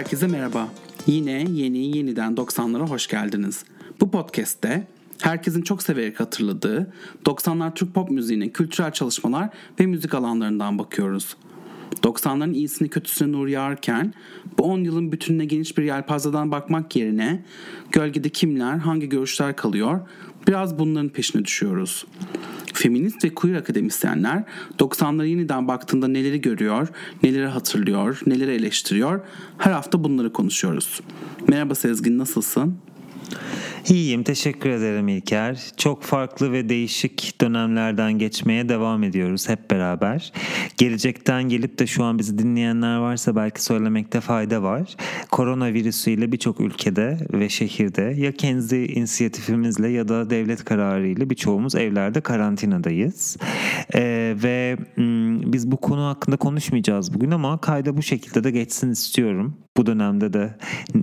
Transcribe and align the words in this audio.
Herkese 0.00 0.26
merhaba. 0.26 0.68
Yine 1.06 1.44
yeni 1.50 1.96
yeniden 1.96 2.34
90'lara 2.34 2.88
hoş 2.88 3.06
geldiniz. 3.06 3.64
Bu 4.00 4.10
podcast'te 4.10 4.86
herkesin 5.22 5.62
çok 5.62 5.82
severek 5.82 6.20
hatırladığı 6.20 6.92
90'lar 7.24 7.74
Türk 7.74 7.94
pop 7.94 8.10
müziğinin 8.10 8.48
kültürel 8.48 8.92
çalışmalar 8.92 9.48
ve 9.80 9.86
müzik 9.86 10.14
alanlarından 10.14 10.78
bakıyoruz. 10.78 11.36
90'ların 12.02 12.52
iyisini 12.52 12.88
kötüsüne 12.88 13.32
nur 13.32 13.48
yağarken 13.48 14.14
bu 14.58 14.62
10 14.62 14.78
yılın 14.84 15.12
bütününe 15.12 15.44
geniş 15.44 15.78
bir 15.78 15.82
yelpazeden 15.82 16.50
bakmak 16.50 16.96
yerine 16.96 17.44
gölgede 17.92 18.28
kimler, 18.28 18.76
hangi 18.76 19.08
görüşler 19.08 19.56
kalıyor 19.56 20.00
biraz 20.46 20.78
bunların 20.78 21.08
peşine 21.08 21.44
düşüyoruz. 21.44 22.06
Feminist 22.80 23.24
ve 23.24 23.34
queer 23.34 23.54
akademisyenler 23.54 24.44
90'lara 24.78 25.26
yeniden 25.26 25.68
baktığında 25.68 26.08
neleri 26.08 26.40
görüyor, 26.40 26.88
neleri 27.22 27.46
hatırlıyor, 27.46 28.20
neleri 28.26 28.50
eleştiriyor 28.50 29.20
her 29.58 29.72
hafta 29.72 30.04
bunları 30.04 30.32
konuşuyoruz. 30.32 31.00
Merhaba 31.48 31.74
Sezgin 31.74 32.18
nasılsın? 32.18 32.78
İyiyim, 33.88 34.22
teşekkür 34.22 34.70
ederim 34.70 35.08
İlker. 35.08 35.60
Çok 35.76 36.02
farklı 36.02 36.52
ve 36.52 36.68
değişik 36.68 37.40
dönemlerden 37.40 38.12
geçmeye 38.12 38.68
devam 38.68 39.02
ediyoruz 39.02 39.48
hep 39.48 39.70
beraber. 39.70 40.32
Gelecekten 40.78 41.42
gelip 41.42 41.78
de 41.78 41.86
şu 41.86 42.04
an 42.04 42.18
bizi 42.18 42.38
dinleyenler 42.38 42.96
varsa 42.96 43.36
belki 43.36 43.64
söylemekte 43.64 44.20
fayda 44.20 44.62
var. 44.62 44.96
Koronavirüsüyle 45.30 46.32
birçok 46.32 46.60
ülkede 46.60 47.18
ve 47.32 47.48
şehirde 47.48 48.02
ya 48.02 48.32
kendi 48.32 48.76
inisiyatifimizle 48.76 49.88
ya 49.88 50.08
da 50.08 50.30
devlet 50.30 50.64
kararıyla 50.64 51.30
birçoğumuz 51.30 51.74
evlerde 51.74 52.20
karantinadayız. 52.20 53.36
Ee, 53.94 54.34
ve 54.42 54.76
biz 55.52 55.70
bu 55.70 55.76
konu 55.76 56.06
hakkında 56.06 56.36
konuşmayacağız 56.36 57.14
bugün 57.14 57.30
ama 57.30 57.60
kayda 57.60 57.96
bu 57.96 58.02
şekilde 58.02 58.44
de 58.44 58.50
geçsin 58.50 58.90
istiyorum 58.90 59.56
bu 59.76 59.86
dönemde 59.86 60.32
de 60.32 60.54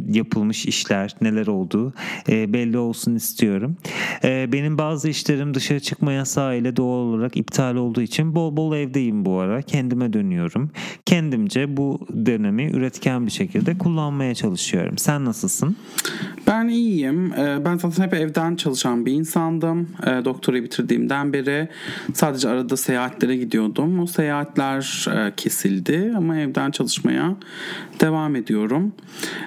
yapılmış 0.07 0.65
işler 0.65 1.15
neler 1.21 1.47
oldu 1.47 1.93
e, 2.29 2.53
belli 2.53 2.77
olsun 2.77 3.15
istiyorum. 3.15 3.77
E, 4.23 4.51
benim 4.51 4.77
bazı 4.77 5.09
işlerim 5.09 5.53
dışarı 5.53 5.79
çıkma 5.79 6.11
yasağı 6.11 6.57
ile 6.57 6.75
doğal 6.75 6.99
olarak 6.99 7.37
iptal 7.37 7.75
olduğu 7.75 8.01
için 8.01 8.35
bol 8.35 8.57
bol 8.57 8.75
evdeyim 8.75 9.25
bu 9.25 9.39
ara. 9.39 9.61
Kendime 9.61 10.13
dönüyorum. 10.13 10.71
Kendimce 11.05 11.77
bu 11.77 12.07
dönemi 12.25 12.71
üretken 12.71 13.25
bir 13.25 13.31
şekilde 13.31 13.77
kullanmaya 13.77 14.35
çalışıyorum. 14.35 14.97
Sen 14.97 15.25
nasılsın? 15.25 15.75
Ben 16.47 16.67
iyiyim. 16.67 17.33
E, 17.33 17.65
ben 17.65 17.77
zaten 17.77 18.03
hep 18.03 18.13
evden 18.13 18.55
çalışan 18.55 19.05
bir 19.05 19.11
insandım. 19.11 19.89
E, 20.03 20.25
doktora 20.25 20.63
bitirdiğimden 20.63 21.33
beri 21.33 21.69
sadece 22.13 22.49
arada 22.49 22.77
seyahatlere 22.77 23.37
gidiyordum. 23.37 23.99
O 23.99 24.07
seyahatler 24.07 25.07
e, 25.15 25.33
kesildi 25.37 26.13
ama 26.17 26.37
evden 26.37 26.71
çalışmaya 26.71 27.35
devam 27.99 28.35
ediyorum 28.35 28.56
düşünüyorum. 28.57 28.93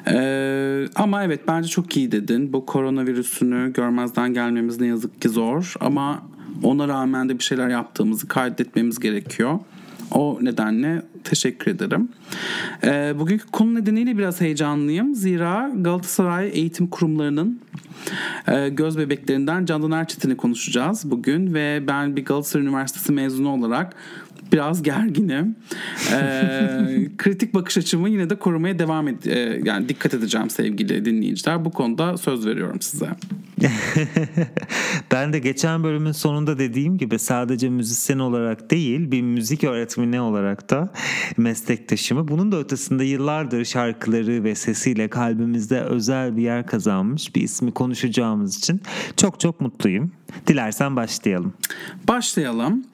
Ee, 0.07 0.89
ama 0.95 1.25
evet 1.25 1.41
bence 1.49 1.69
çok 1.69 1.97
iyi 1.97 2.13
dedin. 2.13 2.53
Bu 2.53 2.67
koronavirüsünü 2.67 3.73
görmezden 3.73 4.35
gelmemiz 4.35 4.81
ne 4.81 4.87
yazık 4.87 5.23
ki 5.23 5.29
zor. 5.29 5.75
Ama 5.81 6.23
ona 6.63 6.89
rağmen 6.89 7.29
de 7.29 7.39
bir 7.39 7.45
şeyler 7.45 7.69
yaptığımızı 7.69 8.29
kaydetmemiz 8.29 8.99
gerekiyor. 8.99 9.59
O 10.11 10.39
nedenle 10.41 11.03
teşekkür 11.25 11.71
ederim. 11.71 12.09
Ee, 12.85 13.15
bugünkü 13.19 13.47
konu 13.47 13.75
nedeniyle 13.75 14.19
biraz 14.19 14.41
heyecanlıyım. 14.41 15.15
Zira 15.15 15.71
Galatasaray 15.77 16.51
eğitim 16.53 16.87
kurumlarının 16.87 17.61
e, 18.49 18.69
göz 18.69 18.99
bebeklerinden 18.99 19.65
Candan 19.65 19.91
Erçetin'i 19.91 20.37
konuşacağız 20.37 21.11
bugün. 21.11 21.55
Ve 21.55 21.83
ben 21.87 22.17
bir 22.17 22.25
Galatasaray 22.25 22.67
Üniversitesi 22.67 23.13
mezunu 23.13 23.49
olarak 23.49 23.95
biraz 24.53 24.83
gerginim. 24.83 25.57
Ee, 26.13 27.09
kritik 27.19 27.55
bakış 27.55 27.79
açımı 27.79 28.09
yine 28.09 28.31
de 28.31 28.37
korumaya 28.37 28.79
devam 28.79 29.09
ed 29.09 29.25
e, 29.25 29.61
yani 29.65 29.89
dikkat 29.89 30.15
edeceğim 30.15 30.51
sevgili 30.51 31.05
dinleyiciler. 31.05 31.65
Bu 31.65 31.71
konuda 31.71 32.17
söz 32.17 32.47
veriyorum 32.47 32.81
size. 32.81 33.09
ben 35.13 35.33
de 35.33 35.39
geçen 35.39 35.85
bölümün 35.85 36.13
sonunda 36.13 36.59
dediğim 36.59 36.99
gibi 36.99 37.19
sadece 37.19 37.69
müzisyen 37.69 38.19
olarak 38.19 38.71
değil 38.71 39.11
bir 39.11 39.23
müzik 39.23 39.65
öğretmeni 39.65 40.21
olarak 40.21 40.71
da 40.71 40.93
meslektaşımı 41.37 42.29
bunun 42.29 42.53
da 42.53 42.59
ötesinde 42.59 43.05
yıllardır 43.05 43.65
şarkıları 43.65 44.45
ve 44.45 44.55
sesiyle 44.55 45.09
kalbimizde 45.09 45.81
özel 45.81 46.37
bir 46.37 46.43
yer 46.43 46.67
kazanmış 46.67 47.35
bir 47.35 47.43
ismi 47.43 47.73
konuşacağımız 47.73 48.59
için 48.59 48.81
çok 49.17 49.41
çok 49.41 49.61
mutluyum. 49.61 50.13
Dilersen 50.47 50.97
başlayalım. 50.97 51.53
Başlayalım. 52.09 52.85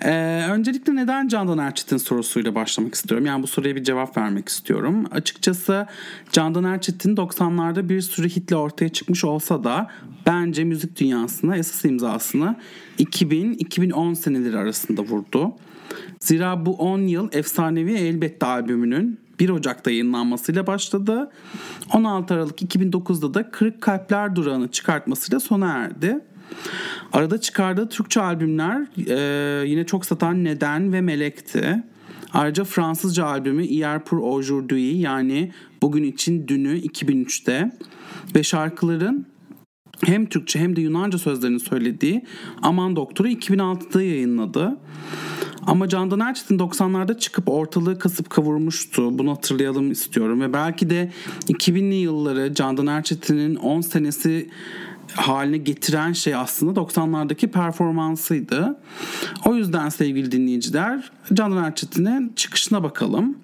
Ee, 0.00 0.46
öncelikle 0.50 0.96
neden 0.96 1.28
Candan 1.28 1.58
Erçetin 1.58 1.96
sorusuyla 1.96 2.54
başlamak 2.54 2.94
istiyorum? 2.94 3.26
Yani 3.26 3.42
bu 3.42 3.46
soruya 3.46 3.76
bir 3.76 3.84
cevap 3.84 4.16
vermek 4.16 4.48
istiyorum. 4.48 5.04
Açıkçası 5.10 5.86
Candan 6.32 6.64
Erçetin 6.64 7.16
90'larda 7.16 7.88
bir 7.88 8.00
sürü 8.00 8.28
hitle 8.28 8.56
ortaya 8.56 8.88
çıkmış 8.88 9.24
olsa 9.24 9.64
da 9.64 9.90
bence 10.26 10.64
müzik 10.64 11.00
dünyasına 11.00 11.56
esas 11.56 11.84
imzasını 11.84 12.56
2000-2010 12.98 14.14
seneleri 14.14 14.58
arasında 14.58 15.02
vurdu. 15.02 15.52
Zira 16.20 16.66
bu 16.66 16.74
10 16.74 17.00
yıl 17.00 17.28
efsanevi 17.32 17.92
Elbette 17.92 18.46
albümünün 18.46 19.18
1 19.40 19.48
Ocak'ta 19.48 19.90
yayınlanmasıyla 19.90 20.66
başladı. 20.66 21.30
16 21.92 22.34
Aralık 22.34 22.62
2009'da 22.62 23.34
da 23.34 23.50
Kırık 23.50 23.80
Kalpler 23.80 24.36
Durağı'nı 24.36 24.68
çıkartmasıyla 24.68 25.40
sona 25.40 25.72
erdi. 25.72 26.20
Arada 27.12 27.40
çıkardığı 27.40 27.88
Türkçe 27.88 28.20
albümler 28.20 28.86
e, 29.08 29.68
yine 29.68 29.86
çok 29.86 30.06
satan 30.06 30.44
Neden 30.44 30.92
ve 30.92 31.00
Melek'ti. 31.00 31.82
Ayrıca 32.32 32.64
Fransızca 32.64 33.26
albümü 33.26 33.64
Hier 33.64 33.98
pour 33.98 34.18
aujourd'hui 34.18 34.98
yani 34.98 35.52
Bugün 35.82 36.04
için 36.04 36.48
Dünü 36.48 36.78
2003'te 36.78 37.70
ve 38.34 38.42
şarkıların 38.42 39.26
hem 40.04 40.26
Türkçe 40.26 40.58
hem 40.58 40.76
de 40.76 40.80
Yunanca 40.80 41.18
sözlerini 41.18 41.60
söylediği 41.60 42.24
Aman 42.62 42.96
Doktor'u 42.96 43.28
2006'da 43.28 44.02
yayınladı. 44.02 44.76
Ama 45.66 45.88
Candan 45.88 46.20
Erçetin 46.20 46.58
90'larda 46.58 47.18
çıkıp 47.18 47.48
ortalığı 47.48 47.98
kasıp 47.98 48.30
kavurmuştu. 48.30 49.18
Bunu 49.18 49.30
hatırlayalım 49.30 49.90
istiyorum. 49.90 50.40
Ve 50.40 50.52
belki 50.52 50.90
de 50.90 51.12
2000'li 51.48 51.94
yılları 51.94 52.54
Candan 52.54 52.86
Erçetin'in 52.86 53.54
10 53.54 53.80
senesi 53.80 54.50
haline 55.14 55.56
getiren 55.56 56.12
şey 56.12 56.34
aslında 56.34 56.80
90'lardaki 56.80 57.48
performansıydı. 57.48 58.80
O 59.44 59.54
yüzden 59.54 59.88
sevgili 59.88 60.32
dinleyiciler 60.32 61.10
Candan 61.32 61.64
Erçetin'in 61.64 62.32
çıkışına 62.36 62.82
bakalım. 62.82 63.38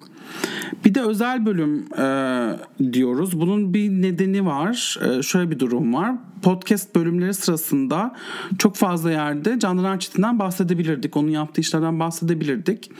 Bir 0.85 0.95
de 0.95 1.01
özel 1.01 1.45
bölüm 1.45 1.85
e, 1.99 2.93
diyoruz. 2.93 3.39
Bunun 3.39 3.73
bir 3.73 3.89
nedeni 3.89 4.45
var. 4.45 4.99
E, 5.05 5.23
şöyle 5.23 5.51
bir 5.51 5.59
durum 5.59 5.93
var 5.93 6.15
podcast 6.43 6.95
bölümleri 6.95 7.33
sırasında 7.33 8.15
çok 8.57 8.75
fazla 8.75 9.11
yerde 9.11 9.59
Candan 9.59 9.83
Erçetin'den 9.83 10.39
bahsedebilirdik. 10.39 11.17
Onun 11.17 11.29
yaptığı 11.29 11.61
işlerden 11.61 11.99
bahsedebilirdik. 11.99 12.91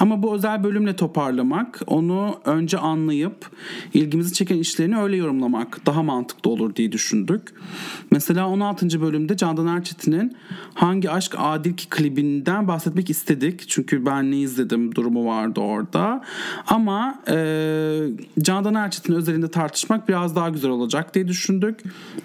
Ama 0.00 0.22
bu 0.22 0.34
özel 0.34 0.64
bölümle 0.64 0.96
toparlamak, 0.96 1.80
onu 1.86 2.40
önce 2.44 2.78
anlayıp 2.78 3.50
ilgimizi 3.94 4.32
çeken 4.32 4.58
işlerini 4.58 4.98
öyle 4.98 5.16
yorumlamak 5.16 5.86
daha 5.86 6.02
mantıklı 6.02 6.50
olur 6.50 6.76
diye 6.76 6.92
düşündük. 6.92 7.42
Mesela 8.10 8.48
16. 8.48 9.00
bölümde 9.00 9.36
Candan 9.36 9.66
Erçetin'in 9.66 10.36
Hangi 10.74 11.10
Aşk 11.10 11.34
Adil 11.38 11.74
Ki 11.74 11.88
klibinden 11.88 12.68
bahsetmek 12.68 13.10
istedik. 13.10 13.68
Çünkü 13.68 14.06
ben 14.06 14.30
ne 14.30 14.36
izledim 14.36 14.94
durumu 14.94 15.26
vardı 15.26 15.60
orada. 15.60 16.22
Ama 16.74 17.22
e, 17.28 17.36
Candan 18.40 18.74
Erçetin 18.74 19.12
özelinde 19.12 19.50
tartışmak 19.50 20.08
biraz 20.08 20.36
daha 20.36 20.48
güzel 20.48 20.70
olacak 20.70 21.14
diye 21.14 21.28
düşündük. 21.28 21.80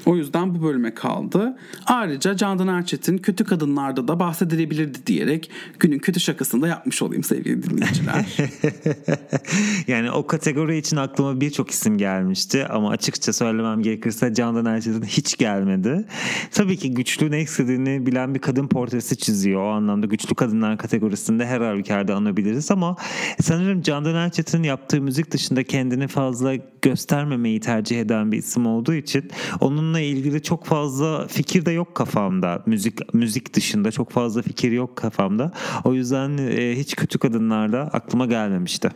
O 0.06 0.16
yüzden 0.16 0.56
bu 0.56 0.64
bölüme 0.64 0.94
kaldı. 0.94 1.58
Ayrıca 1.86 2.36
Candan 2.36 2.68
Erçetin 2.68 3.18
kötü 3.18 3.44
kadınlarda 3.44 4.08
da 4.08 4.20
bahsedilebilirdi 4.20 4.98
diyerek 5.06 5.52
günün 5.80 6.00
kötü 6.00 6.20
şakasını 6.20 6.62
da 6.62 6.68
yapmış 6.68 7.02
olayım 7.02 7.24
sevgili 7.24 7.64
dinleyiciler. 7.64 8.26
yani 9.88 10.12
o 10.12 10.28
kategori 10.28 10.78
için 10.78 10.98
aklıma 10.98 11.42
birçok 11.42 11.72
isim 11.72 11.98
gelmişti 11.98 12.66
ama 12.66 12.90
açıkça 12.90 13.34
söylemem 13.34 13.82
gerekirse 13.82 14.34
Candan 14.34 14.66
Erçetin 14.66 15.02
hiç 15.02 15.38
gelmedi. 15.38 16.06
Tabii 16.52 16.78
ki 16.78 16.94
güçlü 16.94 17.32
ne 17.32 17.42
istediğini 17.42 18.06
bilen 18.06 18.36
bir 18.36 18.40
kadın 18.40 18.68
portresi 18.68 19.18
çiziyor. 19.18 19.62
O 19.62 19.70
anlamda 19.70 20.06
güçlü 20.06 20.36
kadınlar 20.36 20.78
kategorisinde 20.78 21.46
her 21.46 21.62
halükarda 21.62 22.16
anabiliriz 22.16 22.72
ama 22.72 22.96
sanırım 23.42 23.82
Candan 23.82 24.16
Erçetin 24.16 24.29
yaptığı 24.64 25.02
müzik 25.02 25.32
dışında 25.32 25.64
kendini 25.64 26.08
fazla 26.08 26.56
göstermemeyi 26.82 27.60
tercih 27.60 28.02
eden 28.02 28.32
bir 28.32 28.38
isim 28.38 28.66
olduğu 28.66 28.94
için 28.94 29.32
onunla 29.60 30.00
ilgili 30.00 30.44
çok 30.44 30.66
fazla 30.66 31.28
fikir 31.28 31.66
de 31.66 31.72
yok 31.72 31.96
kafamda. 31.96 32.64
Müzik 32.66 33.14
müzik 33.14 33.54
dışında 33.54 33.92
çok 33.92 34.12
fazla 34.12 34.42
fikir 34.42 34.72
yok 34.72 34.96
kafamda. 34.96 35.52
O 35.84 35.94
yüzden 35.94 36.38
e, 36.38 36.76
hiç 36.78 36.96
kötü 36.96 37.20
kadınlarda 37.20 37.82
aklıma 37.82 38.26
gelmemişti. 38.26 38.90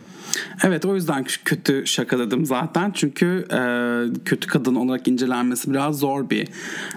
Evet 0.63 0.85
o 0.85 0.95
yüzden 0.95 1.25
kötü 1.45 1.87
şakaladım 1.87 2.45
zaten. 2.45 2.91
Çünkü 2.91 3.45
e, 3.51 3.59
kötü 4.25 4.47
kadın 4.47 4.75
olarak 4.75 5.07
incelenmesi 5.07 5.71
biraz 5.71 5.99
zor 5.99 6.29
bir 6.29 6.47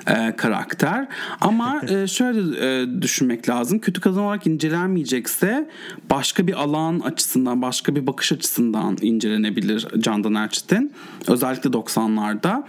e, 0.06 0.36
karakter. 0.36 1.08
Ama 1.40 1.82
e, 1.88 2.06
şöyle 2.06 2.40
e, 2.66 3.02
düşünmek 3.02 3.48
lazım. 3.48 3.78
Kötü 3.78 4.00
kadın 4.00 4.20
olarak 4.20 4.46
incelenmeyecekse 4.46 5.70
başka 6.10 6.46
bir 6.46 6.62
alan 6.62 7.00
açısından, 7.00 7.62
başka 7.62 7.96
bir 7.96 8.06
bakış 8.06 8.25
bakış 8.26 8.38
açısından 8.38 8.96
incelenebilir 9.02 9.86
Candan 9.98 10.34
Erçetin. 10.34 10.92
Özellikle 11.28 11.70
90'larda. 11.70 12.64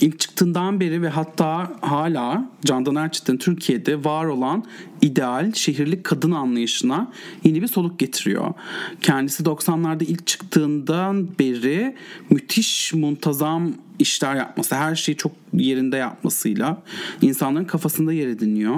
İlk 0.00 0.20
çıktığından 0.20 0.80
beri 0.80 1.02
ve 1.02 1.08
hatta 1.08 1.72
hala 1.80 2.50
Candan 2.64 2.94
Erçetin 2.94 3.36
Türkiye'de 3.36 4.04
var 4.04 4.24
olan 4.24 4.64
ideal 5.02 5.52
şehirli 5.52 6.02
kadın 6.02 6.30
anlayışına 6.30 7.12
yeni 7.44 7.62
bir 7.62 7.66
soluk 7.66 7.98
getiriyor. 7.98 8.54
Kendisi 9.00 9.42
90'larda 9.42 10.04
ilk 10.04 10.26
çıktığından 10.26 11.28
beri 11.38 11.96
müthiş 12.30 12.94
muntazam 12.94 13.72
işler 13.98 14.36
yapması, 14.36 14.74
her 14.74 14.94
şeyi 14.94 15.16
çok 15.16 15.32
yerinde 15.52 15.96
yapmasıyla 15.96 16.82
insanların 17.22 17.64
kafasında 17.64 18.12
yer 18.12 18.28
ediniyor. 18.28 18.76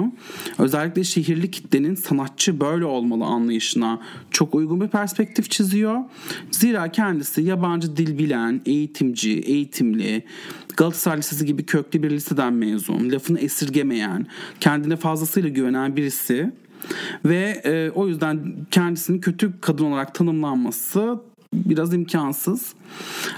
Özellikle 0.57 1.03
şehirli 1.03 1.51
kitlenin 1.51 1.95
sanatçı 1.95 2.59
böyle 2.59 2.85
olmalı 2.85 3.25
anlayışına 3.25 4.01
çok 4.31 4.55
uygun 4.55 4.81
bir 4.81 4.87
perspektif 4.87 5.51
çiziyor. 5.51 5.99
Zira 6.51 6.91
kendisi 6.91 7.41
yabancı 7.41 7.97
dil 7.97 8.17
bilen, 8.17 8.61
eğitimci, 8.65 9.39
eğitimli, 9.39 10.23
Galatasaray 10.77 11.17
Lisesi 11.17 11.45
gibi 11.45 11.65
köklü 11.65 12.03
bir 12.03 12.09
liseden 12.09 12.53
mezun, 12.53 13.11
lafını 13.11 13.39
esirgemeyen, 13.39 14.27
kendine 14.59 14.95
fazlasıyla 14.95 15.49
güvenen 15.49 15.95
birisi 15.95 16.51
ve 17.25 17.61
e, 17.65 17.89
o 17.89 18.07
yüzden 18.07 18.55
kendisini 18.71 19.21
kötü 19.21 19.53
kadın 19.61 19.85
olarak 19.85 20.15
tanımlanması 20.15 21.19
biraz 21.53 21.93
imkansız. 21.93 22.73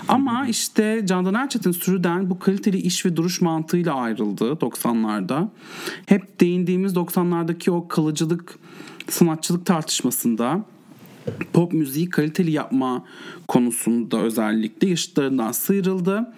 Ama 0.07 0.47
işte 0.47 1.01
Candan 1.05 1.33
Erçetin 1.33 1.71
sürüden 1.71 2.29
bu 2.29 2.39
kaliteli 2.39 2.77
iş 2.77 3.05
ve 3.05 3.15
duruş 3.15 3.41
mantığıyla 3.41 3.95
ayrıldı 3.95 4.51
90'larda. 4.51 5.47
Hep 6.05 6.41
değindiğimiz 6.41 6.93
90'lardaki 6.93 7.71
o 7.71 7.87
kalıcılık, 7.87 8.59
sanatçılık 9.09 9.65
tartışmasında 9.65 10.65
pop 11.53 11.73
müziği 11.73 12.09
kaliteli 12.09 12.51
yapma 12.51 13.05
konusunda 13.47 14.21
özellikle 14.21 14.89
yaşıtlarından 14.89 15.51
sıyrıldı. 15.51 16.33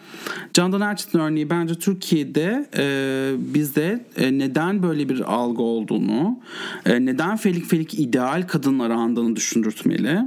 Candan 0.53 0.81
Erçetin 0.81 1.19
örneği 1.19 1.50
bence 1.50 1.75
Türkiye'de 1.75 2.65
e, 2.77 3.33
bizde 3.53 4.06
e, 4.18 4.38
neden 4.38 4.83
böyle 4.83 5.09
bir 5.09 5.33
algı 5.33 5.62
olduğunu, 5.62 6.39
e, 6.85 7.06
neden 7.06 7.38
felik 7.38 7.65
felik 7.65 8.00
ideal 8.00 8.47
kadınlar 8.47 8.89
andığını 8.89 9.35
düşündürtmeli. 9.35 10.19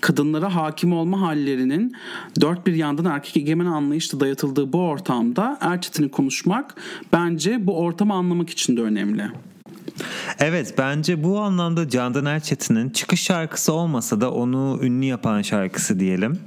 Kadınlara 0.00 0.54
hakim 0.54 0.92
olma 0.92 1.20
hallerinin 1.20 1.92
dört 2.40 2.66
bir 2.66 2.74
yandan 2.74 3.04
erkek 3.04 3.36
egemen 3.36 3.66
anlayışla 3.66 4.20
dayatıldığı 4.20 4.72
bu 4.72 4.78
ortamda 4.78 5.58
Erçetin'i 5.60 6.08
konuşmak 6.08 6.74
bence 7.12 7.66
bu 7.66 7.78
ortamı 7.78 8.14
anlamak 8.14 8.50
için 8.50 8.76
de 8.76 8.80
önemli. 8.80 9.30
Evet 10.38 10.74
bence 10.78 11.24
bu 11.24 11.40
anlamda 11.40 11.88
Candan 11.88 12.24
Erçetin'in 12.24 12.90
çıkış 12.90 13.22
şarkısı 13.22 13.72
olmasa 13.72 14.20
da 14.20 14.32
onu 14.32 14.78
ünlü 14.82 15.04
yapan 15.04 15.42
şarkısı 15.42 16.00
diyelim. 16.00 16.38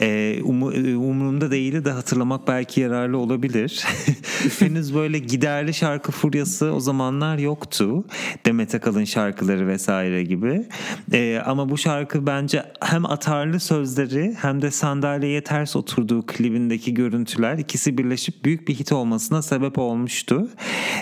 Ee, 0.00 0.40
um, 0.42 0.62
umurumda 0.62 1.50
değili 1.50 1.84
de 1.84 1.90
hatırlamak 1.90 2.48
belki 2.48 2.80
yararlı 2.80 3.18
olabilir. 3.18 3.84
Henüz 4.58 4.94
böyle 4.94 5.18
giderli 5.18 5.74
şarkı 5.74 6.12
furyası 6.12 6.72
o 6.72 6.80
zamanlar 6.80 7.38
yoktu. 7.38 8.04
Demet 8.46 8.74
Akalın 8.74 9.04
şarkıları 9.04 9.68
vesaire 9.68 10.22
gibi. 10.22 10.68
Ee, 11.12 11.42
ama 11.46 11.68
bu 11.68 11.78
şarkı 11.78 12.26
bence 12.26 12.64
hem 12.80 13.06
atarlı 13.06 13.60
sözleri 13.60 14.36
hem 14.40 14.62
de 14.62 14.70
sandalyeye 14.70 15.44
ters 15.44 15.76
oturduğu 15.76 16.26
klibindeki 16.26 16.94
görüntüler 16.94 17.58
ikisi 17.58 17.98
birleşip 17.98 18.44
büyük 18.44 18.68
bir 18.68 18.74
hit 18.74 18.92
olmasına 18.92 19.42
sebep 19.42 19.78
olmuştu. 19.78 20.48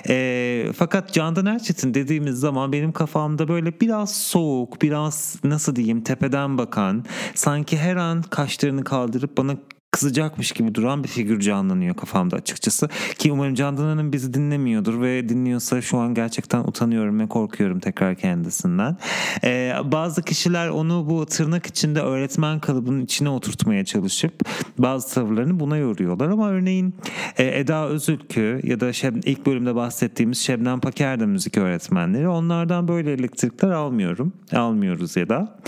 Ee, 0.08 0.66
fakat 0.76 1.12
Candan 1.12 1.46
Erçetin 1.46 1.93
dediğimiz 1.94 2.40
zaman 2.40 2.72
benim 2.72 2.92
kafamda 2.92 3.48
böyle 3.48 3.80
biraz 3.80 4.16
soğuk, 4.16 4.82
biraz 4.82 5.36
nasıl 5.44 5.76
diyeyim 5.76 6.00
tepeden 6.00 6.58
bakan, 6.58 7.04
sanki 7.34 7.78
her 7.78 7.96
an 7.96 8.22
kaşlarını 8.22 8.84
kaldırıp 8.84 9.38
bana 9.38 9.56
kızacakmış 9.94 10.52
gibi 10.52 10.74
duran 10.74 11.04
bir 11.04 11.08
figür 11.08 11.40
canlanıyor 11.40 11.94
kafamda 11.94 12.36
açıkçası. 12.36 12.88
Ki 13.18 13.32
umarım 13.32 13.54
Candan 13.54 13.84
Hanım 13.84 14.12
bizi 14.12 14.34
dinlemiyordur 14.34 15.00
ve 15.00 15.28
dinliyorsa 15.28 15.82
şu 15.82 15.98
an 15.98 16.14
gerçekten 16.14 16.60
utanıyorum 16.60 17.20
ve 17.20 17.28
korkuyorum 17.28 17.80
tekrar 17.80 18.14
kendisinden. 18.14 18.96
Ee, 19.44 19.72
bazı 19.84 20.22
kişiler 20.22 20.68
onu 20.68 21.10
bu 21.10 21.26
tırnak 21.26 21.66
içinde 21.66 22.00
öğretmen 22.00 22.60
kalıbının 22.60 23.00
içine 23.00 23.28
oturtmaya 23.28 23.84
çalışıp 23.84 24.32
bazı 24.78 25.14
tavırlarını 25.14 25.60
buna 25.60 25.76
yoruyorlar 25.76 26.28
ama 26.28 26.50
örneğin 26.50 26.94
e, 27.38 27.58
Eda 27.58 27.88
Özülkü 27.88 28.60
ya 28.62 28.80
da 28.80 28.92
Şeb, 28.92 29.16
ilk 29.24 29.46
bölümde 29.46 29.74
bahsettiğimiz 29.74 30.38
Şebnem 30.38 30.80
Paker 30.80 31.20
de 31.20 31.26
müzik 31.26 31.58
öğretmenleri 31.58 32.28
onlardan 32.28 32.88
böyle 32.88 33.12
elektrikler 33.12 33.70
almıyorum. 33.70 34.32
Almıyoruz 34.52 35.16
ya 35.16 35.28
da. 35.28 35.58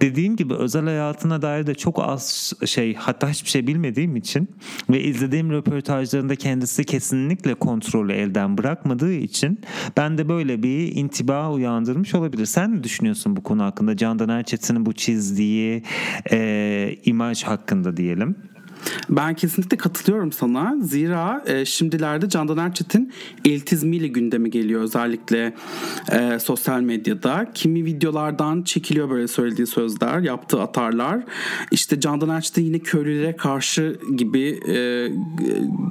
Dediğim 0.00 0.36
gibi 0.36 0.54
özel 0.54 0.84
hayatına 0.84 1.42
dair 1.42 1.66
de 1.66 1.74
çok 1.74 1.98
az 2.02 2.52
şey 2.66 2.94
hatta 2.94 3.28
hiçbir 3.28 3.50
şey 3.50 3.63
bilmediğim 3.66 4.16
için 4.16 4.48
ve 4.90 5.02
izlediğim 5.02 5.50
röportajlarında 5.50 6.36
kendisi 6.36 6.84
kesinlikle 6.84 7.54
kontrolü 7.54 8.12
elden 8.12 8.58
bırakmadığı 8.58 9.12
için 9.12 9.60
ben 9.96 10.18
de 10.18 10.28
böyle 10.28 10.62
bir 10.62 10.96
intiba 10.96 11.52
uyandırmış 11.52 12.14
olabilir. 12.14 12.46
Sen 12.46 12.76
ne 12.76 12.84
düşünüyorsun 12.84 13.36
bu 13.36 13.42
konu 13.42 13.62
hakkında? 13.62 13.96
Candan 13.96 14.28
Erçetin'in 14.28 14.86
bu 14.86 14.92
çizdiği 14.92 15.82
e, 16.32 16.96
imaj 17.04 17.42
hakkında 17.42 17.96
diyelim. 17.96 18.53
Ben 19.10 19.34
kesinlikle 19.34 19.76
katılıyorum 19.76 20.32
sana. 20.32 20.76
Zira 20.80 21.44
e, 21.46 21.64
şimdilerde 21.64 22.28
Candan 22.28 22.58
Erçetin 22.58 23.12
eltizmiyle 23.44 24.08
gündeme 24.08 24.48
geliyor 24.48 24.82
özellikle 24.82 25.54
e, 26.12 26.38
sosyal 26.38 26.80
medyada. 26.80 27.46
Kimi 27.54 27.84
videolardan 27.84 28.62
çekiliyor 28.62 29.10
böyle 29.10 29.28
söylediği 29.28 29.66
sözler, 29.66 30.20
yaptığı 30.20 30.62
atarlar. 30.62 31.24
İşte 31.70 32.00
Candan 32.00 32.28
Erçetin 32.28 32.64
yine 32.64 32.78
köylülere 32.78 33.36
karşı 33.36 33.98
gibi 34.16 34.60
e, 34.68 35.08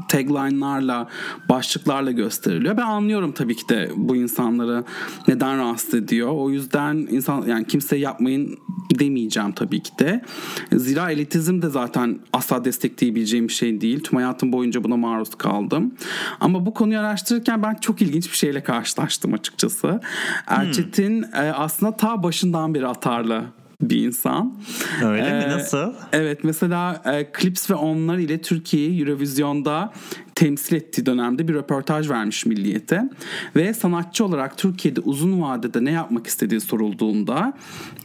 tagline'larla, 0.10 1.10
başlıklarla 1.50 2.12
gösteriliyor. 2.12 2.78
Ben 2.78 2.82
anlıyorum 2.82 3.32
tabii 3.32 3.56
ki 3.56 3.70
de 3.70 3.92
bu 3.96 4.16
insanları 4.16 4.84
neden 5.28 5.58
rahatsız 5.58 5.94
ediyor. 5.94 6.30
O 6.32 6.50
yüzden 6.50 6.96
insan 6.96 7.46
yani 7.48 7.68
kimse 7.68 7.96
yapmayın 7.96 8.58
demeyeceğim 9.00 9.52
tabii 9.52 9.84
ki 9.84 9.92
de. 10.00 10.22
Zira 10.72 11.12
elitizm 11.12 11.62
de 11.62 11.70
zaten 11.70 12.20
asla 12.34 12.66
destek 12.66 12.83
destekleyebileceğim 12.84 13.48
bir 13.48 13.54
şey 13.54 13.82
değil. 13.82 14.04
Tüm 14.04 14.16
hayatım 14.16 14.52
boyunca 14.52 14.84
buna 14.84 14.98
maruz 14.98 15.36
kaldım. 15.36 15.94
Ama 16.40 16.66
bu 16.66 16.74
konuyu 16.74 17.00
araştırırken 17.00 17.64
ben 17.64 17.76
çok 17.76 18.02
ilginç 18.02 18.32
bir 18.32 18.38
şeyle 18.38 18.64
karşılaştım 18.64 19.34
açıkçası. 19.34 20.02
Erçetin 20.48 21.22
hmm. 21.22 21.40
aslında 21.56 21.98
ta 21.98 22.24
başından 22.24 22.74
beri 22.74 22.88
atarlı 22.88 23.44
bir 23.82 24.08
insan. 24.08 24.54
Öyle 25.04 25.26
ee, 25.26 25.48
mi? 25.48 25.54
Nasıl? 25.54 25.94
Evet 26.14 26.44
mesela 26.44 27.02
e, 27.06 27.28
Clips 27.40 27.70
ve 27.70 27.76
onlar 27.76 28.18
ile 28.18 28.42
Türkiye'yi 28.42 29.02
Eurovision'da 29.02 29.94
temsil 30.36 30.76
ettiği 30.76 31.06
dönemde 31.06 31.48
bir 31.48 31.54
röportaj 31.54 32.10
vermiş 32.10 32.46
Milliyet'e. 32.46 33.10
Ve 33.56 33.74
sanatçı 33.74 34.26
olarak 34.26 34.58
Türkiye'de 34.58 35.00
uzun 35.00 35.42
vadede 35.42 35.86
ne 35.86 35.92
yapmak 35.92 36.28
istediği 36.28 36.62
sorulduğunda 36.62 37.54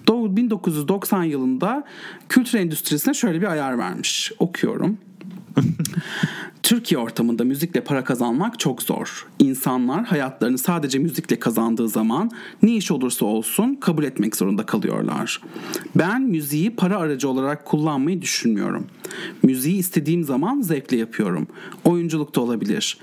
1990 0.09 1.23
yılında 1.23 1.85
kültür 2.29 2.59
endüstrisine 2.59 3.15
şöyle 3.15 3.41
bir 3.41 3.47
ayar 3.47 3.79
vermiş. 3.79 4.33
Okuyorum. 4.39 4.99
Türkiye 6.63 6.99
ortamında 6.99 7.45
müzikle 7.45 7.81
para 7.81 8.05
kazanmak 8.05 8.59
çok 8.59 8.83
zor. 8.83 9.27
İnsanlar 9.39 10.05
hayatlarını 10.05 10.59
sadece 10.59 10.99
müzikle 10.99 11.39
kazandığı 11.39 11.89
zaman 11.89 12.31
ne 12.63 12.77
iş 12.77 12.91
olursa 12.91 13.25
olsun 13.25 13.75
kabul 13.75 14.05
etmek 14.05 14.37
zorunda 14.37 14.67
kalıyorlar. 14.67 15.41
Ben 15.97 16.23
müziği 16.23 16.77
para 16.77 16.99
aracı 16.99 17.29
olarak 17.29 17.65
kullanmayı 17.65 18.23
düşünmüyorum. 18.23 18.87
Müziği 19.43 19.79
istediğim 19.79 20.25
zaman 20.25 20.61
zevkle 20.61 20.97
yapıyorum. 20.97 21.47
Oyunculuk 21.85 22.35
da 22.35 22.41
olabilir. 22.41 22.99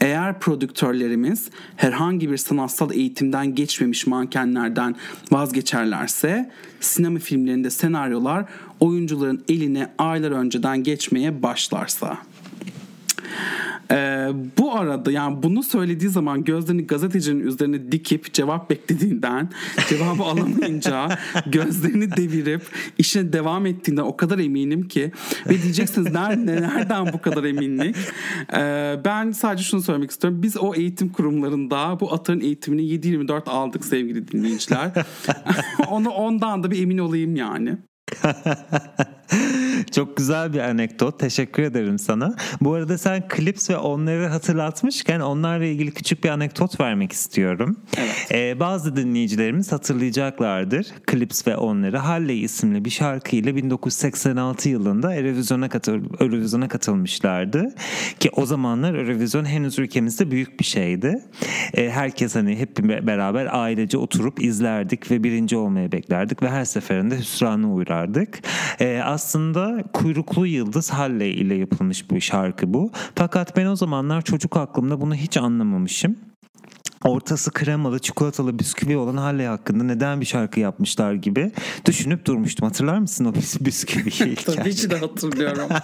Eğer 0.00 0.40
prodüktörlerimiz 0.40 1.50
herhangi 1.76 2.30
bir 2.30 2.36
sanatsal 2.36 2.92
eğitimden 2.92 3.54
geçmemiş 3.54 4.06
mankenlerden 4.06 4.96
vazgeçerlerse 5.32 6.50
sinema 6.80 7.18
filmlerinde 7.18 7.70
senaryolar 7.70 8.44
oyuncuların 8.80 9.44
eline 9.48 9.92
aylar 9.98 10.30
önceden 10.30 10.82
geçmeye 10.82 11.42
başlarsa 11.42 12.18
ee, 13.90 14.28
bu 14.58 14.74
arada 14.74 15.12
yani 15.12 15.42
bunu 15.42 15.62
söylediği 15.62 16.10
zaman 16.10 16.44
gözlerini 16.44 16.86
gazetecinin 16.86 17.46
üzerine 17.46 17.92
dikip 17.92 18.32
cevap 18.32 18.70
beklediğinden 18.70 19.48
cevabı 19.88 20.22
alamayınca 20.30 21.08
gözlerini 21.46 22.16
devirip 22.16 22.62
işine 22.98 23.32
devam 23.32 23.66
ettiğinden 23.66 24.02
o 24.02 24.16
kadar 24.16 24.38
eminim 24.38 24.88
ki 24.88 25.12
ve 25.48 25.62
diyeceksiniz 25.62 26.12
nerede, 26.12 26.62
nereden 26.62 27.12
bu 27.12 27.20
kadar 27.20 27.44
eminlik? 27.44 27.96
Ee, 28.56 28.96
ben 29.04 29.30
sadece 29.30 29.64
şunu 29.64 29.82
söylemek 29.82 30.10
istiyorum. 30.10 30.42
Biz 30.42 30.56
o 30.56 30.74
eğitim 30.74 31.08
kurumlarında 31.08 32.00
bu 32.00 32.12
atların 32.12 32.40
eğitimini 32.40 32.82
7-24 32.82 33.50
aldık 33.50 33.84
sevgili 33.84 34.28
dinleyiciler. 34.28 34.90
Onu 35.90 36.08
ondan 36.08 36.62
da 36.62 36.70
bir 36.70 36.82
emin 36.82 36.98
olayım 36.98 37.36
yani 37.36 37.78
Çok 39.92 40.16
güzel 40.16 40.52
bir 40.52 40.58
anekdot. 40.58 41.20
Teşekkür 41.20 41.62
ederim 41.62 41.98
sana. 41.98 42.34
Bu 42.60 42.74
arada 42.74 42.98
sen 42.98 43.28
klips 43.28 43.70
ve 43.70 43.76
onları 43.76 44.26
hatırlatmışken 44.26 45.20
onlarla 45.20 45.64
ilgili 45.64 45.90
küçük 45.90 46.24
bir 46.24 46.28
anekdot 46.28 46.80
vermek 46.80 47.12
istiyorum. 47.12 47.76
Evet. 47.96 48.28
Ee, 48.32 48.60
bazı 48.60 48.96
dinleyicilerimiz 48.96 49.72
hatırlayacaklardır. 49.72 50.86
Klips 51.06 51.46
ve 51.46 51.56
onları 51.56 51.98
Halley 51.98 52.42
isimli 52.42 52.84
bir 52.84 52.90
şarkıyla 52.90 53.56
1986 53.56 54.68
yılında 54.68 55.14
Eurovision'a, 55.14 55.68
katıl 55.68 56.00
Eurovision'a 56.20 56.68
katılmışlardı. 56.68 57.74
Ki 58.20 58.30
o 58.36 58.46
zamanlar 58.46 58.94
Eurovision 58.94 59.44
henüz 59.44 59.78
ülkemizde 59.78 60.30
büyük 60.30 60.60
bir 60.60 60.64
şeydi. 60.64 61.22
Ee, 61.74 61.90
herkes 61.90 62.34
hani 62.34 62.56
hep 62.56 62.78
beraber 63.06 63.48
ailece 63.52 63.98
oturup 63.98 64.42
izlerdik 64.42 65.10
ve 65.10 65.24
birinci 65.24 65.56
olmaya 65.56 65.92
beklerdik 65.92 66.42
ve 66.42 66.50
her 66.50 66.64
seferinde 66.64 67.18
hüsrana 67.18 67.72
uğrardık. 67.72 68.07
Ee, 68.80 69.00
aslında 69.04 69.84
Kuyruklu 69.92 70.46
Yıldız 70.46 70.90
Halley 70.90 71.30
ile 71.30 71.54
yapılmış 71.54 72.10
bir 72.10 72.20
şarkı 72.20 72.74
bu. 72.74 72.92
Fakat 73.14 73.56
ben 73.56 73.66
o 73.66 73.76
zamanlar 73.76 74.22
çocuk 74.22 74.56
aklımda 74.56 75.00
bunu 75.00 75.14
hiç 75.14 75.36
anlamamışım 75.36 76.16
ortası 77.04 77.50
kremalı 77.50 77.98
çikolatalı 77.98 78.58
bisküvi 78.58 78.96
olan 78.96 79.16
Halley 79.16 79.46
hakkında 79.46 79.84
neden 79.84 80.20
bir 80.20 80.26
şarkı 80.26 80.60
yapmışlar 80.60 81.12
gibi 81.12 81.52
düşünüp 81.84 82.26
durmuştum. 82.26 82.66
Hatırlar 82.66 82.98
mısın 82.98 83.24
o 83.24 83.34
bisküviyi? 83.60 84.34
Tabii 84.34 84.74
ki 84.74 84.90
de 84.90 84.98
hatırlıyorum. 84.98 85.68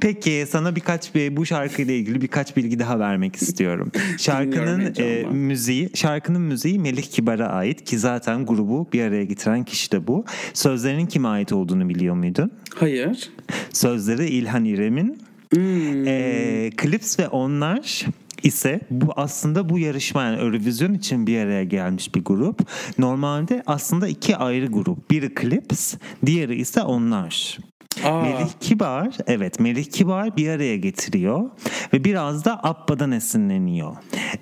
Peki 0.00 0.46
sana 0.48 0.76
birkaç 0.76 1.14
bir 1.14 1.36
bu 1.36 1.46
şarkıyla 1.46 1.94
ilgili 1.94 2.20
birkaç 2.20 2.56
bilgi 2.56 2.78
daha 2.78 2.98
vermek 2.98 3.36
istiyorum. 3.36 3.92
Şarkının 4.18 4.94
e, 4.98 5.24
müziği, 5.30 5.90
şarkının 5.94 6.42
müziği 6.42 6.78
Melih 6.78 7.02
Kibar'a 7.02 7.48
ait 7.48 7.84
ki 7.84 7.98
zaten 7.98 8.46
grubu 8.46 8.88
bir 8.92 9.02
araya 9.02 9.24
getiren 9.24 9.64
kişi 9.64 9.92
de 9.92 10.06
bu. 10.06 10.24
Sözlerinin 10.54 11.06
kime 11.06 11.28
ait 11.28 11.52
olduğunu 11.52 11.88
biliyor 11.88 12.14
muydun? 12.14 12.52
Hayır. 12.74 13.30
Sözleri 13.72 14.26
İlhan 14.26 14.64
İrem'in. 14.64 15.18
Hmm. 15.52 16.06
E, 16.06 16.70
Clips 16.82 17.18
ve 17.18 17.28
onlar 17.28 18.06
ise 18.42 18.80
bu 18.90 19.12
aslında 19.16 19.68
bu 19.68 19.78
yarışma 19.78 20.22
yani 20.22 20.40
Eurovision 20.40 20.94
için 20.94 21.26
bir 21.26 21.38
araya 21.38 21.64
gelmiş 21.64 22.14
bir 22.14 22.24
grup. 22.24 22.60
Normalde 22.98 23.62
aslında 23.66 24.08
iki 24.08 24.36
ayrı 24.36 24.66
grup. 24.66 25.10
Biri 25.10 25.34
Clips, 25.40 25.94
diğeri 26.26 26.60
ise 26.60 26.82
onlar. 26.82 27.58
Aa. 28.04 28.22
Melih 28.22 28.50
Kibar, 28.60 29.08
evet 29.26 29.60
Melih 29.60 29.84
Kibar 29.84 30.36
bir 30.36 30.48
araya 30.48 30.76
getiriyor 30.76 31.50
ve 31.92 32.04
biraz 32.04 32.44
da 32.44 32.60
Abba'dan 32.64 33.12
esinleniyor. 33.12 33.96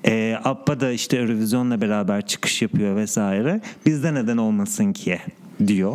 Ee, 0.06 0.36
Abba 0.44 0.80
da 0.80 0.92
işte 0.92 1.16
Eurovision'la 1.16 1.80
beraber 1.80 2.26
çıkış 2.26 2.62
yapıyor 2.62 2.96
vesaire. 2.96 3.60
Bizde 3.86 4.14
neden 4.14 4.36
olmasın 4.36 4.92
ki 4.92 5.18
diyor. 5.66 5.94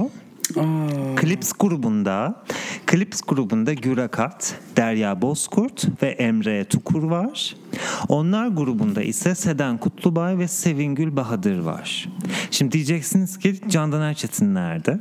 Aa. 0.58 1.22
Clips 1.22 1.52
grubunda 1.60 2.44
Clips 2.92 3.22
grubunda 3.22 3.74
Gürakat, 3.74 4.56
Derya 4.78 5.22
Bozkurt 5.22 6.04
ve 6.04 6.08
Emre 6.08 6.66
Tukur 6.66 7.04
var. 7.04 7.56
Onlar 8.10 8.48
grubunda 8.48 9.02
ise 9.02 9.36
Seden 9.36 9.78
Kutlubay 9.78 10.38
ve 10.38 10.48
Sevingül 10.48 11.16
Bahadır 11.16 11.60
var. 11.60 12.10
Şimdi 12.52 12.72
diyeceksiniz 12.72 13.40
ki 13.40 13.56
Candan 13.70 14.02
Erçetin 14.02 14.56
nerede? 14.56 15.00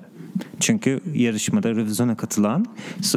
Çünkü 0.60 1.00
yarışmada 1.14 1.70
revizyona 1.70 2.16
katılan 2.16 2.66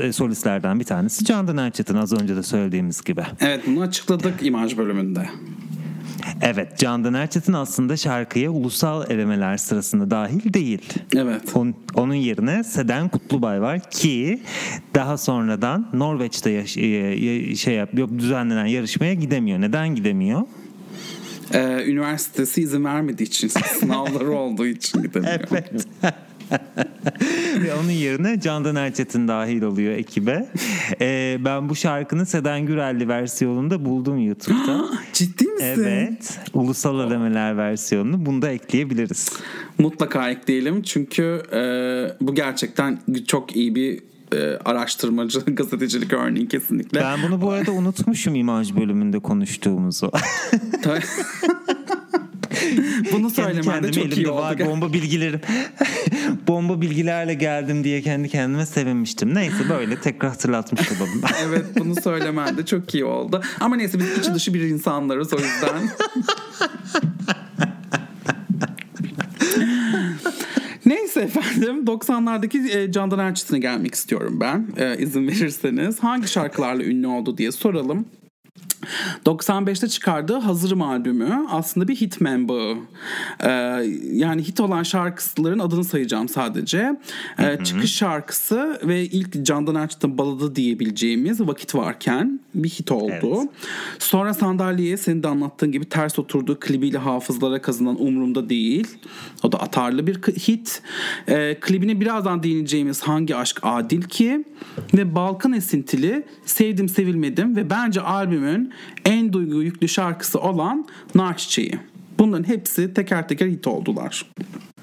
e, 0.01 0.11
solistlerden 0.11 0.79
bir 0.79 0.85
tanesi 0.85 1.25
Candan 1.25 1.57
Erçetin 1.57 1.95
az 1.95 2.13
önce 2.13 2.35
de 2.35 2.43
söylediğimiz 2.43 3.03
gibi. 3.03 3.23
Evet 3.39 3.61
bunu 3.67 3.81
açıkladık 3.81 4.33
imaj 4.41 4.77
bölümünde. 4.77 5.29
Evet 6.41 6.77
Candan 6.77 7.13
Erçetin 7.13 7.53
aslında 7.53 7.97
şarkıya 7.97 8.51
ulusal 8.51 9.11
elemeler 9.11 9.57
sırasında 9.57 10.11
dahil 10.11 10.53
değil. 10.53 10.93
Evet. 11.15 11.41
Onun, 11.53 11.75
onun 11.93 12.13
yerine 12.13 12.63
Seden 12.63 13.09
Kutlubay 13.09 13.61
var 13.61 13.91
ki 13.91 14.41
daha 14.95 15.17
sonradan 15.17 15.89
Norveç'te 15.93 16.49
yaş- 16.49 16.77
e, 16.77 17.55
şey 17.55 17.73
yap, 17.75 17.89
düzenlenen 18.17 18.65
yarışmaya 18.65 19.13
gidemiyor. 19.13 19.61
Neden 19.61 19.95
gidemiyor? 19.95 20.41
Ee, 21.53 21.83
üniversitesi 21.87 22.61
izin 22.61 22.85
vermediği 22.85 23.27
için 23.27 23.47
sınavları 23.79 24.31
olduğu 24.31 24.65
için 24.67 25.01
gidemiyor. 25.01 25.39
evet. 25.51 25.87
Ve 27.63 27.73
onun 27.75 27.91
yerine 27.91 28.39
Candan 28.39 28.75
Erçetin 28.75 29.27
dahil 29.27 29.61
oluyor 29.61 29.93
ekibe. 29.93 30.47
Ee, 31.01 31.37
ben 31.39 31.69
bu 31.69 31.75
şarkının 31.75 32.23
Seden 32.23 32.65
Gürelli 32.65 33.07
versiyonunda 33.07 33.85
buldum 33.85 34.19
YouTube'da. 34.19 34.85
Ciddi 35.13 35.47
misin? 35.47 35.65
Evet. 35.65 36.39
Ulusal 36.53 36.99
ödemeler 36.99 37.57
versiyonunu 37.57 38.25
bunu 38.25 38.41
da 38.41 38.49
ekleyebiliriz. 38.49 39.33
Mutlaka 39.79 40.29
ekleyelim 40.29 40.81
çünkü 40.81 41.41
e, 41.53 41.59
bu 42.21 42.35
gerçekten 42.35 42.99
çok 43.27 43.55
iyi 43.55 43.75
bir 43.75 43.99
e, 44.33 44.57
araştırmacı 44.65 45.39
gazetecilik 45.47 46.13
örneği 46.13 46.47
kesinlikle. 46.47 46.99
Ben 46.99 47.19
bunu 47.23 47.41
bu 47.41 47.51
arada 47.51 47.71
unutmuşum 47.71 48.35
imaj 48.35 48.75
bölümünde 48.75 49.19
konuştuğumuzu. 49.19 50.11
Bunu 53.11 53.29
söylemen 53.29 53.83
de 53.83 53.91
çok 53.91 54.17
iyi 54.17 54.29
oldu. 54.29 54.41
Var, 54.41 54.59
bomba 54.59 54.93
bilgilerim. 54.93 55.41
bomba 56.47 56.81
bilgilerle 56.81 57.33
geldim 57.33 57.83
diye 57.83 58.01
kendi 58.01 58.29
kendime 58.29 58.65
sevinmiştim. 58.65 59.35
Neyse 59.35 59.69
böyle 59.69 60.01
tekrar 60.01 60.31
hatırlatmış 60.31 60.91
olalım. 60.91 61.21
evet 61.47 61.65
bunu 61.79 62.01
söylemen 62.01 62.57
de 62.57 62.65
çok 62.65 62.95
iyi 62.95 63.05
oldu. 63.05 63.41
Ama 63.59 63.75
neyse 63.75 63.99
biz 63.99 64.17
içi 64.17 64.33
dışı 64.33 64.53
bir 64.53 64.61
insanlarız 64.61 65.33
o 65.33 65.37
yüzden. 65.37 65.89
Neyse 70.85 71.21
efendim 71.21 71.85
90'lardaki 71.85 72.77
e, 72.77 72.91
Candan 72.91 73.19
Erçetin'e 73.19 73.59
gelmek 73.59 73.95
istiyorum 73.95 74.37
ben 74.41 74.67
e, 74.77 74.97
izin 74.97 75.27
verirseniz. 75.27 75.99
Hangi 75.99 76.27
şarkılarla 76.27 76.83
ünlü 76.83 77.07
oldu 77.07 77.37
diye 77.37 77.51
soralım. 77.51 78.05
95'te 79.25 79.87
çıkardığı 79.87 80.37
Hazırım 80.37 80.81
albümü 80.81 81.45
aslında 81.49 81.87
bir 81.87 81.95
hitman 81.95 82.49
bağı. 82.49 82.75
Ee, 83.43 83.49
yani 84.11 84.43
hit 84.43 84.59
olan 84.59 84.83
şarkıların 84.83 85.59
adını 85.59 85.83
sayacağım 85.83 86.29
sadece. 86.29 86.99
Ee, 87.39 87.59
çıkış 87.63 87.95
şarkısı 87.95 88.79
ve 88.83 89.03
ilk 89.03 89.45
Candan 89.45 89.75
Erçetin 89.75 90.17
baladı 90.17 90.55
diyebileceğimiz 90.55 91.41
Vakit 91.41 91.75
Varken 91.75 92.39
bir 92.55 92.69
hit 92.69 92.91
oldu. 92.91 93.37
Evet. 93.37 93.49
Sonra 93.99 94.33
sandalyeye 94.33 94.97
senin 94.97 95.23
de 95.23 95.27
anlattığın 95.27 95.71
gibi 95.71 95.85
ters 95.85 96.19
oturduğu 96.19 96.59
klibiyle 96.59 96.97
hafızlara 96.97 97.61
kazınan 97.61 98.01
Umrumda 98.01 98.49
Değil. 98.49 98.87
O 99.43 99.51
da 99.51 99.59
atarlı 99.59 100.07
bir 100.07 100.15
hit. 100.15 100.81
Ee, 101.27 101.57
klibine 101.61 102.01
birazdan 102.01 102.43
değineceğimiz 102.43 103.01
Hangi 103.01 103.35
Aşk 103.35 103.59
Adil 103.63 104.01
Ki 104.01 104.45
ve 104.93 105.15
Balkan 105.15 105.53
esintili 105.53 106.23
Sevdim 106.45 106.89
Sevilmedim 106.89 107.55
ve 107.55 107.69
bence 107.69 108.01
albümün 108.01 108.64
en 109.05 109.33
duygu 109.33 109.63
yüklü 109.63 109.87
şarkısı 109.87 110.39
olan 110.39 110.87
Nar 111.15 111.37
Çiçeği. 111.37 111.79
Bunların 112.19 112.47
hepsi 112.47 112.93
teker 112.93 113.27
teker 113.27 113.47
hit 113.47 113.67
oldular. 113.67 114.25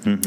Hı 0.04 0.10
hı. 0.10 0.18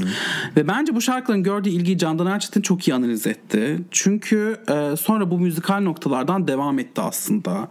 Ve 0.57 0.67
bence 0.67 0.95
bu 0.95 1.01
şarkıların 1.01 1.43
gördüğü 1.43 1.69
ilgiyi 1.69 1.97
Candan 1.97 2.27
Erçetin 2.27 2.61
çok 2.61 2.87
iyi 2.87 2.93
analiz 2.93 3.27
etti. 3.27 3.79
Çünkü 3.91 4.57
e, 4.69 4.95
sonra 4.95 5.31
bu 5.31 5.39
müzikal 5.39 5.81
noktalardan 5.81 6.47
devam 6.47 6.79
etti 6.79 7.01
aslında 7.01 7.67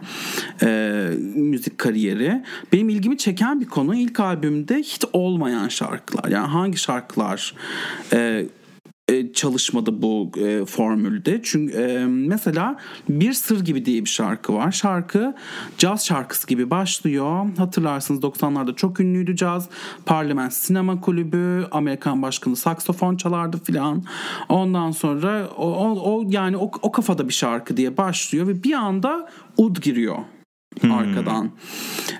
e, 0.62 1.10
müzik 1.34 1.78
kariyeri. 1.78 2.44
Benim 2.72 2.88
ilgimi 2.88 3.18
çeken 3.18 3.60
bir 3.60 3.66
konu 3.66 3.94
ilk 3.94 4.20
albümde 4.20 4.78
hit 4.78 5.04
olmayan 5.12 5.68
şarkılar. 5.68 6.30
Yani 6.30 6.46
hangi 6.46 6.78
şarkılar 6.78 7.54
e, 8.12 8.46
e, 9.08 9.32
çalışmadı 9.32 10.02
bu 10.02 10.30
e, 10.37 10.64
formülde. 10.64 11.40
Çünkü 11.42 11.75
e, 11.75 12.06
mesela 12.06 12.76
Bir 13.08 13.32
Sır 13.32 13.64
gibi 13.64 13.84
diye 13.84 14.04
bir 14.04 14.11
şarkı 14.11 14.54
var. 14.54 14.73
Şarkı 14.73 15.34
caz 15.78 16.06
şarkısı 16.06 16.46
gibi 16.46 16.70
başlıyor. 16.70 17.46
Hatırlarsınız 17.58 18.20
90'larda 18.20 18.76
çok 18.76 19.00
ünlüydü 19.00 19.37
caz. 19.37 19.68
Parlament 20.06 20.52
Sinema 20.52 21.00
Kulübü, 21.00 21.66
Amerikan 21.70 22.23
Başkanı 22.23 22.56
saksofon 22.56 23.16
çalardı 23.16 23.61
filan. 23.64 24.04
Ondan 24.49 24.90
sonra 24.90 25.49
o, 25.56 25.66
o, 25.66 26.14
o 26.14 26.25
yani 26.28 26.56
o, 26.56 26.70
o 26.82 26.92
kafada 26.92 27.28
bir 27.28 27.34
şarkı 27.34 27.76
diye 27.76 27.96
başlıyor 27.96 28.46
ve 28.46 28.62
bir 28.62 28.73
anda 28.73 29.28
ud 29.56 29.76
giriyor 29.76 30.16
hmm. 30.80 30.92
arkadan. 30.92 31.50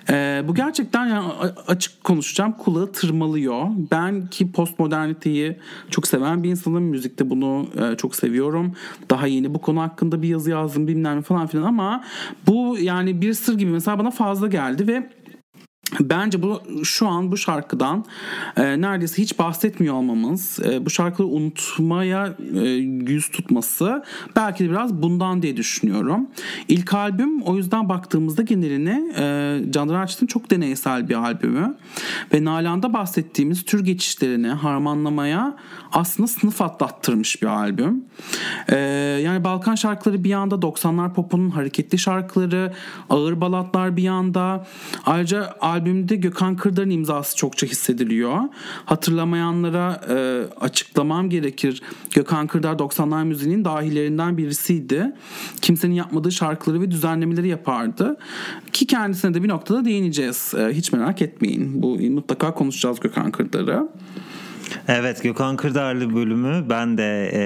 Ee, 0.09 0.43
bu 0.47 0.55
gerçekten 0.55 1.07
yani 1.07 1.27
açık 1.67 2.03
konuşacağım 2.03 2.51
kulağı 2.51 2.91
tırmalıyor. 2.91 3.67
Ben 3.91 4.27
ki 4.27 4.51
postmoderniteyi 4.51 5.57
çok 5.89 6.07
seven 6.07 6.43
bir 6.43 6.49
insanım. 6.49 6.83
Müzikte 6.83 7.29
bunu 7.29 7.67
e, 7.81 7.97
çok 7.97 8.15
seviyorum. 8.15 8.75
Daha 9.09 9.27
yeni 9.27 9.53
bu 9.53 9.61
konu 9.61 9.81
hakkında 9.81 10.21
bir 10.21 10.27
yazı 10.27 10.49
yazdım 10.49 10.87
bilmem 10.87 11.21
falan 11.21 11.47
filan 11.47 11.63
ama 11.63 12.03
bu 12.47 12.77
yani 12.79 13.21
bir 13.21 13.33
sır 13.33 13.57
gibi 13.57 13.71
mesela 13.71 13.99
bana 13.99 14.11
fazla 14.11 14.47
geldi 14.47 14.87
ve 14.87 15.09
Bence 15.99 16.41
bu 16.41 16.61
şu 16.83 17.07
an 17.07 17.31
bu 17.31 17.37
şarkıdan 17.37 18.05
e, 18.57 18.81
neredeyse 18.81 19.21
hiç 19.21 19.39
bahsetmiyor 19.39 19.95
olmamız, 19.95 20.59
e, 20.65 20.85
bu 20.85 20.89
şarkıyı 20.89 21.27
unutmaya 21.27 22.35
e, 22.53 22.59
yüz 23.07 23.29
tutması 23.29 24.03
belki 24.35 24.65
de 24.65 24.69
biraz 24.69 24.93
bundan 24.93 25.41
diye 25.41 25.57
düşünüyorum. 25.57 26.27
İlk 26.67 26.93
albüm 26.93 27.41
o 27.41 27.55
yüzden 27.55 27.89
baktığımızda 27.89 28.41
geneline 28.41 29.13
e, 29.17 29.71
Candan 29.71 29.95
Erçetin 29.95 30.27
çok 30.27 30.51
deneysel 30.51 31.09
bir 31.09 31.15
albümü. 31.15 31.75
Ve 32.33 32.45
Nalan'da 32.45 32.93
bahsettiğimiz 32.93 33.65
tür 33.65 33.85
geçişlerini 33.85 34.47
harmanlamaya 34.47 35.55
aslında 35.91 36.27
sınıf 36.27 36.61
atlattırmış 36.61 37.41
bir 37.41 37.47
albüm. 37.47 38.05
Ee, 38.69 38.75
yani 39.23 39.43
Balkan 39.43 39.75
şarkıları 39.75 40.23
bir 40.23 40.29
yanda 40.29 40.55
90'lar 40.55 41.13
popunun 41.13 41.49
hareketli 41.49 41.97
şarkıları, 41.97 42.73
ağır 43.09 43.41
balatlar 43.41 43.97
bir 43.97 44.03
yanda. 44.03 44.67
Ayrıca 45.05 45.55
albümde 45.75 46.15
Gökhan 46.15 46.55
Kırdar'ın 46.55 46.89
imzası 46.89 47.37
çokça 47.37 47.67
hissediliyor. 47.67 48.39
Hatırlamayanlara 48.85 50.01
e, 50.09 50.43
açıklamam 50.59 51.29
gerekir. 51.29 51.81
Gökhan 52.13 52.47
Kırdar 52.47 52.73
90'lar 52.73 53.25
müziğinin 53.25 53.65
dahillerinden 53.65 54.37
birisiydi. 54.37 55.11
Kimsenin 55.61 55.93
yapmadığı 55.93 56.31
şarkıları 56.31 56.81
ve 56.81 56.91
düzenlemeleri 56.91 57.47
yapardı. 57.47 58.17
Ki 58.73 58.87
kendisine 58.87 59.33
de 59.33 59.43
bir 59.43 59.49
noktada 59.49 59.85
değineceğiz. 59.85 60.53
E, 60.57 60.73
hiç 60.73 60.91
merak 60.91 61.21
etmeyin. 61.21 61.81
Bu 61.83 61.97
mutlaka 61.97 62.53
konuşacağız 62.53 62.99
Gökhan 62.99 63.31
Kırdar'ı. 63.31 63.89
Evet 64.87 65.23
Gökhan 65.23 65.57
Kırdarlı 65.57 66.15
bölümü 66.15 66.69
ben 66.69 66.97
de 66.97 67.31
e, 67.33 67.43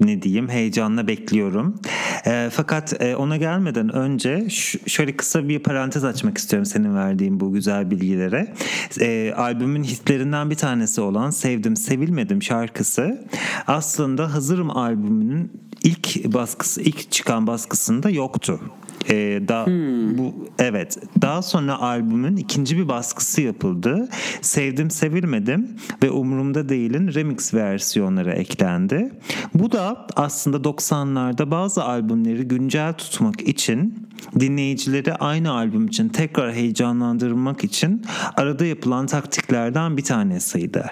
ne 0.00 0.22
diyeyim 0.22 0.48
heyecanla 0.48 1.08
bekliyorum. 1.08 1.80
E, 2.26 2.48
fakat 2.52 3.02
e, 3.02 3.16
ona 3.16 3.36
gelmeden 3.36 3.94
önce 3.94 4.48
şöyle 4.86 5.16
kısa 5.16 5.48
bir 5.48 5.58
parantez 5.58 6.04
açmak 6.04 6.38
istiyorum 6.38 6.66
senin 6.66 6.94
verdiğin 6.94 7.40
bu 7.40 7.52
güzel 7.52 7.90
bilgilere. 7.90 8.54
E, 9.00 9.32
albümün 9.36 9.84
hitlerinden 9.84 10.50
bir 10.50 10.56
tanesi 10.56 11.00
olan 11.00 11.30
Sevdim 11.30 11.76
Sevilmedim 11.76 12.42
şarkısı 12.42 13.24
aslında 13.66 14.34
Hazırım 14.34 14.76
albümünün 14.76 15.67
ilk 15.82 16.34
baskısı 16.34 16.82
ilk 16.82 17.10
çıkan 17.10 17.46
baskısında 17.46 18.10
yoktu. 18.10 18.60
Ee, 19.10 19.42
da 19.48 19.66
hmm. 19.66 20.18
bu 20.18 20.34
evet. 20.58 20.98
Daha 21.22 21.42
sonra 21.42 21.80
albümün 21.80 22.36
ikinci 22.36 22.78
bir 22.78 22.88
baskısı 22.88 23.42
yapıldı. 23.42 24.08
Sevdim 24.40 24.90
Sevilmedim 24.90 25.68
ve 26.02 26.10
Umurumda 26.10 26.68
Değil'in 26.68 27.14
remix 27.14 27.54
versiyonları 27.54 28.32
eklendi. 28.32 29.12
Bu 29.54 29.72
da 29.72 30.06
aslında 30.16 30.56
90'larda 30.56 31.50
bazı 31.50 31.84
albümleri 31.84 32.42
güncel 32.42 32.92
tutmak 32.92 33.40
için 33.40 34.08
dinleyicileri 34.40 35.14
aynı 35.14 35.52
albüm 35.52 35.86
için 35.86 36.08
tekrar 36.08 36.54
heyecanlandırmak 36.54 37.64
için 37.64 38.02
arada 38.36 38.66
yapılan 38.66 39.06
taktiklerden 39.06 39.96
bir 39.96 40.04
tanesiydi. 40.04 40.84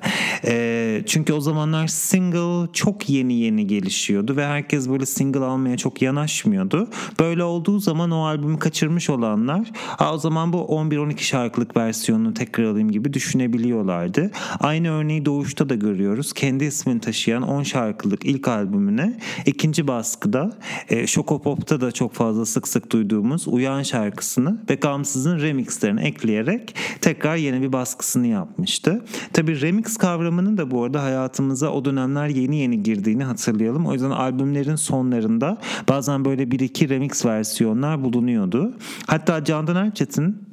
E, 0.44 1.02
çünkü 1.06 1.32
o 1.32 1.40
zamanlar 1.40 1.86
single 1.86 2.72
çok 2.72 3.10
yeni 3.10 3.34
yeni 3.34 3.66
gelişiyordu 3.66 4.36
ve 4.36 4.46
herkes 4.46 4.75
böyle 4.90 5.06
single 5.06 5.44
almaya 5.44 5.76
çok 5.76 6.02
yanaşmıyordu. 6.02 6.88
Böyle 7.20 7.44
olduğu 7.44 7.78
zaman 7.78 8.10
o 8.10 8.24
albümü 8.24 8.58
kaçırmış 8.58 9.10
olanlar 9.10 9.70
o 10.12 10.18
zaman 10.18 10.52
bu 10.52 10.58
11-12 10.58 11.18
şarkılık 11.18 11.76
versiyonunu 11.76 12.34
tekrar 12.34 12.64
alayım 12.64 12.90
gibi 12.90 13.12
düşünebiliyorlardı. 13.12 14.30
Aynı 14.60 14.90
örneği 14.90 15.24
Doğuş'ta 15.26 15.68
da 15.68 15.74
görüyoruz. 15.74 16.32
Kendi 16.32 16.64
ismini 16.64 17.00
taşıyan 17.00 17.42
10 17.42 17.62
şarkılık 17.62 18.24
ilk 18.24 18.48
albümüne 18.48 19.18
ikinci 19.46 19.88
baskıda 19.88 20.52
e, 20.88 21.06
Şokopop'ta 21.06 21.80
da 21.80 21.92
çok 21.92 22.14
fazla 22.14 22.46
sık 22.46 22.68
sık 22.68 22.92
duyduğumuz 22.92 23.48
Uyan 23.48 23.82
şarkısını 23.82 24.58
ve 24.70 24.74
Gamsız'ın 24.74 25.40
remixlerini 25.40 26.00
ekleyerek 26.00 26.74
tekrar 27.00 27.36
yeni 27.36 27.62
bir 27.62 27.72
baskısını 27.72 28.26
yapmıştı. 28.26 29.04
Tabi 29.32 29.60
remix 29.60 29.96
kavramının 29.96 30.58
da 30.58 30.70
bu 30.70 30.84
arada 30.84 31.02
hayatımıza 31.02 31.70
o 31.70 31.84
dönemler 31.84 32.28
yeni 32.28 32.56
yeni 32.56 32.82
girdiğini 32.82 33.24
hatırlayalım. 33.24 33.86
O 33.86 33.92
yüzden 33.92 34.10
albümlerin 34.66 34.76
sonlarında 34.76 35.58
bazen 35.88 36.24
böyle 36.24 36.50
bir 36.50 36.60
iki 36.60 36.88
remix 36.88 37.24
versiyonlar 37.24 38.04
bulunuyordu. 38.04 38.74
Hatta 39.06 39.44
Candan 39.44 39.76
Erçetin 39.76 40.45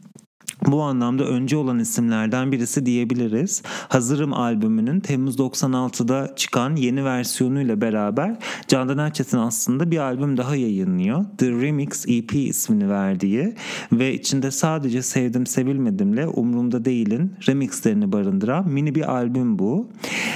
bu 0.67 0.81
anlamda 0.81 1.23
önce 1.23 1.57
olan 1.57 1.79
isimlerden 1.79 2.51
birisi 2.51 2.85
diyebiliriz. 2.85 3.63
Hazırım 3.89 4.33
albümünün 4.33 4.99
Temmuz 4.99 5.35
96'da 5.39 6.33
çıkan 6.35 6.75
yeni 6.75 7.05
versiyonuyla 7.05 7.81
beraber 7.81 8.35
Candan 8.67 8.97
Erçetin 8.97 9.37
aslında 9.37 9.91
bir 9.91 9.97
albüm 9.97 10.37
daha 10.37 10.55
yayınlıyor. 10.55 11.25
The 11.37 11.51
Remix 11.51 12.05
EP 12.07 12.35
ismini 12.35 12.89
verdiği 12.89 13.55
ve 13.91 14.13
içinde 14.13 14.51
sadece 14.51 15.01
Sevdim 15.01 15.45
Sevilmedimle 15.45 16.27
Umrumda 16.27 16.85
Değil'in 16.85 17.33
remixlerini 17.47 18.11
barındıran 18.11 18.69
mini 18.69 18.95
bir 18.95 19.11
albüm 19.11 19.59
bu. 19.59 19.89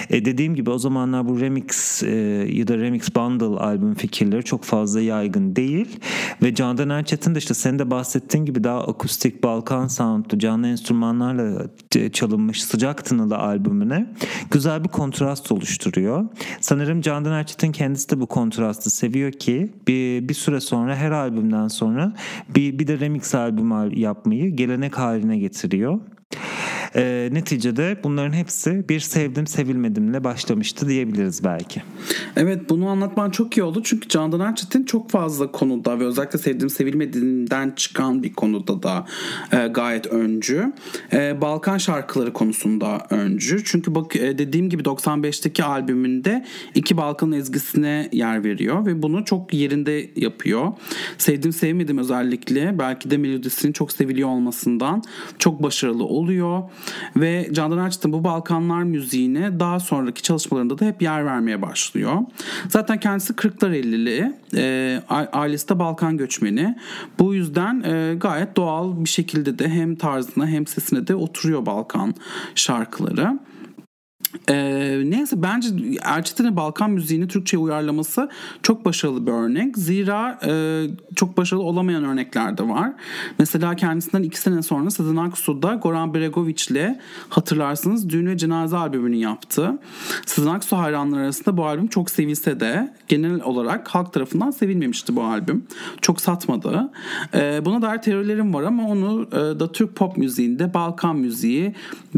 E 0.10 0.26
dediğim 0.26 0.56
gibi 0.56 0.70
o 0.70 0.78
zamanlar 0.78 1.30
bu 1.30 1.40
remix 1.40 2.04
e, 2.04 2.10
ya 2.54 2.68
da 2.68 2.78
remix 2.78 3.16
bundle 3.16 3.60
albüm 3.60 3.94
fikirleri 3.94 4.44
çok 4.44 4.64
fazla 4.64 5.02
yaygın 5.02 5.56
değil 5.56 6.00
ve 6.42 6.56
Candan 6.56 6.90
Erçetin 6.90 7.36
de 7.36 7.40
işte 7.40 7.54
senin 7.54 7.80
de 7.80 7.92
bahsettiğin 7.92 8.46
gibi 8.46 8.64
daha 8.64 8.84
akustik 8.88 9.44
Balkan 9.44 9.88
sound 9.88 10.17
soundlu 10.18 10.40
canlı 10.40 10.68
enstrümanlarla 10.68 11.68
çalınmış 12.14 12.64
sıcak 12.64 13.06
tınılı 13.06 13.38
albümüne 13.38 14.14
güzel 14.52 14.84
bir 14.84 14.90
kontrast 14.90 15.52
oluşturuyor. 15.52 16.26
Sanırım 16.62 17.02
Candan 17.02 17.32
Erçetin 17.32 17.72
kendisi 17.72 18.10
de 18.10 18.20
bu 18.20 18.28
kontrastı 18.28 18.90
seviyor 18.90 19.32
ki 19.32 19.74
bir, 19.88 20.30
bir 20.30 20.34
süre 20.34 20.60
sonra 20.60 20.96
her 20.96 21.12
albümden 21.12 21.68
sonra 21.68 22.14
bir, 22.56 22.80
bir 22.80 22.88
de 22.88 23.00
remix 23.00 23.36
albüm 23.36 23.94
yapmayı 23.94 24.56
gelenek 24.56 24.98
haline 24.98 25.38
getiriyor. 25.38 26.00
E, 26.98 27.30
neticede 27.32 27.98
bunların 28.04 28.34
hepsi 28.34 28.90
bir 28.90 29.00
sevdim 29.00 29.48
sevilmedimle 29.48 30.24
başlamıştı 30.24 30.90
diyebiliriz 30.90 31.44
belki. 31.44 31.82
Evet 32.36 32.70
bunu 32.70 32.88
anlatman 32.88 33.30
çok 33.30 33.58
iyi 33.58 33.64
oldu 33.64 33.82
çünkü 33.84 34.10
Candan 34.10 34.40
Erçetin 34.40 34.84
çok 34.84 35.10
fazla 35.10 35.52
konuda 35.52 36.00
ve 36.00 36.06
özellikle 36.06 36.40
sevdim 36.40 36.70
sevilmediğinden 36.70 37.74
çıkan 37.76 38.24
bir 38.24 38.34
konuda 38.34 38.84
da 38.84 39.06
e, 39.52 39.68
gayet 39.68 40.08
öncü. 40.08 40.74
E, 41.14 41.42
Balkan 41.42 41.78
şarkıları 41.78 42.34
konusunda 42.34 43.08
öncü. 43.10 43.64
Çünkü 43.64 43.96
bak 43.96 44.16
e, 44.16 44.38
dediğim 44.38 44.70
gibi 44.70 44.84
95'teki 44.84 45.64
albümünde 45.64 46.46
iki 46.76 46.98
Balkan 46.98 47.32
ezgisine 47.32 48.10
yer 48.12 48.44
veriyor 48.44 48.86
ve 48.86 49.02
bunu 49.02 49.26
çok 49.26 49.54
yerinde 49.54 50.10
yapıyor. 50.16 50.72
Sevdim 51.18 51.54
sevmedim 51.54 51.98
özellikle 51.98 52.80
belki 52.80 53.12
de 53.12 53.18
melodisinin 53.18 53.74
çok 53.74 53.92
seviliyor 53.92 54.30
olmasından 54.30 55.04
çok 55.40 55.64
başarılı 55.64 56.04
oluyor. 56.04 56.64
Ve 57.16 57.50
Candan 57.52 57.78
Erçetin 57.78 58.14
bu 58.14 58.24
Balkanlar 58.24 58.84
müziğine 58.84 59.60
daha 59.60 59.80
sonraki 59.80 60.22
çalışmalarında 60.22 60.80
da 60.80 60.86
hep 60.86 61.02
yer 61.02 61.26
vermeye 61.26 61.62
başlıyor. 61.62 62.18
Zaten 62.70 63.00
kendisi 63.00 63.34
40'lar 63.34 63.72
50'li. 63.72 64.34
E, 64.56 65.02
ailesi 65.34 65.70
de 65.70 65.80
Balkan 65.80 66.18
göçmeni. 66.18 66.78
Bu 67.20 67.34
yüzden 67.34 67.82
e, 67.82 68.16
gayet 68.16 68.56
doğal 68.56 69.04
bir 69.04 69.10
şekilde 69.10 69.60
de 69.60 69.70
hem 69.70 69.96
tarzına 69.96 70.48
hem 70.48 70.68
sesine 70.68 71.08
de 71.08 71.16
oturuyor 71.16 71.66
Balkan 71.66 72.16
şarkıları. 72.56 73.40
Ee, 74.50 75.02
neyse 75.06 75.44
bence 75.44 75.70
Erçetin'in 76.02 76.56
Balkan 76.56 76.92
müziğini 76.92 77.28
Türkçe'ye 77.28 77.64
uyarlaması 77.64 78.30
çok 78.64 78.86
başarılı 78.86 79.28
bir 79.28 79.32
örnek. 79.32 79.78
Zira 79.78 80.40
e, 80.46 80.86
çok 81.16 81.38
başarılı 81.38 81.64
olamayan 81.64 82.04
örnekler 82.04 82.58
de 82.58 82.70
var. 82.70 82.94
Mesela 83.40 83.76
kendisinden 83.76 84.24
iki 84.24 84.40
sene 84.40 84.62
sonra 84.62 84.92
Sezen 84.92 85.16
Aksu 85.16 85.62
da 85.62 85.74
Goran 85.74 86.14
Bregovic 86.14 86.58
hatırlarsınız 87.30 88.10
düğün 88.10 88.28
ve 88.28 88.38
cenaze 88.38 88.78
albümünü 88.78 89.16
yaptı. 89.16 89.72
Sezen 90.26 90.52
Aksu 90.52 90.78
hayranları 90.78 91.22
arasında 91.22 91.58
bu 91.58 91.66
albüm 91.66 91.88
çok 91.88 92.10
sevilse 92.10 92.60
de 92.60 92.94
genel 93.08 93.42
olarak 93.42 93.88
halk 93.88 94.14
tarafından 94.14 94.52
sevilmemişti 94.52 95.16
bu 95.16 95.24
albüm. 95.24 95.64
Çok 96.02 96.22
satmadı. 96.22 96.90
E, 97.34 97.66
buna 97.66 97.82
dair 97.82 97.98
teorilerim 97.98 98.54
var 98.54 98.64
ama 98.64 98.88
onu 98.88 99.28
e, 99.32 99.60
da 99.60 99.72
Türk 99.72 99.96
pop 99.96 100.18
müziğinde 100.18 100.74
Balkan 100.74 101.16
müziği 101.16 101.76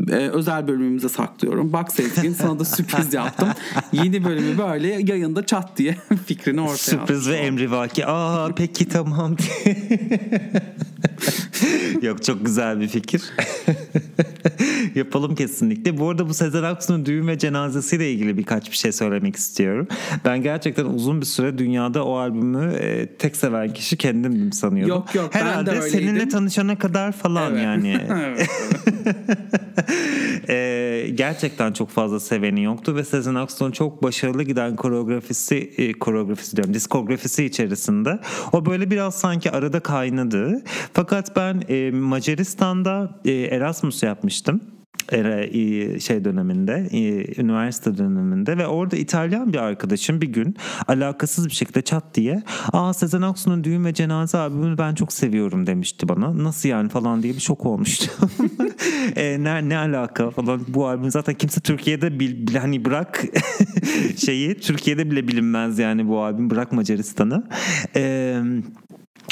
e, 0.07 0.15
özel 0.15 0.67
bölümümüze 0.67 1.09
saklıyorum. 1.09 1.73
Bak 1.73 1.91
Sezgin 1.91 2.08
sana 2.37 2.59
da 2.59 2.65
sürpriz 2.65 3.13
yaptım. 3.13 3.49
Yeni 3.93 4.23
bölümü 4.23 4.57
böyle 4.57 4.87
yayında 4.87 5.45
çat 5.45 5.77
diye 5.77 5.97
fikrini 6.25 6.61
ortaya 6.61 6.77
Sürpriz 6.77 7.29
ve 7.29 7.35
emrivaki. 7.35 8.05
Aa 8.05 8.55
peki 8.55 8.87
tamam. 8.89 9.35
Yok 12.01 12.23
çok 12.23 12.45
güzel 12.45 12.79
bir 12.79 12.87
fikir. 12.87 13.23
Yapalım 14.95 15.35
kesinlikle. 15.35 15.97
Bu 15.97 16.09
arada 16.09 16.29
bu 16.29 16.33
Sezen 16.33 16.63
Aksu'nun 16.63 17.05
düğün 17.05 17.27
ve 17.27 17.37
cenazesiyle 17.37 18.11
ilgili 18.11 18.37
birkaç 18.37 18.71
bir 18.71 18.75
şey 18.75 18.91
söylemek 18.91 19.35
istiyorum. 19.35 19.87
Ben 20.25 20.41
gerçekten 20.41 20.85
uzun 20.85 21.21
bir 21.21 21.25
süre 21.25 21.57
dünyada 21.57 22.05
o 22.05 22.17
albümü 22.17 22.73
e, 22.73 23.05
tek 23.05 23.35
seven 23.35 23.73
kişi 23.73 23.97
kendimdim 23.97 24.53
sanıyordum. 24.53 24.95
Yok 24.95 25.15
yok 25.15 25.35
Herhalde 25.35 25.71
ben 25.71 25.81
de 25.81 25.89
seninle 25.89 26.29
tanışana 26.29 26.77
kadar 26.77 27.11
falan 27.11 27.53
evet. 27.53 27.63
yani. 27.63 28.01
evet, 28.09 28.49
e, 30.49 31.09
gerçekten 31.15 31.73
çok 31.73 31.89
fazla 31.89 32.19
seveni 32.19 32.63
yoktu 32.63 32.95
ve 32.95 33.03
Sezen 33.03 33.35
Aksu'nun 33.35 33.71
çok 33.71 34.03
başarılı 34.03 34.43
giden 34.43 34.75
koreografisi 34.75 35.55
e, 35.77 35.93
koreografisi 35.93 36.57
diyorum 36.57 36.73
diskografisi 36.73 37.45
içerisinde 37.45 38.19
o 38.51 38.65
böyle 38.65 38.91
biraz 38.91 39.15
sanki 39.15 39.51
arada 39.51 39.79
kaynadı. 39.79 40.63
Fakat 40.93 41.35
ben 41.35 41.61
e, 41.69 41.91
Macaristan'da 41.91 43.19
e, 43.25 43.31
Erasmus 43.31 44.03
yapmıştım. 44.03 44.61
şey 45.99 46.25
döneminde, 46.25 46.89
üniversite 47.41 47.97
döneminde 47.97 48.57
ve 48.57 48.67
orada 48.67 48.95
İtalyan 48.95 49.53
bir 49.53 49.57
arkadaşım 49.57 50.21
bir 50.21 50.27
gün 50.27 50.55
alakasız 50.87 51.45
bir 51.45 51.53
şekilde 51.53 51.81
çat 51.81 52.03
diye 52.15 52.43
"Aa 52.73 52.93
Sezen 52.93 53.21
Aksu'nun 53.21 53.63
düğün 53.63 53.85
ve 53.85 53.93
cenaze 53.93 54.37
albümünü 54.37 54.77
ben 54.77 54.95
çok 54.95 55.13
seviyorum." 55.13 55.67
demişti 55.67 56.09
bana. 56.09 56.43
Nasıl 56.43 56.69
yani 56.69 56.89
falan 56.89 57.23
diye 57.23 57.33
bir 57.33 57.39
şok 57.39 57.65
olmuştu. 57.65 58.11
e, 59.15 59.43
ne 59.43 59.69
ne 59.69 59.77
alaka 59.77 60.29
falan 60.31 60.61
bu 60.67 60.87
albüm 60.87 61.11
zaten 61.11 61.35
kimse 61.35 61.61
Türkiye'de 61.61 62.19
bil, 62.19 62.47
bil 62.47 62.55
hani 62.55 62.85
bırak 62.85 63.23
şeyi 64.17 64.55
Türkiye'de 64.55 65.11
bile 65.11 65.27
bilinmez 65.27 65.79
yani 65.79 66.07
bu 66.07 66.21
albüm 66.21 66.49
bırak 66.49 66.71
Macaristan'ı. 66.71 67.43
Eee 67.95 68.43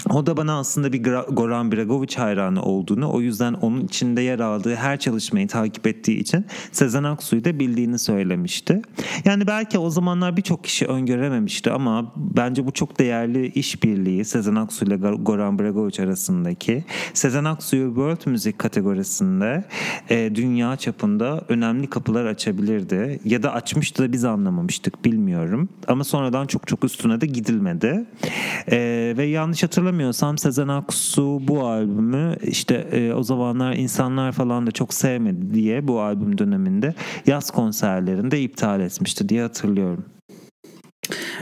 o 0.10 0.26
da 0.26 0.38
bana 0.38 0.60
aslında 0.60 0.94
bir 0.94 1.04
Goran 1.32 1.72
Bregovic 1.72 2.16
hayranı 2.16 2.62
olduğunu, 2.62 3.12
o 3.14 3.22
yüzden 3.22 3.54
onun 3.54 3.86
içinde 3.86 4.22
yer 4.22 4.40
aldığı 4.40 4.76
her 4.76 5.00
çalışmayı 5.00 5.48
takip 5.48 5.88
ettiği 5.88 6.20
için 6.20 6.46
Sezen 6.72 7.04
Aksu'yu 7.04 7.46
da 7.46 7.60
bildiğini 7.60 8.00
söylemişti. 8.00 8.82
Yani 9.26 9.48
belki 9.48 9.80
o 9.80 9.90
zamanlar 9.90 10.38
birçok 10.38 10.64
kişi 10.64 10.86
öngörememişti 10.86 11.72
ama 11.72 12.14
bence 12.16 12.66
bu 12.66 12.72
çok 12.72 13.00
değerli 13.00 13.48
işbirliği 13.48 14.26
Sezen 14.26 14.56
Aksu 14.56 14.86
ile 14.86 14.96
Goran 14.96 15.60
Bregovic 15.60 16.04
arasındaki. 16.04 16.84
Sezen 17.14 17.44
Aksu'yu 17.44 17.88
World 17.88 18.32
Music 18.32 18.58
kategorisinde 18.58 19.64
e, 20.10 20.36
dünya 20.36 20.78
çapında 20.78 21.42
önemli 21.50 21.88
kapılar 21.90 22.26
açabilirdi. 22.26 23.20
Ya 23.26 23.44
da 23.44 23.54
açmıştı 23.54 24.04
da 24.04 24.14
biz 24.14 24.26
anlamamıştık 24.26 25.06
bilmiyorum. 25.06 25.70
Ama 25.88 26.04
sonradan 26.04 26.48
çok 26.48 26.68
çok 26.68 26.84
üstüne 26.84 27.22
de 27.22 27.26
gidilmedi. 27.26 28.06
E, 28.72 28.78
ve 29.18 29.26
yanlış 29.26 29.64
hatırlamıyorum 29.64 29.87
hatırlamıyorsam 29.88 30.38
Sezen 30.38 30.67
Aksu 30.67 31.39
bu 31.41 31.65
albümü 31.65 32.36
işte 32.41 32.76
e, 32.91 33.13
o 33.13 33.23
zamanlar 33.23 33.73
insanlar 33.73 34.32
falan 34.32 34.67
da 34.67 34.71
çok 34.71 34.93
sevmedi 34.93 35.54
diye 35.54 35.88
bu 35.88 36.02
albüm 36.02 36.38
döneminde 36.38 36.93
yaz 37.26 37.52
konserlerinde 37.52 38.41
iptal 38.41 38.82
etmişti 38.82 39.30
diye 39.30 39.41
hatırlıyorum. 39.41 40.16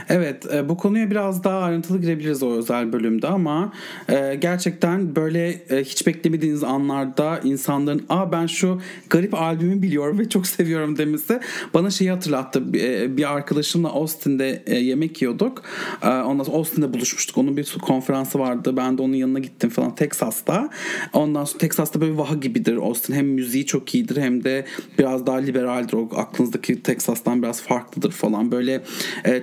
Evet 0.08 0.54
e, 0.54 0.68
bu 0.68 0.76
konuya 0.76 1.10
biraz 1.10 1.44
daha 1.44 1.58
ayrıntılı 1.58 2.00
girebiliriz 2.00 2.42
o 2.42 2.52
özel 2.52 2.92
bölümde 2.92 3.28
ama 3.28 3.72
e, 4.08 4.34
gerçekten 4.34 5.16
böyle 5.16 5.48
e, 5.48 5.84
hiç 5.84 6.06
beklemediğiniz 6.06 6.64
anlarda 6.64 7.40
insanların 7.44 8.06
aa 8.08 8.32
ben 8.32 8.46
şu 8.46 8.80
garip 9.10 9.34
albümü 9.34 9.82
biliyorum 9.82 10.18
ve 10.18 10.28
çok 10.28 10.46
seviyorum 10.46 10.98
demesi 10.98 11.40
bana 11.74 11.90
şeyi 11.90 12.10
hatırlattı. 12.10 12.72
Bir 13.16 13.32
arkadaşımla 13.32 13.88
Austin'de 13.88 14.62
yemek 14.80 15.22
yiyorduk. 15.22 15.62
Ondan 16.02 16.44
sonra 16.44 16.56
Austin'de 16.56 16.94
buluşmuştuk. 16.94 17.38
Onun 17.38 17.56
bir 17.56 17.76
konferansı 17.82 18.38
vardı. 18.38 18.76
Ben 18.76 18.98
de 18.98 19.02
onun 19.02 19.14
yanına 19.14 19.38
gittim 19.38 19.70
falan 19.70 19.94
Texas'ta. 19.94 20.70
Ondan 21.12 21.44
sonra 21.44 21.58
Texas'ta 21.58 22.00
böyle 22.00 22.16
vaha 22.16 22.34
gibidir 22.34 22.76
Austin. 22.76 23.14
Hem 23.14 23.26
müziği 23.26 23.66
çok 23.66 23.94
iyidir 23.94 24.16
hem 24.16 24.44
de 24.44 24.64
biraz 24.98 25.26
daha 25.26 25.36
liberaldir. 25.36 25.92
O 25.92 26.08
aklınızdaki 26.16 26.82
Texas'tan 26.82 27.42
biraz 27.42 27.62
farklıdır 27.62 28.10
falan. 28.10 28.52
Böyle 28.52 28.82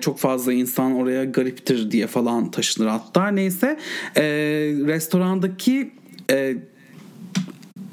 çok 0.02 0.20
fazla 0.20 0.53
insan 0.54 0.96
oraya 0.96 1.24
gariptir 1.24 1.92
diye 1.92 2.08
falan 2.08 2.52
taşınır 2.52 2.88
hatta. 2.88 3.28
Neyse 3.28 3.78
e, 4.18 4.24
restorandaki 4.88 5.92
e, 6.32 6.56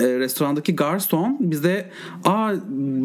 e, 0.01 0.19
restorandaki 0.19 0.77
garson 0.77 1.37
bize 1.41 1.91
aa 2.25 2.53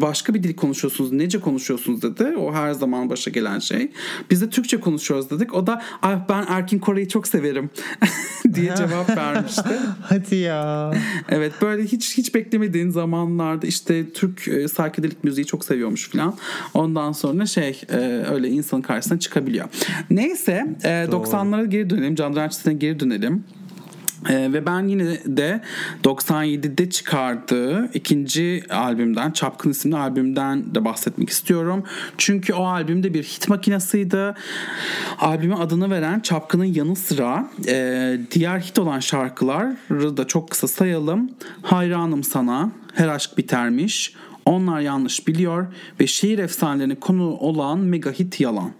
başka 0.00 0.34
bir 0.34 0.42
dil 0.42 0.56
konuşuyorsunuz 0.56 1.12
nece 1.12 1.40
konuşuyorsunuz 1.40 2.02
dedi. 2.02 2.36
O 2.36 2.52
her 2.52 2.72
zaman 2.72 3.10
başa 3.10 3.30
gelen 3.30 3.58
şey. 3.58 3.90
Biz 4.30 4.40
de 4.40 4.50
Türkçe 4.50 4.80
konuşuyoruz 4.80 5.30
dedik. 5.30 5.54
O 5.54 5.66
da 5.66 5.82
ay 6.02 6.18
ben 6.28 6.44
Erkin 6.48 6.78
Kore'yi 6.78 7.08
çok 7.08 7.28
severim 7.28 7.70
diye 8.54 8.76
cevap 8.76 9.16
vermişti. 9.16 9.78
Hadi 10.02 10.36
ya. 10.36 10.92
Evet 11.28 11.52
böyle 11.62 11.84
hiç 11.84 12.18
hiç 12.18 12.34
beklemediğin 12.34 12.90
zamanlarda 12.90 13.66
işte 13.66 14.10
Türk 14.10 14.48
e, 14.48 14.64
psychedelic 14.64 15.16
müziği 15.22 15.46
çok 15.46 15.64
seviyormuş 15.64 16.10
falan. 16.10 16.34
Ondan 16.74 17.12
sonra 17.12 17.46
şey 17.46 17.82
e, 17.90 17.96
öyle 18.32 18.48
insanın 18.48 18.82
karşısına 18.82 19.18
çıkabiliyor. 19.18 19.68
Neyse 20.10 20.76
e, 20.84 20.88
90'lara 20.88 21.66
geri 21.66 21.90
dönelim. 21.90 22.14
Can 22.14 22.36
Erçetin'e 22.36 22.74
geri 22.74 23.00
dönelim. 23.00 23.44
Ee, 24.28 24.52
ve 24.52 24.66
ben 24.66 24.88
yine 24.88 25.04
de 25.24 25.60
97'de 26.04 26.90
çıkardığı 26.90 27.90
ikinci 27.94 28.62
albümden 28.70 29.30
Çapkın 29.30 29.70
isimli 29.70 29.96
albümden 29.96 30.74
de 30.74 30.84
bahsetmek 30.84 31.30
istiyorum. 31.30 31.84
Çünkü 32.18 32.54
o 32.54 32.66
albümde 32.66 33.14
bir 33.14 33.22
hit 33.22 33.48
makinesiydi. 33.48 34.34
Albüme 35.18 35.54
adını 35.54 35.90
veren 35.90 36.20
Çapkın'ın 36.20 36.64
yanı 36.64 36.96
sıra 36.96 37.48
e, 37.68 38.18
diğer 38.30 38.60
hit 38.60 38.78
olan 38.78 39.00
şarkıları 39.00 40.16
da 40.16 40.26
çok 40.26 40.50
kısa 40.50 40.68
sayalım. 40.68 41.30
Hayranım 41.62 42.24
sana, 42.24 42.70
Her 42.94 43.08
aşk 43.08 43.38
bitermiş, 43.38 44.14
Onlar 44.46 44.80
yanlış 44.80 45.28
biliyor 45.28 45.66
ve 46.00 46.06
şehir 46.06 46.38
efsanelerine 46.38 46.94
konu 46.94 47.30
olan 47.30 47.78
mega 47.78 48.10
hit 48.10 48.40
yalan. 48.40 48.72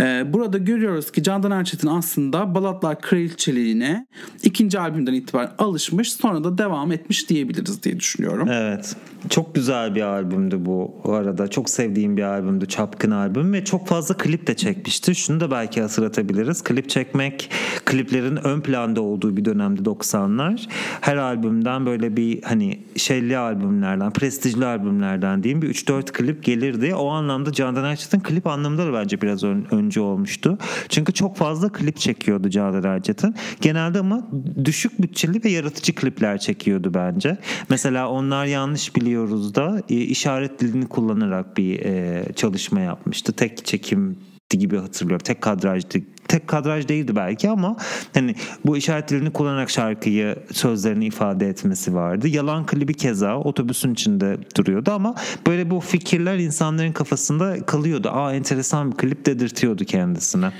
Ee, 0.00 0.32
burada 0.32 0.58
görüyoruz 0.58 1.12
ki 1.12 1.22
Candan 1.22 1.50
Erçetin 1.50 1.88
aslında 1.88 2.54
Balatlar 2.54 3.00
Kraliçeliğine 3.00 4.06
ikinci 4.42 4.78
albümden 4.78 5.12
itibaren 5.12 5.50
alışmış 5.58 6.12
sonra 6.12 6.44
da 6.44 6.58
devam 6.58 6.92
etmiş 6.92 7.28
diyebiliriz 7.28 7.82
diye 7.82 8.00
düşünüyorum. 8.00 8.48
Evet. 8.50 8.96
Çok 9.28 9.54
güzel 9.54 9.94
bir 9.94 10.02
albümdü 10.02 10.64
bu 10.64 10.94
arada. 11.04 11.48
Çok 11.48 11.70
sevdiğim 11.70 12.16
bir 12.16 12.22
albümdü. 12.22 12.66
Çapkın 12.66 13.10
albüm 13.10 13.52
ve 13.52 13.64
çok 13.64 13.86
fazla 13.86 14.16
klip 14.16 14.46
de 14.46 14.56
çekmişti. 14.56 15.14
Şunu 15.14 15.40
da 15.40 15.50
belki 15.50 15.82
hatırlatabiliriz. 15.82 16.62
Klip 16.62 16.88
çekmek, 16.90 17.50
kliplerin 17.84 18.36
ön 18.36 18.60
planda 18.60 19.00
olduğu 19.00 19.36
bir 19.36 19.44
dönemde 19.44 19.82
90'lar. 19.82 20.68
Her 21.00 21.16
albümden 21.16 21.86
böyle 21.86 22.16
bir 22.16 22.42
hani 22.42 22.80
şeyli 22.96 23.38
albümlerden, 23.38 24.10
prestijli 24.10 24.66
albümlerden 24.66 25.42
diyeyim 25.42 25.62
bir 25.62 25.74
3-4 25.74 26.12
klip 26.12 26.44
gelirdi. 26.44 26.94
O 26.94 27.08
anlamda 27.08 27.52
Candan 27.52 27.84
Erçetin 27.84 28.20
klip 28.20 28.46
anlamında 28.46 28.86
da 28.86 28.92
bence 28.92 29.19
biraz 29.22 29.44
ön, 29.44 29.66
önce 29.70 30.00
olmuştu. 30.00 30.58
Çünkü 30.88 31.12
çok 31.12 31.36
fazla 31.36 31.68
klip 31.68 31.96
çekiyordu 31.96 32.50
Candan 32.50 32.84
Erçetin. 32.84 33.34
Genelde 33.60 33.98
ama 33.98 34.28
düşük 34.64 35.02
bütçeli 35.02 35.44
ve 35.44 35.48
yaratıcı 35.48 35.94
klipler 35.94 36.38
çekiyordu 36.38 36.94
bence. 36.94 37.38
Mesela 37.68 38.08
onlar 38.08 38.46
yanlış 38.46 38.96
biliyor 38.96 39.20
biliyoruz 39.20 39.54
da 39.54 39.82
e, 39.90 39.94
işaret 39.94 40.60
dilini 40.60 40.86
kullanarak 40.86 41.56
bir 41.56 41.80
e, 41.80 42.24
çalışma 42.36 42.80
yapmıştı. 42.80 43.32
Tek 43.32 43.64
çekim 43.64 44.16
gibi 44.58 44.78
hatırlıyorum. 44.78 45.24
Tek 45.24 45.40
kadrajdı. 45.40 45.98
Tek 46.28 46.48
kadraj 46.48 46.88
değildi 46.88 47.16
belki 47.16 47.50
ama 47.50 47.76
hani 48.14 48.34
bu 48.66 48.76
işaret 48.76 49.08
dilini 49.08 49.30
kullanarak 49.32 49.70
şarkıyı 49.70 50.36
sözlerini 50.52 51.06
ifade 51.06 51.48
etmesi 51.48 51.94
vardı. 51.94 52.28
Yalan 52.28 52.66
klibi 52.66 52.94
keza 52.94 53.36
otobüsün 53.36 53.92
içinde 53.92 54.38
duruyordu 54.56 54.90
ama 54.90 55.14
böyle 55.46 55.70
bu 55.70 55.80
fikirler 55.80 56.38
insanların 56.38 56.92
kafasında 56.92 57.66
kalıyordu. 57.66 58.08
Aa 58.12 58.34
enteresan 58.34 58.92
bir 58.92 58.96
klip 58.96 59.26
dedirtiyordu 59.26 59.84
kendisine. 59.84 60.52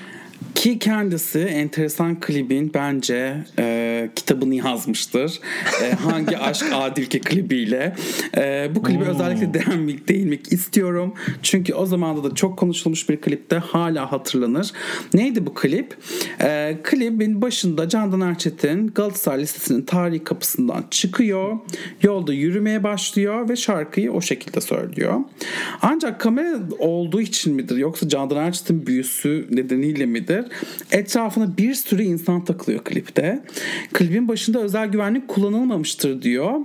Ki 0.60 0.78
kendisi 0.78 1.38
enteresan 1.38 2.20
klibin 2.20 2.70
bence 2.74 3.36
e, 3.58 4.10
kitabını 4.16 4.54
yazmıştır. 4.54 5.40
E, 5.82 5.92
hangi 5.92 6.38
aşk 6.48 6.66
adil 6.72 7.06
ki 7.06 7.20
klibiyle. 7.20 7.96
E, 8.36 8.70
bu 8.74 8.82
klibi 8.82 9.04
hmm. 9.04 9.10
özellikle 9.10 9.54
değinmek, 9.54 10.08
değinmek 10.08 10.52
istiyorum. 10.52 11.14
Çünkü 11.42 11.74
o 11.74 11.86
zamanda 11.86 12.30
da 12.30 12.34
çok 12.34 12.58
konuşulmuş 12.58 13.08
bir 13.08 13.20
klipte 13.20 13.56
hala 13.56 14.12
hatırlanır. 14.12 14.72
Neydi 15.14 15.46
bu 15.46 15.54
klip? 15.54 15.96
E, 16.40 16.78
klibin 16.82 17.42
başında 17.42 17.88
Candan 17.88 18.20
Erçetin 18.20 18.86
Galatasaray 18.86 19.40
Lisesi'nin 19.40 19.82
tarihi 19.82 20.24
kapısından 20.24 20.84
çıkıyor. 20.90 21.58
Yolda 22.02 22.32
yürümeye 22.32 22.82
başlıyor 22.82 23.48
ve 23.48 23.56
şarkıyı 23.56 24.12
o 24.12 24.20
şekilde 24.20 24.60
söylüyor. 24.60 25.20
Ancak 25.82 26.20
kamera 26.20 26.58
olduğu 26.78 27.20
için 27.20 27.54
midir 27.54 27.76
yoksa 27.76 28.08
Candan 28.08 28.36
Erçetin 28.36 28.86
büyüsü 28.86 29.46
nedeniyle 29.50 30.06
midir? 30.06 30.29
Vardır. 30.30 30.52
Etrafına 30.92 31.56
bir 31.56 31.74
sürü 31.74 32.02
insan 32.02 32.44
takılıyor 32.44 32.84
klipte. 32.84 33.42
Klibin 33.92 34.28
başında 34.28 34.60
özel 34.60 34.88
güvenlik 34.88 35.28
kullanılmamıştır 35.28 36.22
diyor. 36.22 36.60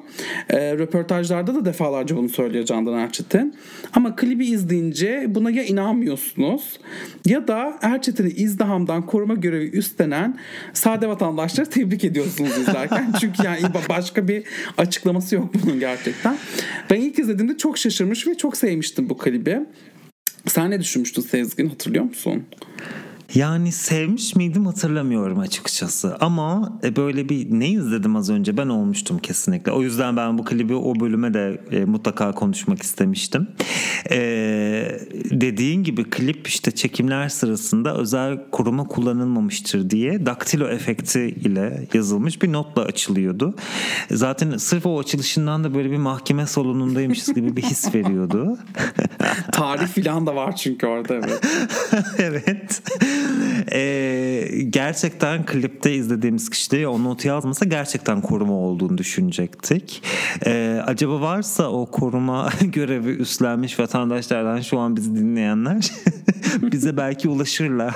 E, 0.50 0.74
röportajlarda 0.78 1.56
da 1.56 1.66
defalarca 1.66 2.18
bunu 2.18 2.30
söylüyor 2.30 2.66
Candan 2.66 2.94
Erçetin. 2.94 3.56
Ama 3.94 4.16
klibi 4.16 4.46
izleyince 4.46 5.26
buna 5.28 5.52
ya 5.52 5.64
inanmıyorsunuz 5.64 6.80
ya 7.26 7.48
da 7.48 7.78
Erçetin'i 7.82 8.30
izdihamdan 8.30 9.06
koruma 9.06 9.34
görevi 9.34 9.70
üstlenen 9.70 10.38
sade 10.74 11.08
vatandaşları 11.08 11.70
tebrik 11.70 12.04
ediyorsunuz 12.04 12.58
izlerken. 12.58 13.14
Çünkü 13.22 13.44
yani 13.44 13.62
başka 13.90 14.28
bir 14.28 14.44
açıklaması 14.78 15.36
yok 15.36 15.54
bunun 15.54 15.80
gerçekten. 15.80 16.38
Ben 16.90 17.02
ilk 17.02 17.20
izlediğimde 17.20 17.58
çok 17.58 17.78
şaşırmış 17.78 18.28
ve 18.28 18.38
çok 18.38 18.58
sevmiştim 18.58 19.10
bu 19.10 19.18
klibi. 19.18 19.60
Sen 20.48 20.72
ne 20.72 20.80
düşünmüştün 20.80 21.22
Sezgin 21.22 21.70
hatırlıyor 21.70 22.04
musun? 22.04 22.44
Yani 23.34 23.72
sevmiş 23.72 24.36
miydim 24.36 24.66
hatırlamıyorum 24.66 25.40
açıkçası. 25.40 26.18
Ama 26.20 26.80
e, 26.84 26.96
böyle 26.96 27.30
bir 27.30 27.48
ne 27.60 27.70
izledim 27.70 28.16
az 28.16 28.30
önce 28.30 28.58
ben 28.58 28.68
olmuştum 28.68 29.20
kesinlikle. 29.20 29.72
O 29.72 29.82
yüzden 29.82 30.18
ben 30.18 30.38
bu 30.38 30.46
klibi 30.46 30.76
o 30.76 31.00
bölüme 31.00 31.34
de 31.34 31.62
e, 31.72 31.86
mutlaka 31.86 32.32
konuşmak 32.32 32.84
istemiştim. 32.84 33.48
E, 34.12 34.18
dediğin 35.32 35.84
gibi 35.84 36.04
klip 36.04 36.48
işte 36.48 36.72
çekimler 36.72 37.30
sırasında 37.30 37.98
özel 37.98 38.50
koruma 38.52 38.84
kullanılmamıştır 38.84 39.90
diye 39.90 40.26
daktilo 40.26 40.68
efekti 40.68 41.22
ile 41.22 41.88
yazılmış 41.94 42.42
bir 42.42 42.52
notla 42.52 42.82
açılıyordu. 42.82 43.56
Zaten 44.12 44.58
sırf 44.58 44.86
o 44.86 45.00
açılışından 45.00 45.64
da 45.64 45.74
böyle 45.74 45.92
bir 45.92 45.98
mahkeme 45.98 46.46
salonundaymışız 46.48 47.34
gibi 47.34 47.58
bir 47.58 47.62
his 47.62 47.96
veriyordu. 47.96 48.58
Tarih 49.52 49.88
falan 49.88 50.28
da 50.28 50.36
var 50.36 50.56
çünkü 50.56 50.88
orada 50.88 51.14
evet. 51.14 51.40
evet. 52.20 52.82
Ee, 53.72 54.50
gerçekten 54.70 55.46
klipte 55.46 55.94
izlediğimiz 55.94 56.50
kişi 56.50 56.88
o 56.88 57.04
notu 57.04 57.28
yazmasa 57.28 57.66
gerçekten 57.66 58.22
koruma 58.22 58.54
olduğunu 58.54 58.98
düşünecektik. 58.98 60.04
Ee, 60.46 60.82
acaba 60.86 61.22
varsa 61.22 61.70
o 61.70 61.86
koruma 61.86 62.50
görevi 62.62 63.10
üstlenmiş 63.10 63.80
vatandaşlardan 63.80 64.62
şu 64.62 64.80
an 64.80 64.96
bizi 64.96 65.16
dinleyenler 65.16 65.92
bize 66.62 66.98
belki 66.98 67.30
ulaşırlar. 67.30 67.96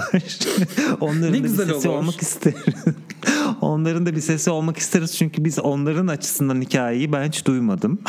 Onların 0.99 1.33
ne 1.33 1.39
da 1.39 1.43
bir 1.43 1.49
sesi 1.49 1.73
olur. 1.73 1.85
olmak 1.85 2.21
isteriz. 2.21 2.75
Onların 3.61 4.05
da 4.05 4.15
bir 4.15 4.21
sesi 4.21 4.49
olmak 4.49 4.77
isteriz 4.77 5.17
çünkü 5.17 5.45
biz 5.45 5.59
onların 5.59 6.07
açısından 6.07 6.61
hikayeyi 6.61 7.13
ben 7.13 7.27
hiç 7.27 7.45
duymadım. 7.45 7.99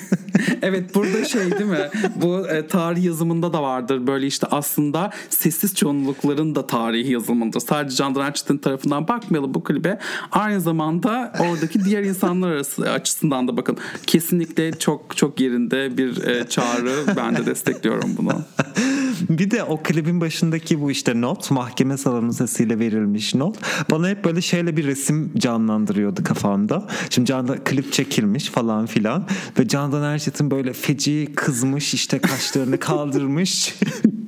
evet 0.62 0.94
burada 0.94 1.24
şey 1.24 1.50
değil 1.50 1.70
mi? 1.70 1.88
Bu 2.16 2.48
e, 2.48 2.66
tarih 2.66 3.04
yazımında 3.04 3.52
da 3.52 3.62
vardır 3.62 4.06
böyle 4.06 4.26
işte 4.26 4.46
aslında 4.50 5.10
sessiz 5.30 5.74
çoğunlukların 5.74 6.54
da 6.54 6.66
tarihi 6.66 7.12
yazılımıdır. 7.12 7.60
Sadece 7.60 7.96
Candan 7.96 8.26
Erçetin 8.26 8.58
tarafından 8.58 9.08
bakmayalım 9.08 9.54
bu 9.54 9.64
klibe. 9.64 9.98
Aynı 10.32 10.60
zamanda 10.60 11.32
oradaki 11.40 11.84
diğer 11.84 12.02
insanlar 12.02 12.48
arası 12.48 12.90
açısından 12.90 13.48
da 13.48 13.56
bakın. 13.56 13.76
Kesinlikle 14.06 14.78
çok 14.78 15.16
çok 15.16 15.40
yerinde 15.40 15.98
bir 15.98 16.24
e, 16.24 16.48
çağrı. 16.48 17.16
Ben 17.16 17.36
de 17.36 17.46
destekliyorum 17.46 18.10
bunu. 18.18 18.32
bir 19.30 19.50
de 19.50 19.64
o 19.64 19.82
klibin 19.82 20.20
başındaki 20.20 20.80
bu 20.80 20.90
işte 20.90 21.20
not 21.20 21.50
mahkeme 21.50 21.96
salonu 21.96 22.32
sesiyle 22.32 22.78
verilmiş 22.78 23.34
not 23.34 23.56
bana 23.90 24.08
hep 24.08 24.24
böyle 24.24 24.40
şeyle 24.66 24.76
bir 24.76 24.86
resim 24.86 25.30
canlandırıyordu 25.38 26.24
kafamda. 26.24 26.86
Şimdi 27.10 27.28
Can'da 27.28 27.64
klip 27.64 27.92
çekilmiş 27.92 28.48
falan 28.48 28.86
filan 28.86 29.26
ve 29.58 29.68
Candan 29.68 30.02
Erçetin 30.02 30.50
böyle 30.50 30.72
feci 30.72 31.28
kızmış 31.36 31.94
işte 31.94 32.18
kaşlarını 32.18 32.78
kaldırmış. 32.78 33.74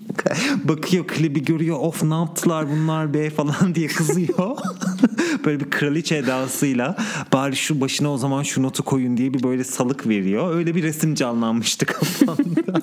Bakıyor 0.64 1.06
klibi 1.06 1.44
görüyor 1.44 1.76
of 1.80 2.02
ne 2.02 2.14
yaptılar 2.14 2.66
bunlar 2.70 3.14
be 3.14 3.30
falan 3.30 3.74
diye 3.74 3.88
kızıyor. 3.88 4.56
böyle 5.44 5.60
bir 5.60 5.70
kraliçe 5.70 6.16
edasıyla 6.16 6.96
bari 7.32 7.56
şu 7.56 7.80
başına 7.80 8.12
o 8.12 8.18
zaman 8.18 8.42
şu 8.42 8.62
notu 8.62 8.82
koyun 8.82 9.16
diye 9.16 9.34
bir 9.34 9.42
böyle 9.42 9.64
salık 9.64 10.08
veriyor. 10.08 10.54
Öyle 10.54 10.74
bir 10.74 10.82
resim 10.82 11.14
canlanmıştı 11.14 11.86
kafamda. 11.86 12.80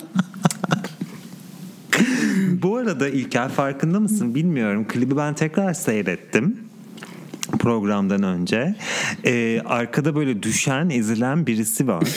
Bu 2.62 2.76
arada 2.76 3.08
İlker 3.08 3.48
farkında 3.48 4.00
mısın 4.00 4.34
bilmiyorum. 4.34 4.86
Klibi 4.88 5.16
ben 5.16 5.34
tekrar 5.34 5.74
seyrettim 5.74 6.65
programdan 7.58 8.22
önce. 8.22 8.74
Ee, 9.24 9.60
arkada 9.64 10.16
böyle 10.16 10.42
düşen, 10.42 10.90
ezilen 10.90 11.46
birisi 11.46 11.88
var. 11.88 12.08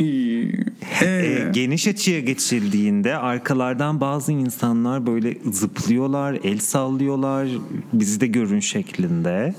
ee, 1.02 1.50
geniş 1.52 1.88
açıya 1.88 2.20
geçildiğinde 2.20 3.16
arkalardan 3.16 4.00
bazı 4.00 4.32
insanlar 4.32 5.06
böyle 5.06 5.38
zıplıyorlar, 5.52 6.38
el 6.44 6.58
sallıyorlar, 6.58 7.48
bizi 7.92 8.20
de 8.20 8.26
görün 8.26 8.60
şeklinde. 8.60 9.54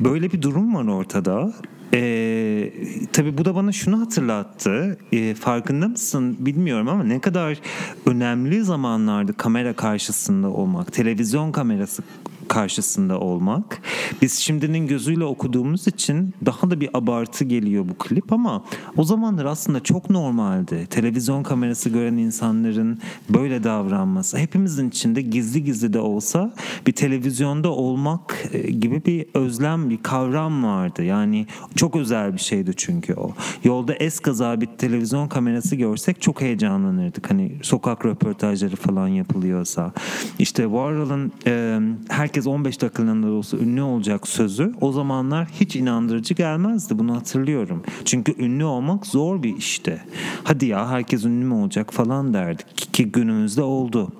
Böyle 0.00 0.32
bir 0.32 0.42
durum 0.42 0.74
var 0.74 0.84
ortada. 0.84 1.52
Ee, 1.94 2.72
tabii 3.12 3.38
bu 3.38 3.44
da 3.44 3.54
bana 3.54 3.72
şunu 3.72 4.00
hatırlattı. 4.00 4.98
Ee, 5.12 5.34
farkında 5.34 5.88
mısın 5.88 6.36
bilmiyorum 6.40 6.88
ama 6.88 7.04
ne 7.04 7.20
kadar 7.20 7.58
önemli 8.06 8.64
zamanlarda 8.64 9.32
kamera 9.32 9.72
karşısında 9.72 10.48
olmak, 10.48 10.92
televizyon 10.92 11.52
kamerası 11.52 12.02
karşısında 12.50 13.20
olmak. 13.20 13.82
Biz 14.22 14.38
şimdinin 14.38 14.86
gözüyle 14.86 15.24
okuduğumuz 15.24 15.86
için 15.86 16.34
daha 16.46 16.70
da 16.70 16.80
bir 16.80 16.90
abartı 16.94 17.44
geliyor 17.44 17.84
bu 17.88 17.94
klip 17.94 18.32
ama 18.32 18.64
o 18.96 19.04
zamanlar 19.04 19.44
aslında 19.44 19.80
çok 19.80 20.10
normaldi. 20.10 20.86
Televizyon 20.90 21.42
kamerası 21.42 21.88
gören 21.90 22.16
insanların 22.16 22.98
böyle 23.28 23.64
davranması. 23.64 24.38
Hepimizin 24.38 24.88
içinde 24.88 25.22
gizli 25.22 25.64
gizli 25.64 25.92
de 25.92 25.98
olsa 25.98 26.54
bir 26.86 26.92
televizyonda 26.92 27.68
olmak 27.68 28.48
e, 28.52 28.70
gibi 28.70 29.04
bir 29.04 29.26
özlem, 29.34 29.90
bir 29.90 30.02
kavram 30.02 30.64
vardı. 30.64 31.02
Yani 31.04 31.46
çok 31.76 31.96
özel 31.96 32.32
bir 32.32 32.38
şeydi 32.38 32.72
çünkü 32.76 33.14
o. 33.14 33.32
Yolda 33.64 33.94
eskaza 33.94 34.60
bir 34.60 34.66
televizyon 34.66 35.28
kamerası 35.28 35.76
görsek 35.76 36.22
çok 36.22 36.40
heyecanlanırdık. 36.40 37.30
Hani 37.30 37.52
sokak 37.62 38.06
röportajları 38.06 38.76
falan 38.76 39.08
yapılıyorsa. 39.08 39.92
İşte 40.38 40.62
Warhol'ın 40.62 41.32
herkes 42.08 42.39
herkes 42.40 42.52
15 42.52 42.80
dakikalığında 42.80 43.26
da 43.26 43.30
olsa 43.30 43.56
ünlü 43.56 43.82
olacak 43.82 44.28
sözü 44.28 44.72
o 44.80 44.92
zamanlar 44.92 45.48
hiç 45.60 45.76
inandırıcı 45.76 46.34
gelmezdi. 46.34 46.98
Bunu 46.98 47.16
hatırlıyorum. 47.16 47.82
Çünkü 48.04 48.34
ünlü 48.38 48.64
olmak 48.64 49.06
zor 49.06 49.42
bir 49.42 49.56
işti. 49.56 50.02
Hadi 50.44 50.66
ya 50.66 50.88
herkes 50.88 51.24
ünlü 51.24 51.44
mü 51.44 51.54
olacak 51.54 51.92
falan 51.92 52.34
derdik 52.34 52.92
ki 52.92 53.04
günümüzde 53.04 53.62
oldu. 53.62 54.12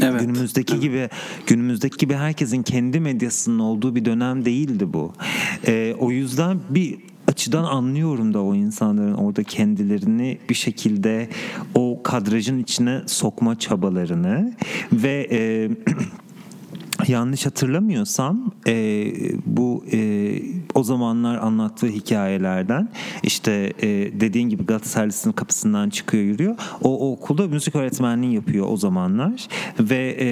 Evet. 0.00 0.20
Günümüzdeki 0.20 0.80
gibi 0.80 1.08
günümüzdeki 1.46 1.96
gibi 1.96 2.14
herkesin 2.14 2.62
kendi 2.62 3.00
medyasının 3.00 3.58
olduğu 3.58 3.94
bir 3.94 4.04
dönem 4.04 4.44
değildi 4.44 4.92
bu. 4.92 5.12
Ee, 5.66 5.94
o 5.98 6.10
yüzden 6.10 6.60
bir 6.70 6.98
açıdan 7.28 7.64
anlıyorum 7.64 8.34
da 8.34 8.42
o 8.42 8.54
insanların 8.54 9.14
orada 9.14 9.42
kendilerini 9.42 10.38
bir 10.48 10.54
şekilde 10.54 11.28
o 11.74 12.02
kadrajın 12.02 12.58
içine 12.58 13.00
sokma 13.06 13.58
çabalarını 13.58 14.52
ve 14.92 15.28
e, 15.30 15.70
yanlış 17.06 17.46
hatırlamıyorsam 17.46 18.52
e, 18.66 19.06
bu 19.46 19.84
e, 19.92 19.98
o 20.74 20.84
zamanlar 20.84 21.38
anlattığı 21.38 21.86
hikayelerden 21.86 22.88
işte 23.22 23.72
e, 23.82 23.88
dediğin 24.20 24.48
gibi 24.48 24.66
Galatasaraylısının 24.66 25.32
kapısından 25.32 25.90
çıkıyor 25.90 26.24
yürüyor. 26.24 26.56
O, 26.82 27.08
o 27.08 27.12
okulda 27.12 27.48
müzik 27.48 27.74
öğretmenliği 27.74 28.34
yapıyor 28.34 28.66
o 28.68 28.76
zamanlar 28.76 29.48
ve 29.80 30.16
e, 30.20 30.28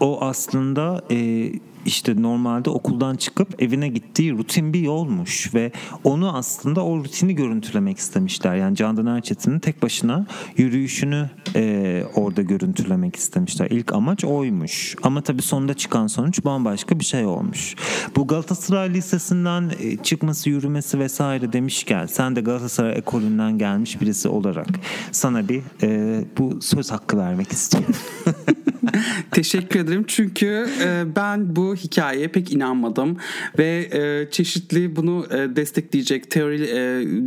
o 0.00 0.20
aslında 0.20 1.02
e, 1.10 1.50
işte 1.86 2.22
normalde 2.22 2.70
okuldan 2.70 3.16
çıkıp 3.16 3.62
evine 3.62 3.88
gittiği 3.88 4.32
rutin 4.32 4.72
bir 4.72 4.80
yolmuş 4.80 5.54
ve 5.54 5.72
onu 6.04 6.36
aslında 6.36 6.84
o 6.84 6.96
rutini 6.96 7.34
görüntülemek 7.34 7.98
istemişler. 7.98 8.56
Yani 8.56 8.76
Candan 8.76 9.06
Erçetin'in 9.06 9.58
tek 9.58 9.82
başına 9.82 10.26
yürüyüşünü 10.56 11.30
e, 11.56 12.04
orada 12.14 12.42
görüntülemek 12.42 13.16
istemişler. 13.16 13.70
İlk 13.70 13.92
amaç 13.92 14.24
oymuş. 14.24 14.96
Ama 15.02 15.20
tabii 15.20 15.42
sonunda 15.42 15.74
çıkan 15.74 16.06
sonuç 16.06 16.44
bambaşka 16.44 17.00
bir 17.00 17.04
şey 17.04 17.24
olmuş. 17.24 17.74
Bu 18.16 18.26
Galatasaray 18.26 18.94
Lisesi'nden 18.94 19.72
e, 19.80 19.96
çıkması, 19.96 20.50
yürümesi 20.50 20.98
vesaire 20.98 21.52
demişken 21.52 22.06
sen 22.06 22.36
de 22.36 22.40
Galatasaray 22.40 22.98
ekolünden 22.98 23.58
gelmiş 23.58 24.00
birisi 24.00 24.28
olarak 24.28 24.68
sana 25.12 25.48
bir 25.48 25.62
e, 25.82 26.20
bu 26.38 26.62
söz 26.62 26.90
hakkı 26.90 27.18
vermek 27.18 27.52
istiyorum. 27.52 27.94
Teşekkür 29.30 29.80
ederim 29.80 30.04
çünkü 30.06 30.66
e, 30.82 31.16
ben 31.16 31.56
bu 31.56 31.76
hikayeye 31.76 32.28
pek 32.28 32.52
inanmadım 32.52 33.16
ve 33.58 33.88
e, 33.92 34.30
çeşitli 34.30 34.96
bunu 34.96 35.26
e, 35.30 35.56
destekleyecek 35.56 36.30
teori 36.30 36.66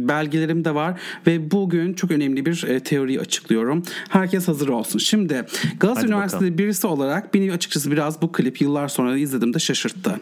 belgelerim 0.08 0.66
de 0.66 0.76
var 0.76 1.00
ve 1.28 1.52
bugün 1.52 1.94
çok 1.94 2.12
önemli 2.12 2.46
bir 2.46 2.80
teoriyi 2.80 3.20
açıklıyorum. 3.20 3.84
Herkes 4.10 4.48
hazır 4.48 4.68
olsun. 4.68 5.00
Şimdi 5.00 5.46
Galatasaray 5.80 6.10
Üniversitesi 6.10 6.58
birisi 6.58 6.88
olarak 6.88 7.34
beni 7.34 7.52
açıkçası 7.52 7.92
biraz 7.92 8.22
bu 8.22 8.32
klip 8.32 8.62
yıllar 8.62 8.88
sonra 8.88 9.18
izlediğimde 9.18 9.60
şaşırttı. 9.60 10.20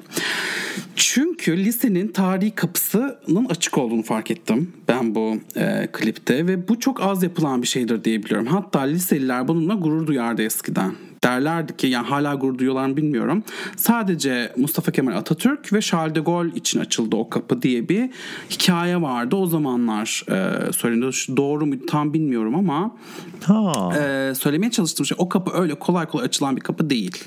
Çünkü 0.95 1.57
lisenin 1.57 2.07
tarihi 2.07 2.51
kapısının 2.51 3.45
açık 3.49 3.77
olduğunu 3.77 4.03
fark 4.03 4.31
ettim 4.31 4.73
ben 4.87 5.15
bu 5.15 5.37
e, 5.55 5.87
klipte 5.91 6.47
ve 6.47 6.67
bu 6.67 6.79
çok 6.79 7.01
az 7.01 7.23
yapılan 7.23 7.61
bir 7.61 7.67
şeydir 7.67 8.03
diye 8.03 8.23
biliyorum. 8.23 8.47
Hatta 8.47 8.79
liseliler 8.79 9.47
bununla 9.47 9.73
gurur 9.73 10.07
duyardı 10.07 10.41
eskiden 10.41 10.91
derlerdi 11.23 11.77
ki 11.77 11.87
yani 11.87 12.07
hala 12.07 12.35
gurur 12.35 12.57
duyuyorlar 12.57 12.85
mı 12.87 12.97
bilmiyorum. 12.97 13.43
Sadece 13.75 14.53
Mustafa 14.57 14.91
Kemal 14.91 15.15
Atatürk 15.15 15.73
ve 15.73 15.81
Charles 15.81 16.15
de 16.15 16.19
Gaulle 16.19 16.55
için 16.55 16.79
açıldı 16.79 17.15
o 17.15 17.29
kapı 17.29 17.61
diye 17.61 17.89
bir 17.89 18.09
hikaye 18.49 19.01
vardı. 19.01 19.35
O 19.35 19.45
zamanlar 19.45 20.23
e, 20.29 20.73
söylenildi. 20.73 21.37
Doğru 21.37 21.65
mu 21.65 21.75
tam 21.87 22.13
bilmiyorum 22.13 22.55
ama 22.55 22.95
ha. 23.43 23.93
e, 23.97 24.35
söylemeye 24.35 24.71
çalıştığım 24.71 25.05
şey 25.05 25.15
o 25.19 25.29
kapı 25.29 25.51
öyle 25.61 25.75
kolay 25.75 26.05
kolay 26.05 26.25
açılan 26.25 26.55
bir 26.55 26.61
kapı 26.61 26.89
değil. 26.89 27.23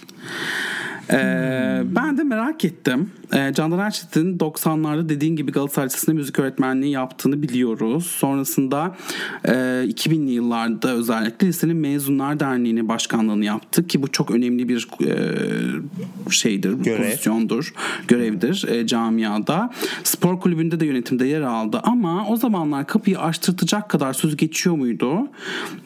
Ee, 1.10 1.16
hmm. 1.16 1.96
Ben 1.96 2.18
de 2.18 2.22
merak 2.22 2.64
ettim. 2.64 3.10
E, 3.32 3.52
Candan 3.54 3.78
Erçetin 3.78 4.38
90'larda 4.38 5.08
dediğin 5.08 5.36
gibi 5.36 5.52
Galatasaray 5.52 5.86
Lisesi'nde 5.86 6.16
müzik 6.16 6.38
öğretmenliği 6.38 6.92
yaptığını 6.92 7.42
biliyoruz. 7.42 8.06
Sonrasında 8.06 8.96
e, 9.44 9.52
2000'li 9.52 10.30
yıllarda 10.30 10.92
özellikle 10.92 11.46
lisenin 11.46 11.76
Mezunlar 11.76 12.40
Derneği'nin 12.40 12.88
başkanlığını 12.88 13.44
yaptı 13.44 13.86
ki 13.86 14.02
bu 14.02 14.08
çok 14.08 14.30
önemli 14.30 14.68
bir 14.68 14.88
e, 15.06 16.30
şeydir, 16.30 16.72
Görev. 16.72 17.04
pozisyondur, 17.04 17.74
görevdir 18.08 18.64
e, 18.68 18.86
camiada. 18.86 19.70
Spor 20.04 20.40
kulübünde 20.40 20.80
de 20.80 20.86
yönetimde 20.86 21.26
yer 21.26 21.40
aldı 21.40 21.80
ama 21.82 22.28
o 22.28 22.36
zamanlar 22.36 22.86
kapıyı 22.86 23.18
açtırtacak 23.18 23.88
kadar 23.88 24.12
söz 24.12 24.36
geçiyor 24.36 24.76
muydu? 24.76 25.28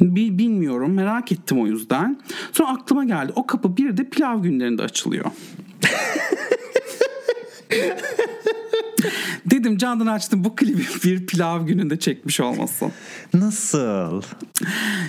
Bilmiyorum 0.01 0.93
merak 0.93 1.33
ettim 1.33 1.61
o 1.61 1.67
yüzden. 1.67 2.21
Sonra 2.53 2.69
aklıma 2.69 3.05
geldi 3.05 3.33
o 3.37 3.47
kapı 3.47 3.77
bir 3.77 3.97
de 3.97 4.05
pilav 4.09 4.43
günlerinde 4.43 4.83
açılıyor. 4.83 5.25
Dedim 9.47 9.79
Candan 9.79 10.07
açtım 10.07 10.45
bu 10.45 10.57
klibi 10.57 10.83
bir 11.05 11.27
pilav 11.27 11.67
gününde 11.67 11.99
çekmiş 11.99 12.41
olmasın. 12.41 12.93
Nasıl? 13.35 14.23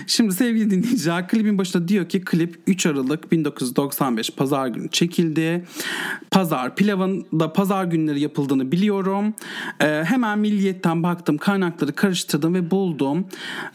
Şimdi 0.06 0.34
sevgili 0.34 0.70
dinleyiciler 0.70 1.28
klibin 1.28 1.58
başında 1.58 1.88
diyor 1.88 2.08
ki 2.08 2.20
klip 2.20 2.60
3 2.66 2.86
Aralık 2.86 3.32
1995 3.32 4.30
pazar 4.30 4.68
günü 4.68 4.88
çekildi. 4.88 5.64
Pazar 6.30 6.76
pilavın 6.76 7.26
da 7.40 7.52
pazar 7.52 7.84
günleri 7.84 8.20
yapıldığını 8.20 8.72
biliyorum. 8.72 9.34
Ee, 9.80 10.04
hemen 10.06 10.38
milliyetten 10.38 11.02
baktım 11.02 11.38
kaynakları 11.38 11.92
karıştırdım 11.92 12.54
ve 12.54 12.70
buldum. 12.70 13.26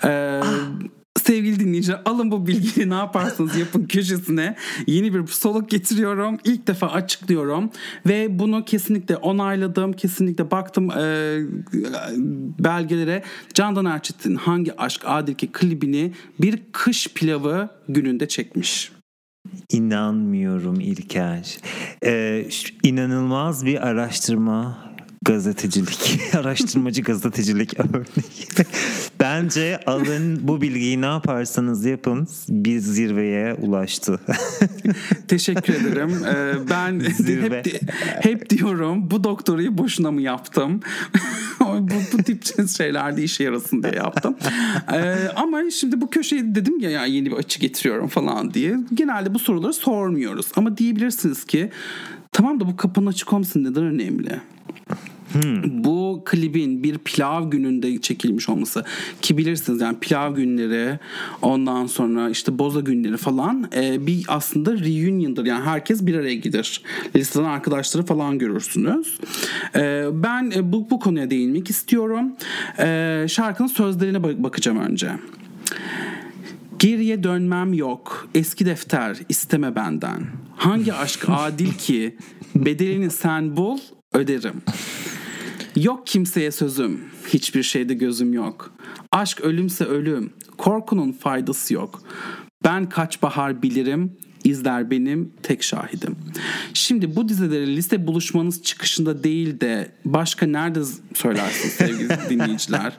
Ee, 0.04 0.42
ah 0.44 1.01
sevgili 1.24 1.60
dinleyiciler 1.60 2.02
alın 2.06 2.32
bu 2.32 2.48
bilgiyi 2.48 2.90
ne 2.90 2.94
yaparsanız 2.94 3.56
yapın 3.56 3.86
köşesine 3.86 4.56
yeni 4.88 5.14
bir 5.14 5.28
soluk 5.28 5.70
getiriyorum. 5.70 6.38
İlk 6.44 6.68
defa 6.68 6.88
açıklıyorum 6.88 7.70
ve 8.06 8.40
bunu 8.40 8.66
kesinlikle 8.66 9.18
onayladım. 9.18 9.94
Kesinlikle 9.94 10.52
baktım 10.52 10.92
e, 10.92 11.38
belgelere. 12.60 13.24
Candan 13.54 13.86
Erçetin 13.86 14.36
Hangi 14.36 14.78
Aşk 14.78 15.02
Adil 15.06 15.34
ki 15.34 15.50
klibini 15.52 16.12
bir 16.42 16.60
kış 16.72 17.08
pilavı 17.08 17.70
gününde 17.90 18.28
çekmiş. 18.28 18.92
İnanmıyorum 19.70 20.80
İlker. 20.80 21.58
Ee, 22.06 22.46
inanılmaz 22.84 23.66
bir 23.66 23.88
araştırma 23.88 24.91
gazetecilik, 25.26 26.20
araştırmacı 26.36 27.02
gazetecilik 27.02 27.80
örneği. 27.80 28.68
Bence 29.20 29.80
alın 29.86 30.40
bu 30.48 30.62
bilgiyi 30.62 31.02
ne 31.02 31.06
yaparsanız 31.06 31.86
yapın 31.86 32.28
bir 32.50 32.80
zirveye 32.80 33.54
ulaştı. 33.54 34.20
Teşekkür 35.28 35.74
ederim. 35.74 36.12
Ee, 36.26 36.70
ben 36.70 37.00
Zirve. 37.18 37.58
hep, 37.58 37.92
hep 38.22 38.50
diyorum 38.50 39.12
bu 39.12 39.24
doktoruyu 39.24 39.78
boşuna 39.78 40.12
mı 40.12 40.22
yaptım? 40.22 40.80
bu, 41.60 41.90
bu 42.14 42.24
tip 42.24 42.70
şeylerde 42.78 43.24
işe 43.24 43.44
yarasın 43.44 43.84
diye 43.84 43.94
yaptım. 43.94 44.38
Ee, 44.94 45.16
ama 45.36 45.62
şimdi 45.72 46.02
bu 46.02 46.10
köşeyi 46.10 46.56
dedim 46.56 46.80
ya, 46.80 46.90
ya 46.90 47.06
yeni 47.06 47.32
bir 47.32 47.36
açı 47.36 47.60
getiriyorum 47.60 48.08
falan 48.08 48.54
diye. 48.54 48.78
Genelde 48.94 49.34
bu 49.34 49.40
soruları 49.40 49.74
sormuyoruz. 49.74 50.46
Ama 50.56 50.78
diyebilirsiniz 50.78 51.46
ki 51.46 51.72
tamam 52.32 52.60
da 52.60 52.68
bu 52.68 52.78
kapının 52.78 53.08
açık 53.08 53.34
olması 53.34 53.64
neden 53.64 53.84
önemli? 53.84 54.42
Hmm. 55.34 55.84
Bu 55.84 56.22
klibin 56.26 56.84
bir 56.84 56.98
pilav 56.98 57.50
gününde 57.50 58.02
çekilmiş 58.02 58.50
olması 58.50 58.86
ki 59.22 59.38
bilirsiniz 59.38 59.82
yani 59.82 60.00
pilav 60.00 60.36
günleri 60.36 61.00
ondan 61.42 61.86
sonra 61.86 62.30
işte 62.30 62.60
boza 62.60 62.80
günleri 62.80 63.18
falan 63.18 63.70
e, 63.76 64.08
bir 64.08 64.26
aslında 64.28 64.72
reunion'dır 64.72 65.46
yani 65.46 65.64
herkes 65.64 66.06
bir 66.06 66.16
araya 66.16 66.36
gider. 66.36 66.82
Liseden 67.16 67.44
arkadaşları 67.44 68.06
falan 68.06 68.40
görürsünüz. 68.40 69.18
E, 69.76 70.06
ben 70.14 70.52
e, 70.56 70.72
bu, 70.72 70.90
bu 70.90 71.00
konuya 71.00 71.30
değinmek 71.30 71.70
istiyorum. 71.70 72.32
E, 72.80 73.26
şarkının 73.30 73.68
sözlerine 73.68 74.44
bakacağım 74.44 74.80
önce. 74.80 75.12
Geriye 76.80 77.24
dönmem 77.24 77.74
yok. 77.74 78.28
Eski 78.36 78.66
defter 78.66 79.18
isteme 79.30 79.76
benden. 79.76 80.28
Hangi 80.56 80.94
aşk 80.94 81.26
adil 81.28 81.74
ki 81.74 82.16
bedelini 82.56 83.10
sen 83.10 83.58
bul 83.58 83.80
öderim. 84.14 84.62
Yok 85.84 86.08
kimseye 86.08 86.52
sözüm, 86.52 87.02
hiçbir 87.28 87.64
şeyde 87.64 87.94
gözüm 87.94 88.34
yok. 88.34 88.74
Aşk 89.12 89.42
ölümse 89.42 89.86
ölüm, 89.86 90.34
korkunun 90.58 91.12
faydası 91.12 91.74
yok. 91.74 92.02
Ben 92.64 92.90
kaç 92.90 93.22
bahar 93.22 93.62
bilirim, 93.62 94.18
izler 94.44 94.92
benim 94.92 95.34
tek 95.44 95.64
şahidim. 95.64 96.16
Şimdi 96.74 97.16
bu 97.16 97.30
dizileri 97.30 97.76
liste 97.76 98.08
buluşmanız 98.08 98.64
çıkışında 98.64 99.24
değil 99.24 99.60
de 99.60 99.92
başka 100.06 100.46
nerede 100.46 100.80
söylersiniz 101.14 101.74
sevgili 101.74 102.10
dinleyiciler? 102.30 102.94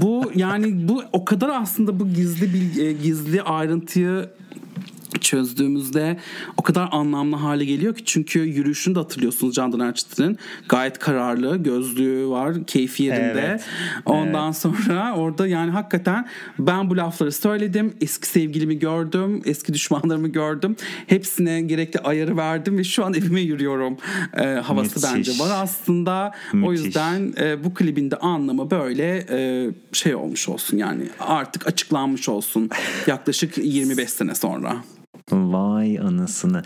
Bu 0.00 0.32
yani 0.34 0.88
bu 0.88 1.02
o 1.12 1.24
kadar 1.24 1.48
aslında 1.48 2.00
bu 2.00 2.08
gizli 2.08 2.54
bilgi, 2.54 2.82
e, 2.82 2.92
gizli 2.92 3.42
ayrıntıyı 3.42 4.30
çözdüğümüzde 5.20 6.16
o 6.56 6.62
kadar 6.62 6.88
anlamlı 6.92 7.36
hale 7.36 7.64
geliyor 7.64 7.94
ki 7.94 8.02
çünkü 8.04 8.38
yürüyüşünü 8.38 8.94
de 8.94 8.98
hatırlıyorsunuz 8.98 9.54
Candan 9.54 9.80
Erçetin'in 9.80 10.38
gayet 10.68 10.98
kararlı 10.98 11.56
gözlüğü 11.56 12.28
var 12.28 12.64
keyfi 12.66 13.02
yerinde 13.02 13.46
evet. 13.48 13.64
ondan 14.04 14.44
evet. 14.46 14.56
sonra 14.56 15.14
orada 15.16 15.46
yani 15.46 15.70
hakikaten 15.70 16.28
ben 16.58 16.90
bu 16.90 16.96
lafları 16.96 17.32
söyledim 17.32 17.94
eski 18.00 18.28
sevgilimi 18.28 18.78
gördüm 18.78 19.42
eski 19.44 19.74
düşmanlarımı 19.74 20.28
gördüm 20.28 20.76
hepsine 21.06 21.60
gerekli 21.60 22.00
ayarı 22.00 22.36
verdim 22.36 22.78
ve 22.78 22.84
şu 22.84 23.04
an 23.04 23.14
evime 23.14 23.40
yürüyorum 23.40 23.96
e, 24.36 24.44
havası 24.44 24.96
Müthiş. 24.96 25.14
bence 25.14 25.44
var 25.44 25.62
aslında 25.62 26.32
Müthiş. 26.52 26.68
o 26.68 26.72
yüzden 26.72 27.32
e, 27.40 27.64
bu 27.64 27.74
klibin 27.74 28.10
de 28.10 28.16
anlamı 28.16 28.70
böyle 28.70 29.26
e, 29.30 29.70
şey 29.92 30.14
olmuş 30.14 30.48
olsun 30.48 30.76
yani 30.76 31.02
artık 31.20 31.66
açıklanmış 31.66 32.28
olsun 32.28 32.70
yaklaşık 33.06 33.58
25 33.58 34.10
sene 34.10 34.34
sonra. 34.34 34.76
Vay 35.32 35.98
anasını. 35.98 36.62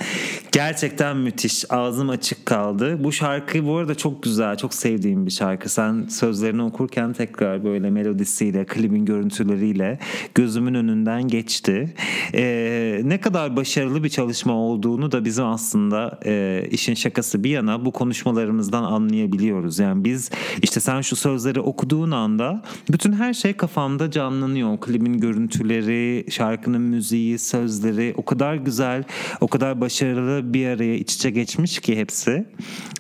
Gerçekten 0.53 1.17
müthiş. 1.17 1.65
Ağzım 1.71 2.11
açık 2.11 2.47
kaldı. 2.47 3.05
Bu 3.05 3.13
şarkı 3.13 3.67
bu 3.67 3.77
arada 3.77 3.95
çok 3.95 4.23
güzel. 4.23 4.57
Çok 4.57 4.75
sevdiğim 4.75 5.27
bir 5.27 5.31
şarkı. 5.31 5.69
Sen 5.69 6.07
sözlerini 6.09 6.63
okurken 6.63 7.13
tekrar 7.13 7.65
böyle 7.65 7.91
melodisiyle, 7.91 8.65
klibin 8.65 9.05
görüntüleriyle 9.05 9.99
gözümün 10.35 10.75
önünden 10.75 11.29
geçti. 11.29 11.95
Ee, 12.35 13.01
ne 13.05 13.21
kadar 13.21 13.57
başarılı 13.57 14.05
bir 14.05 14.09
çalışma 14.09 14.53
olduğunu 14.53 15.13
da 15.13 15.25
bizim 15.25 15.45
aslında 15.45 16.21
e, 16.27 16.65
işin 16.71 16.95
şakası 16.95 17.45
bir 17.45 17.51
yana 17.51 17.85
bu 17.85 17.93
konuşmalarımızdan 17.93 18.83
anlayabiliyoruz. 18.83 19.79
Yani 19.79 20.05
biz 20.05 20.31
işte 20.63 20.81
sen 20.81 21.01
şu 21.01 21.17
sözleri 21.17 21.61
okuduğun 21.61 22.11
anda 22.11 22.63
bütün 22.91 23.13
her 23.13 23.35
şey 23.35 23.53
kafamda 23.53 24.11
canlanıyor. 24.11 24.81
Klibin 24.81 25.19
görüntüleri, 25.19 26.27
şarkının 26.31 26.83
müziği, 26.83 27.39
sözleri 27.39 28.15
o 28.17 28.25
kadar 28.25 28.52
kadar 28.53 28.65
güzel, 28.65 29.05
o 29.41 29.49
kadar 29.49 29.81
başarılı 29.81 30.55
bir 30.55 30.67
araya 30.67 30.95
iç 30.95 31.15
içe 31.15 31.31
geçmiş 31.31 31.79
ki 31.79 31.97
hepsi. 31.97 32.47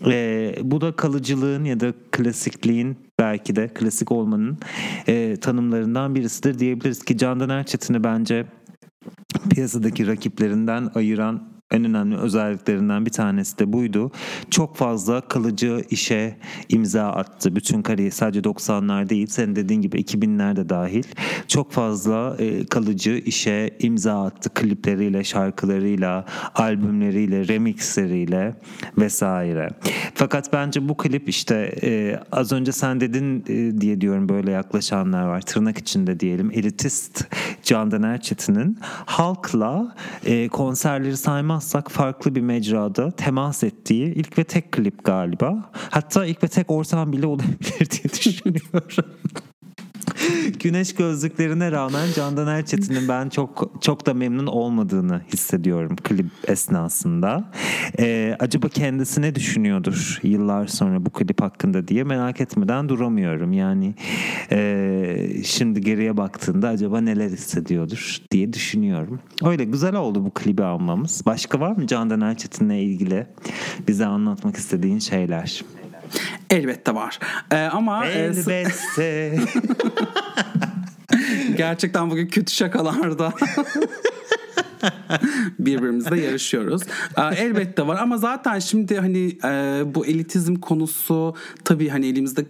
E, 0.07 0.55
bu 0.63 0.81
da 0.81 0.97
kalıcılığın 0.97 1.65
ya 1.65 1.81
da 1.81 1.93
klasikliğin 2.11 2.97
belki 3.19 3.57
de 3.57 3.69
klasik 3.69 4.13
olmanın 4.13 4.59
e, 5.09 5.37
tanımlarından 5.37 6.15
birisidir 6.15 6.59
diyebiliriz 6.59 7.05
ki 7.05 7.19
Candan 7.19 7.51
Erçetin'i 7.51 8.05
bence 8.05 8.47
piyasadaki 9.51 10.07
rakiplerinden 10.07 10.91
ayıran 10.95 11.52
en 11.73 11.85
önemli 11.85 12.17
özelliklerinden 12.17 13.07
bir 13.07 13.11
tanesi 13.11 13.59
de 13.59 13.73
buydu. 13.73 14.11
Çok 14.51 14.77
fazla 14.77 15.21
kalıcı 15.21 15.85
işe 15.91 16.37
imza 16.69 17.03
attı. 17.03 17.57
Bütün 17.57 17.83
kariyer 17.83 18.11
sadece 18.11 18.41
90'lar 18.41 19.09
değil 19.09 19.27
senin 19.27 19.57
dediğin 19.57 19.83
gibi 19.83 20.01
2000'lerde 20.01 20.69
dahil. 20.69 21.05
Çok 21.49 21.73
fazla 21.73 22.37
e, 22.39 22.67
kalıcı 22.67 23.23
işe 23.27 23.77
imza 23.81 24.25
attı 24.25 24.51
klipleriyle, 24.55 25.25
şarkılarıyla, 25.25 26.25
albümleriyle, 26.55 27.49
remixleriyle 27.49 28.55
vesaire. 28.99 29.69
Fakat 30.15 30.53
bence 30.53 30.89
bu 30.89 30.97
klip 30.97 31.29
işte 31.29 31.75
e, 31.83 32.21
az 32.33 32.53
önce 32.53 32.73
sen 32.73 33.01
dedin 33.01 33.45
e, 33.49 33.81
diye 33.81 34.01
diyorum 34.01 34.29
böyle 34.29 34.51
yaklaşanlar 34.51 35.27
var. 35.27 35.41
Tırnak 35.41 35.79
içinde 35.79 36.21
diyelim 36.21 36.51
elitist 36.51 37.25
Candan 37.63 38.03
Erçetin'in 38.03 38.79
halkla 39.07 39.95
e, 40.25 40.49
konserleri 40.49 41.17
saymaz 41.17 41.62
saymazsak 41.63 41.91
farklı 41.91 42.35
bir 42.35 42.41
mecrada 42.41 43.11
temas 43.11 43.65
ettiği 43.65 44.15
ilk 44.15 44.39
ve 44.39 44.45
tek 44.45 44.73
klip 44.73 45.05
galiba. 45.05 45.71
Hatta 45.91 46.27
ilk 46.27 46.45
ve 46.45 46.49
tek 46.49 46.71
ortam 46.71 47.13
bile 47.13 47.27
olabilir 47.27 47.91
diye 47.91 48.13
düşünüyorum. 48.13 49.05
Güneş 50.61 50.95
gözlüklerine 50.95 51.73
rağmen 51.73 52.07
Candan 52.17 52.47
Erçetin'in 52.47 53.09
ben 53.09 53.29
çok 53.29 53.71
çok 53.81 54.07
da 54.07 54.15
memnun 54.15 54.47
olmadığını 54.47 55.23
hissediyorum 55.33 55.97
klip 56.03 56.27
esnasında. 56.49 57.51
Ee, 57.99 58.37
acaba 58.39 58.69
kendisi 58.69 59.23
ne 59.23 59.35
düşünüyordur 59.35 60.21
yıllar 60.23 60.67
sonra 60.67 61.07
bu 61.07 61.11
klip 61.11 61.43
hakkında 61.43 61.89
diye 61.89 62.05
merak 62.05 62.41
etmeden 62.41 62.89
duramıyorum. 62.89 63.53
Yani 63.53 63.95
e, 64.53 65.43
şimdi 65.45 65.81
geriye 65.81 66.17
baktığında 66.17 66.69
acaba 66.69 67.01
neler 67.01 67.31
hissediyordur 67.31 68.17
diye 68.31 68.53
düşünüyorum. 68.53 69.21
Öyle 69.45 69.65
güzel 69.65 69.95
oldu 69.95 70.25
bu 70.25 70.31
klibi 70.31 70.65
almamız. 70.65 71.23
Başka 71.27 71.61
var 71.61 71.77
mı 71.77 71.87
Candan 71.87 72.21
Erçetin'le 72.21 72.71
ilgili 72.79 73.27
bize 73.89 74.07
anlatmak 74.07 74.57
istediğin 74.57 74.99
şeyler? 74.99 75.63
Elbette 76.51 76.95
var. 76.95 77.19
Ee, 77.53 77.57
ama 77.57 78.07
elbette. 78.07 79.39
gerçekten 81.57 82.11
bugün 82.11 82.27
kötü 82.27 82.55
şakalarda 82.55 83.33
birbirimizle 85.59 86.21
yarışıyoruz. 86.21 86.83
elbette 87.37 87.87
var 87.87 87.99
ama 88.01 88.17
zaten 88.17 88.59
şimdi 88.59 88.99
hani 88.99 89.39
bu 89.95 90.07
elitizm 90.07 90.55
konusu 90.55 91.35
tabii 91.65 91.89
hani 91.89 92.07
elimizde 92.07 92.47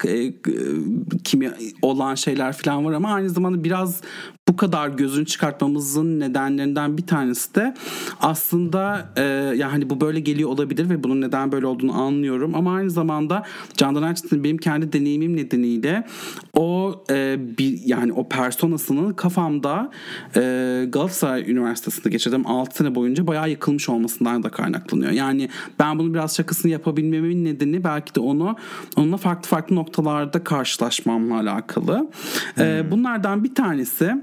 kimi 1.25 1.51
olan 1.83 2.15
şeyler 2.15 2.53
falan 2.53 2.85
var 2.85 2.93
ama 2.93 3.15
aynı 3.15 3.31
zamanda 3.31 3.65
biraz 3.65 4.01
bu 4.49 4.57
kadar 4.57 4.89
gözünü 4.89 5.27
çıkartmamızın 5.27 6.21
nedenlerinden 6.21 6.99
bir 6.99 7.07
tanesi 7.07 7.55
de 7.55 7.75
aslında 8.21 9.13
e, 9.17 9.23
yani 9.57 9.91
bu 9.91 10.01
böyle 10.01 10.21
geliyor 10.21 10.51
olabilir 10.51 10.91
ve 10.91 11.05
bunun 11.05 11.21
neden 11.21 11.53
böyle 11.53 11.67
olduğunu 11.67 12.03
anlıyorum 12.03 12.55
ama 12.55 12.75
aynı 12.75 12.91
zamanda 12.91 13.43
Candan 13.77 14.03
Erçetin 14.03 14.45
benim 14.45 14.59
kendi 14.59 14.93
deneyimim 14.93 15.37
nedeniyle 15.37 16.07
o 16.55 16.95
e, 17.11 17.37
bir 17.59 17.81
yani 17.85 18.13
o 18.13 18.29
personasının 18.29 19.13
kafamda 19.13 19.91
e, 20.37 20.41
Galatasaray 20.89 21.51
Üniversitesi'nde 21.51 22.11
geçirdiğim 22.11 22.47
6 22.47 22.77
sene 22.77 22.95
boyunca 22.95 23.27
bayağı 23.27 23.51
yıkılmış 23.51 23.89
olmasından 23.89 24.43
da 24.43 24.51
kaynaklanıyor. 24.51 25.11
Yani 25.11 25.49
ben 25.79 25.99
bunu 25.99 26.15
biraz 26.15 26.37
şakasını 26.37 26.73
yapabilmemin 26.73 27.45
nedeni 27.45 27.85
belki 27.85 28.15
de 28.15 28.21
onu 28.21 28.57
onunla 28.97 29.17
farklı 29.17 29.49
farklı 29.49 29.77
noktalarda 29.77 30.45
karşılaşmamla 30.45 31.35
alakalı. 31.41 32.11
E, 32.59 32.61
hmm. 32.61 32.65
E, 32.65 32.91
bunlardan 32.91 33.45
bir 33.45 33.55
tanesi 33.55 34.23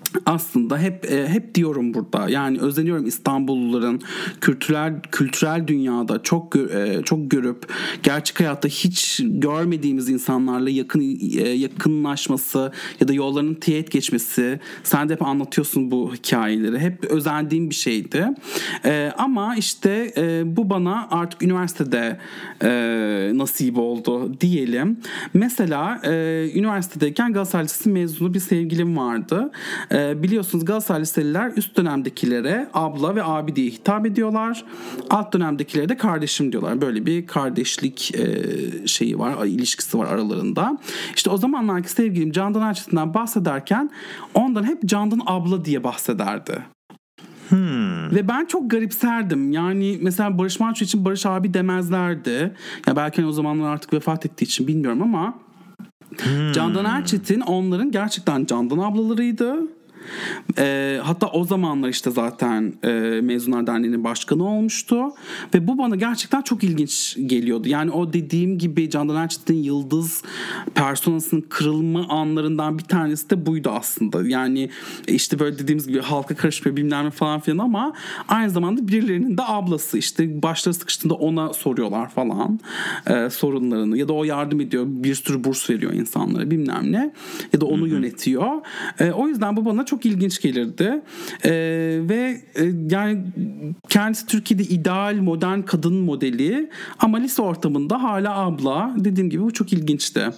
aslında 0.25 0.77
hep 0.79 1.11
e, 1.11 1.27
hep 1.27 1.55
diyorum 1.55 1.93
burada. 1.93 2.29
Yani 2.29 2.59
özeniyorum 2.59 3.05
İstanbulluların 3.07 4.01
kültürel 4.41 5.01
kültürel 5.01 5.67
dünyada 5.67 6.23
çok 6.23 6.55
e, 6.55 7.01
çok 7.05 7.31
görüp 7.31 7.73
gerçek 8.03 8.39
hayatta 8.39 8.67
hiç 8.67 9.21
görmediğimiz 9.23 10.09
insanlarla 10.09 10.69
yakın 10.69 11.01
e, 11.37 11.49
yakınlaşması 11.49 12.71
ya 12.99 13.07
da 13.07 13.13
yollarının 13.13 13.53
teyit 13.55 13.91
geçmesi. 13.91 14.59
Sen 14.83 15.09
de 15.09 15.13
hep 15.13 15.21
anlatıyorsun 15.21 15.91
bu 15.91 16.13
hikayeleri. 16.15 16.79
Hep 16.79 17.03
özendiğim 17.03 17.69
bir 17.69 17.75
şeydi. 17.75 18.27
Ama 19.17 19.55
işte 19.55 20.13
bu 20.45 20.69
bana 20.69 21.07
artık 21.11 21.43
üniversitede 21.43 22.19
nasip 23.37 23.77
oldu 23.77 24.41
diyelim. 24.41 24.97
Mesela 25.33 26.01
üniversitedeyken 26.55 27.33
Galatasaray 27.33 27.67
mezunu 27.85 28.33
bir 28.33 28.39
sevgilim 28.39 28.97
vardı. 28.97 29.51
E, 29.91 30.00
biliyorsunuz 30.23 30.65
Galatasaray 30.65 31.01
Liseliler 31.01 31.51
üst 31.55 31.77
dönemdekilere 31.77 32.69
abla 32.73 33.15
ve 33.15 33.23
abi 33.23 33.55
diye 33.55 33.69
hitap 33.69 34.05
ediyorlar. 34.05 34.65
Alt 35.09 35.33
dönemdekilere 35.33 35.89
de 35.89 35.97
kardeşim 35.97 36.51
diyorlar. 36.51 36.81
Böyle 36.81 37.05
bir 37.05 37.27
kardeşlik 37.27 38.15
e, 38.15 38.87
şeyi 38.87 39.19
var, 39.19 39.45
ilişkisi 39.45 39.97
var 39.97 40.07
aralarında. 40.07 40.77
İşte 41.15 41.29
o 41.29 41.37
zamanlarki 41.37 41.91
sevgilim 41.91 42.31
Candan 42.31 42.61
Erçetin'den 42.61 43.13
bahsederken 43.13 43.89
ondan 44.33 44.63
hep 44.63 44.85
Candan 44.85 45.21
abla 45.25 45.65
diye 45.65 45.83
bahsederdi. 45.83 46.61
Hmm. 47.49 48.15
Ve 48.15 48.27
ben 48.27 48.45
çok 48.45 48.71
garipserdim. 48.71 49.51
Yani 49.51 49.99
mesela 50.01 50.37
Barış 50.37 50.59
Manço 50.59 50.85
için 50.85 51.05
Barış 51.05 51.25
abi 51.25 51.53
demezlerdi. 51.53 52.55
Ya 52.87 52.95
belki 52.95 53.21
hani 53.21 53.29
o 53.29 53.31
zamanlar 53.31 53.73
artık 53.73 53.93
vefat 53.93 54.25
ettiği 54.25 54.45
için 54.45 54.67
bilmiyorum 54.67 55.01
ama 55.01 55.33
Hmm. 56.11 56.51
Candan 56.51 56.85
Erçetin 56.85 57.41
onların 57.41 57.91
gerçekten 57.91 58.45
Candan 58.45 58.77
ablalarıydı. 58.77 59.55
E, 60.57 60.99
hatta 61.03 61.27
o 61.27 61.43
zamanlar 61.43 61.89
işte 61.89 62.11
zaten 62.11 62.73
e, 62.83 63.21
Mezunlar 63.21 63.67
Derneği'nin 63.67 64.03
başkanı 64.03 64.47
olmuştu. 64.47 65.03
Ve 65.53 65.67
bu 65.67 65.77
bana 65.77 65.95
gerçekten 65.95 66.41
çok 66.41 66.63
ilginç 66.63 67.17
geliyordu. 67.25 67.69
Yani 67.69 67.91
o 67.91 68.13
dediğim 68.13 68.57
gibi 68.57 68.89
Candan 68.89 69.15
Erçetin'in 69.15 69.63
yıldız 69.63 70.23
personasının 70.75 71.45
kırılma 71.49 72.07
anlarından 72.07 72.77
bir 72.77 72.83
tanesi 72.83 73.29
de 73.29 73.45
buydu 73.45 73.69
aslında. 73.69 74.27
Yani 74.27 74.69
işte 75.07 75.39
böyle 75.39 75.59
dediğimiz 75.59 75.87
gibi 75.87 75.99
halka 75.99 76.35
karışmıyor 76.35 76.77
bilmem 76.77 77.05
ne 77.05 77.11
falan 77.11 77.39
filan 77.39 77.57
ama 77.57 77.93
aynı 78.27 78.49
zamanda 78.49 78.87
birilerinin 78.87 79.37
de 79.37 79.41
ablası. 79.45 79.97
işte 79.97 80.43
başları 80.43 80.73
sıkıştığında 80.73 81.13
ona 81.13 81.53
soruyorlar 81.53 82.09
falan 82.09 82.59
e, 83.07 83.29
sorunlarını. 83.29 83.97
Ya 83.97 84.07
da 84.07 84.13
o 84.13 84.23
yardım 84.23 84.61
ediyor. 84.61 84.85
Bir 84.87 85.15
sürü 85.15 85.43
burs 85.43 85.69
veriyor 85.69 85.93
insanlara 85.93 86.51
bilmem 86.51 86.91
ne. 86.91 87.13
Ya 87.53 87.61
da 87.61 87.65
onu 87.65 87.87
yönetiyor. 87.87 88.51
E, 88.99 89.11
o 89.11 89.27
yüzden 89.27 89.57
bu 89.57 89.65
bana 89.65 89.85
çok 89.85 90.00
ilginç 90.05 90.41
gelirdi. 90.41 91.01
E, 91.45 91.51
ve 92.09 92.41
e, 92.55 92.71
yani 92.89 93.23
kendisi 93.89 94.27
Türkiye'de 94.27 94.63
ideal 94.63 95.15
modern 95.15 95.61
kadın 95.61 95.93
modeli 95.93 96.69
ama 96.99 97.17
lise 97.17 97.41
ortamında 97.41 98.03
hala 98.03 98.37
abla. 98.37 98.95
Dediğim 98.97 99.29
gibi 99.29 99.43
bu 99.43 99.53
çok 99.53 99.73
ilginçti. 99.73 100.21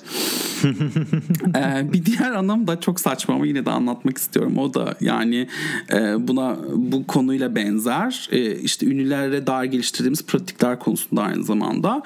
ee, 1.55 1.93
bir 1.93 2.05
diğer 2.05 2.31
anım 2.31 2.67
da 2.67 2.79
çok 2.79 2.99
saçma 2.99 3.35
ama 3.35 3.45
yine 3.45 3.65
de 3.65 3.71
anlatmak 3.71 4.17
istiyorum. 4.17 4.57
O 4.57 4.73
da 4.73 4.95
yani 5.01 5.47
e, 5.93 6.27
buna 6.27 6.57
bu 6.75 7.07
konuyla 7.07 7.55
benzer. 7.55 8.29
E, 8.31 8.55
işte 8.55 8.85
ünlülere 8.85 9.47
dair 9.47 9.71
geliştirdiğimiz 9.71 10.25
pratikler 10.25 10.79
konusunda 10.79 11.21
aynı 11.21 11.43
zamanda. 11.43 12.01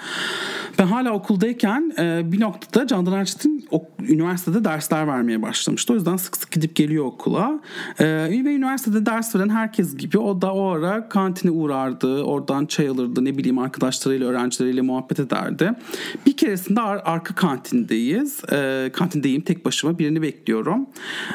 Ben 0.80 0.88
hala 0.88 1.12
okuldayken 1.12 1.94
e, 2.00 2.32
bir 2.32 2.40
noktada 2.40 2.88
Candan 2.88 3.14
Erçetin 3.14 3.68
üniversitede 4.00 4.64
dersler 4.64 5.08
vermeye 5.08 5.42
başlamıştı. 5.42 5.94
O 5.94 5.96
yüzden 5.96 6.18
sık 6.18 6.38
sık 6.38 6.52
gidip 6.52 6.76
geliyor 6.76 7.06
okula. 7.06 7.37
E, 8.00 8.06
ve 8.46 8.56
üniversitede 8.56 9.06
ders 9.06 9.36
veren 9.36 9.50
herkes 9.50 9.98
gibi 9.98 10.18
o 10.18 10.42
da 10.42 10.54
o 10.54 10.68
ara 10.68 11.10
kantine 11.10 11.52
uğrardı. 11.52 12.24
Oradan 12.24 12.66
çay 12.66 12.88
alırdı. 12.88 13.26
Ne 13.26 13.38
bileyim 13.38 13.58
arkadaşlarıyla, 13.58 14.28
öğrencileriyle 14.28 14.82
muhabbet 14.82 15.20
ederdi. 15.20 15.72
Bir 16.26 16.38
keresinde 16.38 16.82
ar- 16.82 17.02
arka 17.06 17.36
kantindeyiz. 17.36 18.42
E, 18.52 18.90
kantindeyim 18.94 19.42
tek 19.42 19.66
başıma. 19.66 20.00
Birini 20.00 20.22
bekliyorum. 20.22 20.86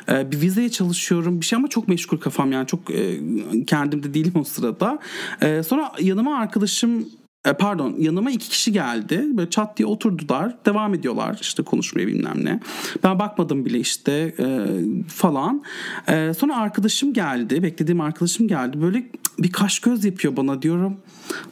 E, 0.08 0.32
bir 0.32 0.40
vizeye 0.40 0.68
çalışıyorum. 0.68 1.40
Bir 1.40 1.46
şey 1.46 1.56
ama 1.56 1.68
çok 1.68 1.88
meşgul 1.88 2.18
kafam 2.18 2.52
yani. 2.52 2.66
Çok 2.66 2.90
e, 2.90 3.20
kendimde 3.66 4.14
değilim 4.14 4.32
o 4.34 4.44
sırada. 4.44 4.98
E, 5.40 5.62
sonra 5.62 5.92
yanıma 6.00 6.38
arkadaşım 6.38 7.06
e, 7.44 7.52
pardon 7.52 7.94
yanıma 7.98 8.30
iki 8.30 8.48
kişi 8.48 8.72
geldi. 8.72 9.24
Böyle 9.30 9.50
çat 9.50 9.76
diye 9.76 9.86
oturdular. 9.86 10.56
Devam 10.66 10.94
ediyorlar 10.94 11.38
işte 11.40 11.62
konuşmaya 11.62 12.06
bilmem 12.06 12.44
ne. 12.44 12.60
Ben 13.04 13.18
bakmadım 13.18 13.64
bile 13.64 13.78
işte 13.78 14.34
e, 14.38 14.66
falan. 15.08 15.62
E, 16.08 16.34
sonra 16.34 16.56
arkadaşım 16.56 17.12
geldi. 17.12 17.62
Beklediğim 17.62 18.00
arkadaşım 18.00 18.48
geldi. 18.48 18.82
Böyle 18.82 19.10
bir 19.38 19.52
kaş 19.52 19.78
göz 19.80 20.04
yapıyor 20.04 20.36
bana 20.36 20.62
diyorum. 20.62 20.96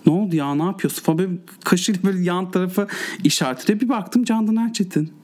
Ne 0.07 0.13
oldu 0.13 0.37
ya 0.37 0.55
ne 0.55 0.63
yapıyorsun 0.63 1.03
falan. 1.03 1.19
Böyle 1.19 1.33
kaşıyla 1.65 2.03
böyle 2.03 2.23
yan 2.23 2.51
tarafı 2.51 2.87
işaret 3.25 3.65
ediyor. 3.65 3.81
Bir 3.81 3.89
baktım 3.89 4.25
Candan 4.25 4.57
Erçetin 4.57 5.20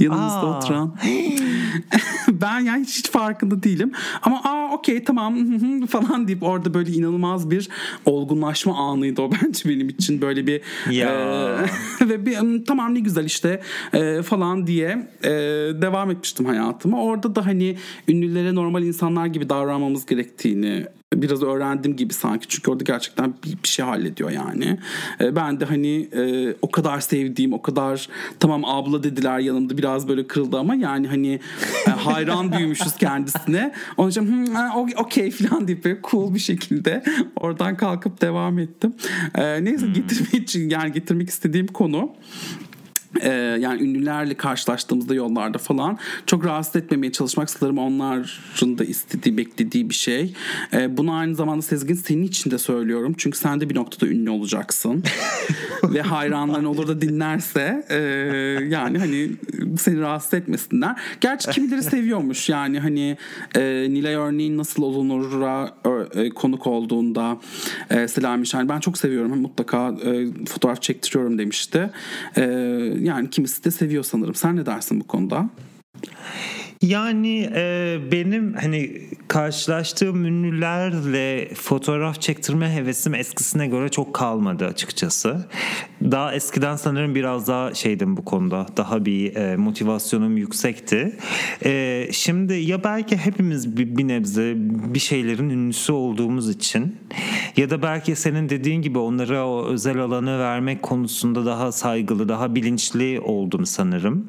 yanımızda 0.00 0.40
aa. 0.40 0.58
oturan. 0.58 0.96
ben 2.28 2.60
yani 2.60 2.84
hiç, 2.84 2.98
hiç 2.98 3.10
farkında 3.10 3.62
değilim. 3.62 3.92
Ama 4.22 4.42
aa 4.44 4.74
okey 4.74 5.04
tamam 5.04 5.36
falan 5.86 6.28
deyip 6.28 6.42
orada 6.42 6.74
böyle 6.74 6.92
inanılmaz 6.92 7.50
bir 7.50 7.68
olgunlaşma 8.04 8.90
anıydı 8.90 9.22
o 9.22 9.30
bence 9.42 9.68
benim 9.68 9.88
için 9.88 10.20
böyle 10.20 10.46
bir 10.46 10.60
ya. 10.90 11.08
E, 12.00 12.08
ve 12.08 12.26
bir 12.26 12.64
tamam 12.64 12.94
ne 12.94 13.00
güzel 13.00 13.24
işte 13.24 13.60
e, 13.92 14.22
falan 14.22 14.66
diye 14.66 15.08
e, 15.24 15.30
devam 15.82 16.10
etmiştim 16.10 16.46
hayatıma. 16.46 17.02
Orada 17.02 17.34
da 17.34 17.46
hani 17.46 17.76
ünlülere 18.08 18.54
normal 18.54 18.82
insanlar 18.82 19.26
gibi 19.26 19.48
davranmamız 19.48 20.06
gerektiğini 20.06 20.86
biraz 21.14 21.42
öğrendim 21.42 21.96
gibi 21.96 22.12
sanki 22.12 22.48
çünkü 22.48 22.70
orada 22.70 22.84
gerçekten 22.84 23.34
bir, 23.44 23.62
bir 23.62 23.68
şey 23.68 23.84
hallediyor 23.84 24.30
yani. 24.30 24.78
E, 25.20 25.36
ben 25.36 25.60
de 25.60 25.64
hani 25.64 26.08
e, 26.12 26.54
o 26.62 26.70
kadar 26.70 27.00
sevdiğim, 27.00 27.52
o 27.52 27.62
kadar 27.62 28.08
tamam 28.40 28.64
abla 28.64 29.02
dediler 29.02 29.38
yanımda 29.38 29.78
biraz 29.78 30.08
böyle 30.08 30.26
kırıldı 30.26 30.58
ama 30.58 30.74
yani 30.74 31.08
hani 31.08 31.40
e, 31.86 31.90
hayran 31.90 32.52
büyümüşüz 32.58 32.96
kendisine. 32.96 33.72
Onun 33.96 34.10
için 34.10 34.54
okey 34.96 35.30
falan 35.30 35.68
deyip 35.68 35.84
böyle 35.84 35.98
cool 36.10 36.34
bir 36.34 36.38
şekilde 36.38 37.04
oradan 37.36 37.76
kalkıp 37.76 38.20
devam 38.20 38.58
ettim. 38.58 38.94
E, 39.34 39.64
neyse 39.64 39.86
hmm. 39.86 39.92
getirmek 39.92 40.34
için 40.34 40.70
yani 40.70 40.92
getirmek 40.92 41.30
istediğim 41.30 41.66
konu 41.66 42.14
Ee, 43.20 43.28
yani 43.60 43.82
ünlülerle 43.82 44.34
karşılaştığımızda 44.34 45.14
yollarda 45.14 45.58
falan 45.58 45.98
çok 46.26 46.44
rahatsız 46.44 46.76
etmemeye 46.76 47.12
çalışmak 47.12 47.50
sanırım 47.50 47.78
onların 47.78 48.78
da 48.78 48.84
istediği, 48.84 49.36
beklediği 49.36 49.90
bir 49.90 49.94
şey. 49.94 50.34
Ee, 50.72 50.96
bunu 50.96 51.12
aynı 51.12 51.34
zamanda 51.34 51.62
Sezgin 51.62 51.94
senin 51.94 52.22
için 52.22 52.50
de 52.50 52.58
söylüyorum. 52.58 53.14
Çünkü 53.18 53.38
sen 53.38 53.60
de 53.60 53.70
bir 53.70 53.74
noktada 53.74 54.10
ünlü 54.10 54.30
olacaksın. 54.30 55.04
Ve 55.84 56.02
hayranların 56.02 56.64
olur 56.64 56.88
da 56.88 57.00
dinlerse 57.00 57.86
e, 57.88 57.96
yani 58.68 58.98
hani 58.98 59.30
seni 59.78 60.00
rahatsız 60.00 60.34
etmesinler. 60.34 60.96
Gerçi 61.20 61.50
kimileri 61.50 61.82
seviyormuş 61.82 62.48
yani 62.48 62.80
hani 62.80 63.16
e, 63.56 63.86
Nilay 63.90 64.14
örneğin 64.14 64.58
nasıl 64.58 64.82
olunur'a 64.82 65.74
e, 66.14 66.30
konuk 66.30 66.66
olduğunda 66.66 67.38
e, 67.90 68.08
Selami 68.08 68.46
Şahin 68.46 68.68
ben 68.68 68.80
çok 68.80 68.98
seviyorum 68.98 69.40
mutlaka 69.40 69.88
e, 70.04 70.26
fotoğraf 70.44 70.82
çektiriyorum 70.82 71.38
demişti. 71.38 71.90
E, 72.36 72.42
yani 73.00 73.30
kimisi 73.30 73.64
de 73.64 73.70
seviyor 73.70 74.04
sanırım. 74.04 74.34
Sen 74.34 74.56
ne 74.56 74.66
dersin 74.66 75.00
bu 75.00 75.06
konuda? 75.06 75.50
Yani 76.82 77.50
e, 77.54 77.98
benim 78.12 78.54
hani 78.54 79.02
karşılaştığım 79.28 80.24
ünlülerle 80.24 81.54
fotoğraf 81.54 82.20
çektirme 82.20 82.74
hevesim 82.74 83.14
eskisine 83.14 83.66
göre 83.66 83.88
çok 83.88 84.14
kalmadı 84.14 84.66
açıkçası. 84.66 85.48
Daha 86.02 86.34
eskiden 86.34 86.76
sanırım 86.76 87.14
biraz 87.14 87.48
daha 87.48 87.74
şeydim 87.74 88.16
bu 88.16 88.24
konuda. 88.24 88.66
Daha 88.76 89.04
bir 89.04 89.36
e, 89.36 89.56
motivasyonum 89.56 90.36
yüksekti. 90.36 91.16
E, 91.64 92.06
şimdi 92.12 92.54
ya 92.54 92.84
belki 92.84 93.16
hepimiz 93.16 93.76
bir, 93.76 93.96
bir 93.96 94.08
nebze 94.08 94.54
bir 94.94 94.98
şeylerin 94.98 95.50
ünlüsü 95.50 95.92
olduğumuz 95.92 96.50
için 96.50 96.96
ya 97.56 97.70
da 97.70 97.82
belki 97.82 98.16
senin 98.16 98.48
dediğin 98.48 98.82
gibi 98.82 98.98
onlara 98.98 99.46
o 99.46 99.66
özel 99.66 99.98
alanı 99.98 100.38
vermek 100.38 100.82
konusunda 100.82 101.46
daha 101.46 101.72
saygılı, 101.72 102.28
daha 102.28 102.54
bilinçli 102.54 103.20
oldum 103.20 103.66
sanırım. 103.66 104.28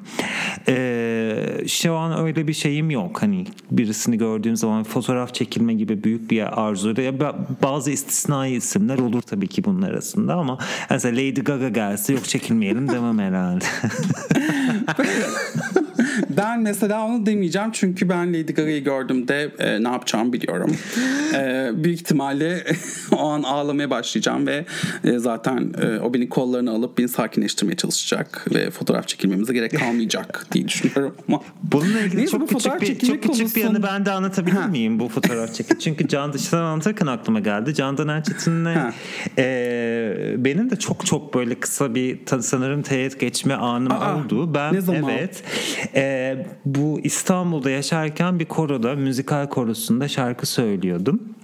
E, 0.67 1.63
şu 1.67 1.93
an 1.93 2.25
öyle 2.25 2.47
bir 2.47 2.53
şeyim 2.53 2.89
yok. 2.89 3.21
Hani 3.21 3.45
birisini 3.71 4.17
gördüğüm 4.17 4.55
zaman 4.55 4.83
fotoğraf 4.83 5.33
çekilme 5.33 5.73
gibi 5.73 6.03
büyük 6.03 6.31
bir 6.31 6.61
arzu. 6.61 7.01
Ya 7.01 7.19
bazı 7.63 7.91
istisnai 7.91 8.51
isimler 8.51 8.99
olur 8.99 9.21
tabii 9.21 9.47
ki 9.47 9.63
bunun 9.63 9.81
arasında 9.81 10.35
ama 10.35 10.57
mesela 10.89 11.15
Lady 11.15 11.41
Gaga 11.41 11.60
gelse 11.69 12.13
yok 12.13 12.25
çekilmeyelim 12.25 12.89
demem 12.89 13.19
herhalde. 13.19 13.65
ben 16.37 16.61
mesela 16.61 17.05
onu 17.05 17.25
demeyeceğim 17.25 17.69
çünkü 17.71 18.09
ben 18.09 18.29
Lady 18.29 18.53
Gaga'yı 18.53 18.83
gördüğümde 18.83 19.51
e, 19.59 19.83
ne 19.83 19.87
yapacağımı 19.87 20.33
biliyorum. 20.33 20.75
e, 21.33 21.69
büyük 21.73 21.99
ihtimalle 21.99 22.63
o 23.11 23.29
an 23.29 23.43
ağlamaya 23.43 23.89
başlayacağım 23.89 24.47
ve 24.47 24.65
e, 25.03 25.19
zaten 25.19 25.73
e, 25.81 25.99
o 25.99 26.13
beni 26.13 26.29
kollarına 26.29 26.71
alıp 26.71 26.97
beni 26.97 27.07
sakinleştirmeye 27.07 27.75
çalışacak 27.75 28.45
ve 28.53 28.69
fotoğraf 28.69 29.07
çekilmemize 29.07 29.53
gerek 29.53 29.79
kalmayacak 29.79 30.45
diye 30.51 30.67
düşünüyorum 30.67 31.15
ama. 31.27 31.41
Bununla 31.63 31.99
ilgili 31.99 32.17
Neyse, 32.17 32.31
çok 32.31 32.49
küçük 32.49 32.81
bir 32.81 32.99
çok 32.99 33.23
konusun... 33.23 33.43
küçük 33.43 33.55
bir 33.55 33.65
anı 33.65 33.83
ben 33.83 34.05
de 34.05 34.11
anlatabilir 34.11 34.55
ha. 34.55 34.67
miyim 34.67 34.99
bu 34.99 35.09
fotoğraf 35.09 35.53
çekim? 35.53 35.77
Çünkü 35.79 36.07
Can 36.07 36.33
dışından 36.33 36.63
anlatırken 36.63 37.07
aklıma 37.07 37.39
geldi. 37.39 37.73
Candan 37.73 38.07
Erçetin'le 38.07 38.75
e, 39.37 40.35
benim 40.37 40.69
de 40.69 40.75
çok 40.75 41.05
çok 41.05 41.33
böyle 41.33 41.55
kısa 41.55 41.95
bir 41.95 42.19
sanırım 42.41 42.81
teğet 42.81 43.19
geçme 43.19 43.53
anım 43.53 43.91
Aa, 43.91 44.15
oldu. 44.15 44.53
Ben 44.53 44.73
ne 44.73 44.81
zaman? 44.81 45.11
evet 45.11 45.43
e, 45.95 46.20
bu 46.65 46.99
İstanbul'da 47.03 47.69
yaşarken 47.69 48.39
bir 48.39 48.45
koroda 48.45 48.95
müzikal 48.95 49.47
korosunda 49.47 50.07
şarkı 50.07 50.45
söylüyordum. 50.45 51.35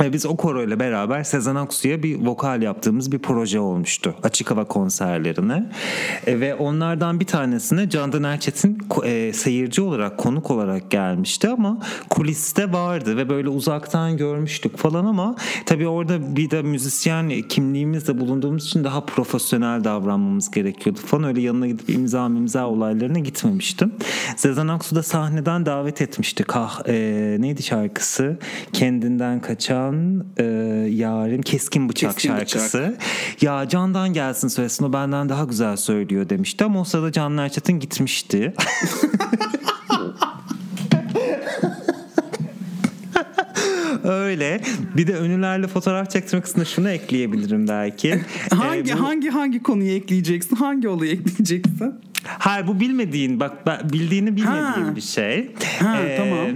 Ve 0.00 0.12
biz 0.12 0.26
o 0.26 0.36
koro 0.36 0.62
ile 0.62 0.80
beraber 0.80 1.24
Sezen 1.24 1.54
Aksu'ya 1.54 2.02
bir 2.02 2.26
vokal 2.26 2.62
yaptığımız 2.62 3.12
bir 3.12 3.18
proje 3.18 3.60
olmuştu. 3.60 4.14
Açık 4.22 4.50
hava 4.50 4.64
konserlerine. 4.64 5.70
E, 6.26 6.40
ve 6.40 6.54
onlardan 6.54 7.20
bir 7.20 7.24
tanesine 7.24 7.88
Candan 7.88 8.22
Erçetin 8.22 8.78
e, 9.04 9.32
seyirci 9.32 9.82
olarak, 9.82 10.18
konuk 10.18 10.50
olarak 10.50 10.90
gelmişti 10.90 11.48
ama 11.48 11.78
kuliste 12.10 12.72
vardı 12.72 13.16
ve 13.16 13.28
böyle 13.28 13.48
uzaktan 13.48 14.16
görmüştük 14.16 14.76
falan 14.76 15.04
ama 15.04 15.36
tabii 15.66 15.88
orada 15.88 16.36
bir 16.36 16.50
de 16.50 16.62
müzisyen 16.62 17.42
kimliğimizde 17.42 18.20
bulunduğumuz 18.20 18.66
için 18.66 18.84
daha 18.84 19.04
profesyonel 19.04 19.84
davranmamız 19.84 20.50
gerekiyordu 20.50 21.00
falan. 21.06 21.24
Öyle 21.24 21.40
yanına 21.40 21.66
gidip 21.66 21.90
imza 21.90 22.26
imza 22.26 22.66
olaylarına 22.66 23.18
gitmemiştim. 23.18 23.92
Sezen 24.36 24.68
Aksu 24.68 24.96
da 24.96 25.02
sahneden 25.02 25.66
davet 25.66 26.02
etmişti. 26.02 26.44
Kah, 26.44 26.80
e, 26.88 27.36
neydi 27.40 27.62
şarkısı? 27.62 28.38
Kendinden 28.72 29.40
kaçan 29.40 29.85
Can 29.86 30.24
e, 30.38 30.44
Yarim 30.90 31.42
Keskin 31.42 31.88
Bıçak 31.88 32.12
Keskin 32.12 32.28
şarkısı. 32.28 32.78
Bıçak. 32.78 33.42
Ya 33.42 33.68
Can'dan 33.68 34.12
gelsin 34.12 34.48
söylesin 34.48 34.84
o 34.84 34.92
benden 34.92 35.28
daha 35.28 35.44
güzel 35.44 35.76
söylüyor 35.76 36.28
demişti 36.28 36.64
ama 36.64 36.80
o 36.80 36.84
sırada 36.84 37.12
Can 37.12 37.36
Erçetin 37.38 37.80
gitmişti. 37.80 38.54
Öyle. 44.04 44.60
Bir 44.96 45.06
de 45.06 45.12
ünlülerle 45.12 45.66
fotoğraf 45.66 46.10
çektirmek 46.10 46.44
kısmında 46.44 46.64
şunu 46.64 46.90
ekleyebilirim 46.90 47.68
belki. 47.68 48.20
hangi 48.54 48.90
ee, 48.90 48.94
bu... 48.94 49.02
hangi 49.02 49.28
hangi 49.28 49.62
konuyu 49.62 49.90
ekleyeceksin? 49.90 50.56
Hangi 50.56 50.88
olayı 50.88 51.12
ekleyeceksin? 51.12 51.94
Hayır 52.24 52.66
bu 52.66 52.80
bilmediğin 52.80 53.40
bak 53.40 53.66
bildiğini 53.92 54.36
bilmediğin 54.36 54.86
ha. 54.86 54.96
bir 54.96 55.00
şey. 55.00 55.50
Ha, 55.80 55.96
ee, 56.00 56.16
tamam 56.16 56.48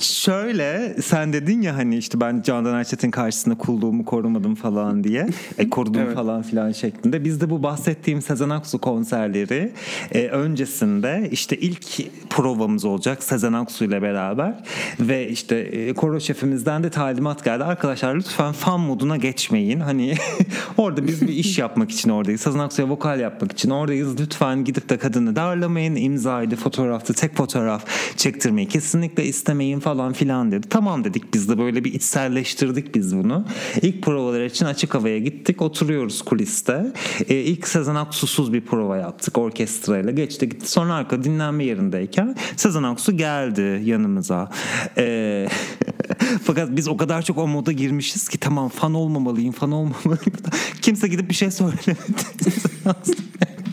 Şöyle 0.00 0.96
sen 1.02 1.32
dedin 1.32 1.62
ya 1.62 1.76
hani 1.76 1.96
işte 1.96 2.20
ben 2.20 2.42
Candan 2.42 2.74
Erçetin 2.74 3.10
karşısında 3.10 3.54
kulluğumu 3.54 4.04
korumadım 4.04 4.54
falan 4.54 5.04
diye. 5.04 5.28
E, 5.58 5.70
korudum 5.70 6.02
evet. 6.02 6.14
falan 6.14 6.42
filan 6.42 6.72
şeklinde. 6.72 7.24
Biz 7.24 7.40
de 7.40 7.50
bu 7.50 7.62
bahsettiğim 7.62 8.22
Sezen 8.22 8.50
Aksu 8.50 8.78
konserleri 8.78 9.72
e, 10.12 10.26
öncesinde 10.26 11.28
işte 11.32 11.56
ilk 11.56 11.86
provamız 12.30 12.84
olacak 12.84 13.22
Sezen 13.22 13.52
Aksu 13.52 13.84
ile 13.84 14.02
beraber. 14.02 14.54
Ve 15.00 15.28
işte 15.28 15.56
e, 15.56 15.92
koro 15.92 16.20
şefimizden 16.20 16.82
de 16.82 16.90
talimat 16.90 17.44
geldi. 17.44 17.64
Arkadaşlar 17.64 18.14
lütfen 18.14 18.52
fan 18.52 18.80
moduna 18.80 19.16
geçmeyin. 19.16 19.80
Hani 19.80 20.14
orada 20.76 21.06
biz 21.06 21.22
bir 21.22 21.28
iş 21.28 21.58
yapmak 21.58 21.90
için 21.90 22.10
oradayız. 22.10 22.40
Sezen 22.40 22.58
Aksu'ya 22.58 22.88
vokal 22.88 23.20
yapmak 23.20 23.52
için 23.52 23.70
oradayız. 23.70 24.20
Lütfen 24.20 24.64
gidip 24.64 24.88
de 24.88 24.98
kadını 24.98 25.36
darlamayın. 25.36 25.96
imzaydı, 25.96 26.56
fotoğraftı, 26.56 27.14
tek 27.14 27.36
fotoğraf 27.36 27.84
çektirmeyi 28.16 28.68
kesinlikle 28.68 29.24
istemeyin 29.24 29.80
falan 29.86 30.12
filan 30.12 30.52
dedi. 30.52 30.68
Tamam 30.68 31.04
dedik 31.04 31.34
biz 31.34 31.48
de 31.48 31.58
böyle 31.58 31.84
bir 31.84 31.94
içselleştirdik 31.94 32.94
biz 32.94 33.16
bunu. 33.16 33.44
İlk 33.82 34.02
provalar 34.02 34.40
için 34.40 34.66
açık 34.66 34.94
havaya 34.94 35.18
gittik. 35.18 35.62
Oturuyoruz 35.62 36.22
kuliste. 36.22 36.92
Ee, 37.28 37.34
ilk 37.34 37.68
Sezen 37.68 37.94
Aksu'suz 37.94 38.52
bir 38.52 38.60
prova 38.60 38.96
yaptık 38.96 39.38
orkestrayla. 39.38 40.10
Geçti 40.10 40.48
gitti. 40.48 40.70
Sonra 40.70 40.94
arka 40.94 41.24
dinlenme 41.24 41.64
yerindeyken 41.64 42.36
Sezen 42.56 42.82
Aksu 42.82 43.16
geldi 43.16 43.82
yanımıza. 43.84 44.50
Ee, 44.98 45.48
fakat 46.44 46.76
biz 46.76 46.88
o 46.88 46.96
kadar 46.96 47.22
çok 47.22 47.38
o 47.38 47.46
moda 47.46 47.72
girmişiz 47.72 48.28
ki 48.28 48.38
tamam 48.38 48.68
fan 48.68 48.94
olmamalıyım 48.94 49.52
fan 49.52 49.72
olmamalıyım. 49.72 50.36
Kimse 50.82 51.08
gidip 51.08 51.28
bir 51.28 51.34
şey 51.34 51.50
söylemedi. 51.50 51.96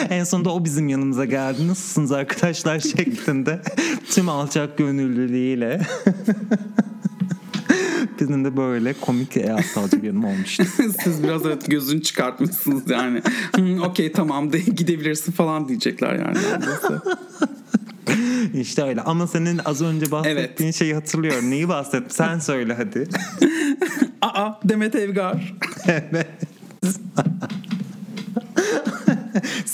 en 0.10 0.24
sonunda 0.24 0.50
o 0.50 0.64
bizim 0.64 0.88
yanımıza 0.88 1.24
geldi. 1.24 1.68
Nasılsınız 1.68 2.12
arkadaşlar 2.12 2.80
şeklinde. 2.96 3.60
Tüm 4.10 4.28
alçak 4.28 4.78
gönüllülüğüyle. 4.78 5.80
Bizim 8.20 8.44
de 8.44 8.56
böyle 8.56 8.92
komik 8.92 9.36
e, 9.36 9.52
aptalca 9.52 10.02
bir 10.02 10.06
yanım 10.06 10.24
olmuştu. 10.24 10.64
Siz 11.04 11.22
biraz 11.22 11.46
evet 11.46 11.70
gözünü 11.70 12.02
çıkartmışsınız 12.02 12.90
yani. 12.90 13.22
Okey 13.80 14.12
tamam 14.12 14.52
de 14.52 14.58
gidebilirsin 14.58 15.32
falan 15.32 15.68
diyecekler 15.68 16.14
yani. 16.14 16.38
İşte 18.54 18.82
öyle 18.82 19.00
ama 19.00 19.26
senin 19.26 19.60
az 19.64 19.82
önce 19.82 20.10
bahsettiğin 20.10 20.68
evet. 20.68 20.74
şeyi 20.74 20.94
hatırlıyorum. 20.94 21.50
Neyi 21.50 21.68
bahset? 21.68 22.14
Sen 22.14 22.38
söyle 22.38 22.74
hadi. 22.74 23.08
Aa 24.22 24.52
Demet 24.64 24.94
Evgar. 24.94 25.54
evet. 25.86 26.28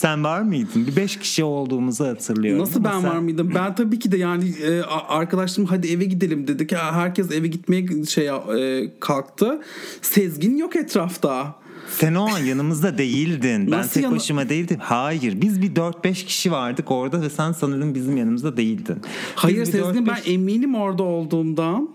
Sen 0.03 0.25
var 0.25 0.43
mıydın? 0.43 0.87
Bir 0.87 0.97
beş 0.97 1.19
kişi 1.19 1.45
olduğumuzu 1.45 2.05
hatırlıyorum. 2.07 2.63
Nasıl 2.63 2.85
ben 2.85 3.01
sen... 3.01 3.11
var 3.11 3.19
mıydım? 3.19 3.53
Ben 3.55 3.75
tabii 3.75 3.99
ki 3.99 4.13
de 4.13 4.17
yani 4.17 4.49
e, 4.49 4.81
arkadaşlarım 5.09 5.71
hadi 5.71 5.89
eve 5.89 6.05
gidelim 6.05 6.49
dedik. 6.49 6.73
Herkes 6.73 7.31
eve 7.31 7.47
gitmeye 7.47 8.05
şey 8.05 8.29
e, 8.29 8.93
kalktı. 9.01 9.61
Sezgin 10.03 10.57
yok 10.57 10.77
etrafta. 10.77 11.55
Sen 11.89 12.15
o 12.15 12.29
an 12.29 12.39
yanımızda 12.39 12.99
değildin. 12.99 13.67
Ben 13.73 13.79
Nasıl 13.79 13.95
tek 13.95 14.03
yana... 14.03 14.15
başıma 14.15 14.49
değildim. 14.49 14.79
Hayır. 14.81 15.41
Biz 15.41 15.63
bir 15.63 15.75
4-5 15.75 16.13
kişi 16.13 16.53
vardık 16.53 16.91
orada 16.91 17.21
ve 17.21 17.31
sen 17.31 17.53
sanırım 17.53 17.95
bizim 17.95 18.17
yanımızda 18.17 18.57
değildin. 18.57 18.97
Hayır 19.35 19.65
Sezgin 19.65 20.07
ben 20.07 20.33
eminim 20.33 20.75
orada 20.75 21.03
olduğumdan. 21.03 21.89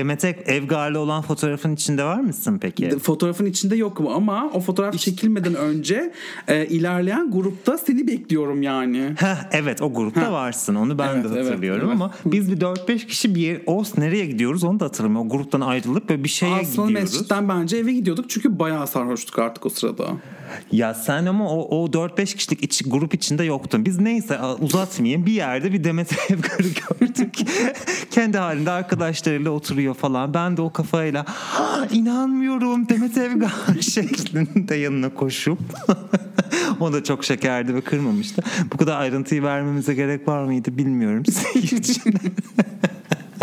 Demet 0.00 0.24
Evgar'la 0.24 0.98
olan 0.98 1.22
fotoğrafın 1.22 1.74
içinde 1.74 2.04
var 2.04 2.20
mısın 2.20 2.58
peki? 2.60 2.98
Fotoğrafın 2.98 3.46
içinde 3.46 3.76
yokum 3.76 4.08
ama 4.08 4.50
o 4.54 4.60
fotoğraf 4.60 4.98
çekilmeden 4.98 5.54
önce 5.54 6.12
e, 6.48 6.66
ilerleyen 6.66 7.30
grupta 7.30 7.78
seni 7.78 8.06
bekliyorum 8.06 8.62
yani. 8.62 9.14
Heh, 9.18 9.36
evet 9.52 9.82
o 9.82 9.94
grupta 9.94 10.26
Heh. 10.26 10.32
varsın 10.32 10.74
onu 10.74 10.98
ben 10.98 11.14
evet, 11.14 11.24
de 11.24 11.28
hatırlıyorum 11.28 11.84
evet, 11.84 11.94
ama 11.94 12.10
evet. 12.14 12.34
biz 12.34 12.52
bir 12.52 12.60
4-5 12.60 13.06
kişi 13.06 13.34
bir 13.34 13.40
yer, 13.40 13.60
o 13.66 13.84
nereye 13.98 14.26
gidiyoruz 14.26 14.64
onu 14.64 14.80
da 14.80 14.84
hatırlamıyorum. 14.84 15.30
O 15.30 15.36
gruptan 15.36 15.60
ayrılıp 15.60 16.08
böyle 16.08 16.24
bir 16.24 16.28
şeye 16.28 16.54
Aslında 16.54 16.66
gidiyoruz. 16.66 16.84
Aslında 16.84 17.00
mescitten 17.00 17.48
bence 17.48 17.76
eve 17.76 17.92
gidiyorduk 17.92 18.30
çünkü 18.30 18.58
bayağı 18.58 18.86
sarhoştuk 18.86 19.38
artık 19.38 19.66
o 19.66 19.68
sırada. 19.68 20.06
Ya 20.72 20.94
sen 20.94 21.26
ama 21.26 21.48
o, 21.48 21.84
o 21.84 21.86
4-5 21.86 22.36
kişilik 22.36 22.62
iç, 22.62 22.82
grup 22.86 23.14
içinde 23.14 23.44
yoktun. 23.44 23.84
Biz 23.84 23.98
neyse 23.98 24.38
uzatmayayım 24.60 25.26
bir 25.26 25.32
yerde 25.32 25.72
bir 25.72 25.84
Demet 25.84 26.12
Evgar'ı 26.30 26.68
gördük. 26.68 27.34
Kendi 28.10 28.38
halinde 28.38 28.70
arkadaşlarıyla 28.70 29.50
oturuyor 29.50 29.94
falan. 29.94 30.34
Ben 30.34 30.56
de 30.56 30.62
o 30.62 30.72
kafayla 30.72 31.24
inanmıyorum 31.92 32.88
Demet 32.88 33.16
Evgar 33.16 33.52
şeklinde 33.80 34.74
yanına 34.74 35.14
koşup 35.14 35.58
o 36.80 36.92
da 36.92 37.04
çok 37.04 37.24
şekerdi 37.24 37.74
ve 37.74 37.80
kırmamıştı. 37.80 38.42
Bu 38.72 38.76
kadar 38.76 39.00
ayrıntıyı 39.00 39.42
vermemize 39.42 39.94
gerek 39.94 40.28
var 40.28 40.44
mıydı 40.44 40.78
bilmiyorum. 40.78 41.22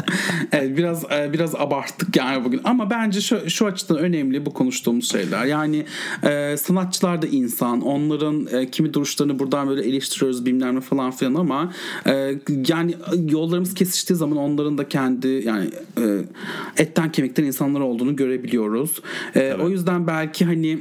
evet 0.52 0.78
biraz 0.78 1.04
e, 1.12 1.34
biraz 1.34 1.56
abarttık 1.56 2.16
yani 2.16 2.46
bugün 2.46 2.62
ama 2.64 2.90
bence 2.90 3.22
şu, 3.22 3.50
şu 3.50 3.66
açıdan 3.66 3.98
önemli 3.98 4.46
bu 4.46 4.54
konuştuğumuz 4.54 5.12
şeyler. 5.12 5.46
Yani 5.46 5.86
e, 6.24 6.58
sanatçılar 6.58 7.22
da 7.22 7.28
insan. 7.28 7.82
Onların 7.82 8.48
e, 8.52 8.72
kimi 8.72 8.94
duruşlarını 8.94 9.40
buradan 9.40 9.70
böyle 9.70 9.82
eleştiriyoruz 9.82 10.46
bilmem 10.46 10.76
ne 10.76 10.82
falan 10.82 11.12
filan 11.12 11.34
ama 11.34 11.74
e, 12.06 12.36
yani 12.68 12.96
yollarımız 13.30 13.74
kesiştiği 13.74 14.18
zaman 14.18 14.38
onların 14.38 14.78
da 14.78 14.88
kendi 14.90 15.28
yani 15.28 15.70
e, 15.98 16.22
etten 16.78 17.12
kemikten 17.12 17.44
insanlar 17.44 17.80
olduğunu 17.80 18.16
görebiliyoruz. 18.16 19.02
E, 19.36 19.40
evet. 19.40 19.60
O 19.60 19.70
yüzden 19.70 20.08
belki 20.08 20.46
hani 20.46 20.80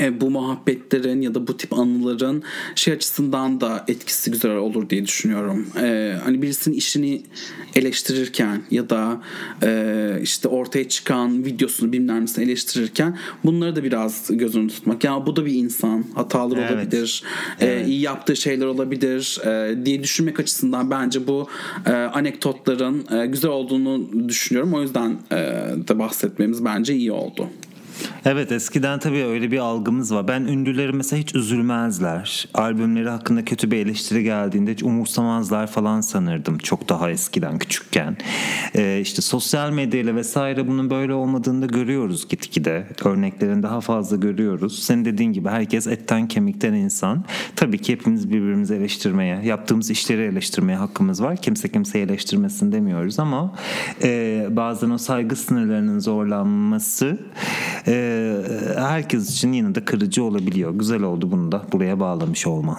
e, 0.00 0.20
bu 0.20 0.30
muhabbetlerin 0.30 1.20
ya 1.20 1.34
da 1.34 1.46
bu 1.46 1.56
tip 1.56 1.72
anıların 1.72 2.42
şey 2.74 2.94
açısından 2.94 3.60
da 3.60 3.84
etkisi 3.88 4.30
güzel 4.30 4.50
olur 4.50 4.90
diye 4.90 5.06
düşünüyorum. 5.06 5.66
Ee, 5.80 6.16
hani 6.24 6.42
birisinin 6.42 6.76
işini 6.76 7.22
eleştirirken 7.74 8.62
ya 8.70 8.90
da 8.90 9.22
e, 9.62 10.18
işte 10.22 10.48
ortaya 10.48 10.88
çıkan 10.88 11.44
videosunu 11.44 11.92
bilmem 11.92 12.22
nesini 12.22 12.44
eleştirirken 12.44 13.18
bunları 13.44 13.76
da 13.76 13.84
biraz 13.84 14.28
göz 14.30 14.56
önünde 14.56 14.72
tutmak. 14.72 15.04
Ya 15.04 15.26
bu 15.26 15.36
da 15.36 15.46
bir 15.46 15.54
insan. 15.54 16.04
Hatalar 16.14 16.56
evet. 16.56 16.72
olabilir. 16.72 17.22
E, 17.60 17.66
evet. 17.66 17.86
E, 17.86 17.88
iyi 17.88 18.00
yaptığı 18.00 18.36
şeyler 18.36 18.66
olabilir 18.66 19.38
e, 19.46 19.84
diye 19.86 20.02
düşünmek 20.02 20.40
açısından 20.40 20.90
bence 20.90 21.26
bu 21.26 21.48
e, 21.86 21.90
anekdotların 21.90 23.06
e, 23.12 23.26
güzel 23.26 23.50
olduğunu 23.50 24.28
düşünüyorum. 24.28 24.74
O 24.74 24.82
yüzden 24.82 25.10
e, 25.30 25.36
de 25.88 25.98
bahsetmemiz 25.98 26.64
bence 26.64 26.94
iyi 26.94 27.12
oldu. 27.12 27.48
Evet 28.24 28.52
eskiden 28.52 28.98
tabii 28.98 29.24
öyle 29.24 29.50
bir 29.50 29.58
algımız 29.58 30.14
var. 30.14 30.28
Ben 30.28 30.40
ünlüleri 30.40 30.92
mesela 30.92 31.20
hiç 31.20 31.34
üzülmezler. 31.34 32.48
Albümleri 32.54 33.08
hakkında 33.08 33.44
kötü 33.44 33.70
bir 33.70 33.76
eleştiri 33.76 34.24
geldiğinde 34.24 34.72
hiç 34.72 34.82
umursamazlar 34.82 35.66
falan 35.66 36.00
sanırdım. 36.00 36.58
Çok 36.58 36.88
daha 36.88 37.10
eskiden 37.10 37.58
küçükken. 37.58 38.16
Ee, 38.74 38.98
işte 39.02 39.22
sosyal 39.22 39.70
medyayla 39.70 40.14
vesaire 40.14 40.68
bunun 40.68 40.90
böyle 40.90 41.14
olmadığını 41.14 41.62
da 41.62 41.66
görüyoruz 41.66 42.28
gitgide. 42.28 42.86
Örneklerini 43.04 43.62
daha 43.62 43.80
fazla 43.80 44.16
görüyoruz. 44.16 44.82
Senin 44.82 45.04
dediğin 45.04 45.32
gibi 45.32 45.48
herkes 45.48 45.86
etten 45.86 46.28
kemikten 46.28 46.72
insan. 46.72 47.24
Tabii 47.56 47.78
ki 47.78 47.92
hepimiz 47.92 48.30
birbirimizi 48.30 48.74
eleştirmeye, 48.74 49.40
yaptığımız 49.44 49.90
işleri 49.90 50.22
eleştirmeye 50.22 50.78
hakkımız 50.78 51.22
var. 51.22 51.36
Kimse 51.36 51.68
kimseyi 51.68 52.04
eleştirmesin 52.04 52.72
demiyoruz 52.72 53.18
ama 53.18 53.54
e, 54.02 54.46
bazen 54.50 54.90
o 54.90 54.98
saygı 54.98 55.36
sınırlarının 55.36 55.98
zorlanması 55.98 57.18
e, 57.86 58.36
herkes 58.76 59.30
için 59.30 59.52
yine 59.52 59.74
de 59.74 59.84
kırıcı 59.84 60.24
olabiliyor. 60.24 60.74
Güzel 60.74 61.02
oldu 61.02 61.30
bunu 61.30 61.52
da 61.52 61.64
buraya 61.72 62.00
bağlamış 62.00 62.46
olman. 62.46 62.78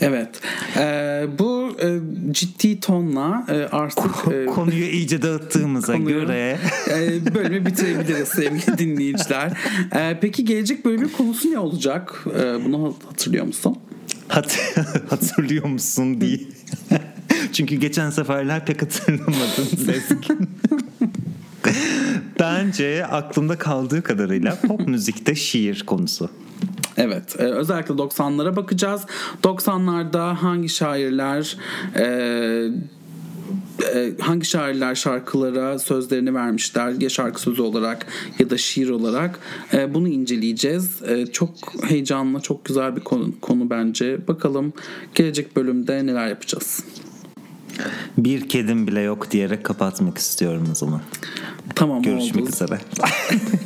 Evet. 0.00 0.40
Ee, 0.76 1.26
bu 1.38 1.76
e, 1.82 1.98
ciddi 2.30 2.80
tonla 2.80 3.46
e, 3.48 3.54
artık 3.54 4.32
e, 4.32 4.46
konuyu 4.46 4.84
iyice 4.84 5.22
dağıttığımıza 5.22 5.92
konuyu, 5.92 6.20
göre 6.20 6.58
e, 6.90 7.34
bölümü 7.34 7.66
bitirebiliriz 7.66 8.28
sevgili 8.28 8.78
dinleyiciler. 8.78 9.52
E, 9.92 10.18
peki 10.20 10.44
gelecek 10.44 10.84
bölümün 10.84 11.08
konusu 11.08 11.50
ne 11.50 11.58
olacak? 11.58 12.24
E, 12.40 12.64
bunu 12.64 12.94
hatırlıyor 13.06 13.46
musun? 13.46 13.76
Hat 14.28 14.58
hatırlıyor 15.10 15.64
musun 15.64 16.20
diye. 16.20 16.40
Çünkü 17.52 17.76
geçen 17.76 18.10
seferler 18.10 18.66
pek 18.66 18.82
hatırlamadın 18.82 19.64
Sezgin. 19.76 20.48
Bence 22.40 23.06
aklımda 23.06 23.58
kaldığı 23.58 24.02
kadarıyla 24.02 24.58
pop 24.66 24.80
müzikte 24.88 25.34
şiir 25.34 25.82
konusu. 25.86 26.30
Evet. 26.96 27.36
E, 27.38 27.42
özellikle 27.42 27.94
90'lara 27.94 28.56
bakacağız. 28.56 29.02
90'larda 29.42 30.34
hangi 30.34 30.68
şairler 30.68 31.56
e, 31.96 32.04
e, 33.94 34.12
hangi 34.20 34.46
şairler 34.46 34.94
şarkılara 34.94 35.78
sözlerini 35.78 36.34
vermişler 36.34 37.00
ya 37.00 37.08
şarkı 37.08 37.40
sözü 37.40 37.62
olarak 37.62 38.06
ya 38.38 38.50
da 38.50 38.58
şiir 38.58 38.88
olarak 38.88 39.38
e, 39.72 39.94
bunu 39.94 40.08
inceleyeceğiz. 40.08 41.02
E, 41.02 41.26
çok 41.26 41.50
heyecanlı, 41.88 42.40
çok 42.40 42.64
güzel 42.64 42.96
bir 42.96 43.00
konu, 43.00 43.40
konu 43.40 43.70
bence. 43.70 44.28
Bakalım 44.28 44.72
gelecek 45.14 45.56
bölümde 45.56 46.06
neler 46.06 46.28
yapacağız. 46.28 46.84
Bir 48.18 48.48
kedim 48.48 48.86
bile 48.86 49.00
yok 49.00 49.30
diyerek 49.30 49.64
kapatmak 49.64 50.18
istiyorum 50.18 50.68
o 50.72 50.74
zaman. 50.74 51.00
Tamam 51.76 52.02
Görüşmek 52.02 52.42
oldu. 52.44 52.52
üzere. 52.52 52.80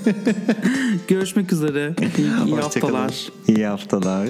Görüşmek 1.09 1.53
üzere. 1.53 1.95
İyi, 2.19 2.47
iyi 2.47 2.57
haftalar. 2.57 3.29
İyi 3.49 3.67
haftalar. 3.67 4.29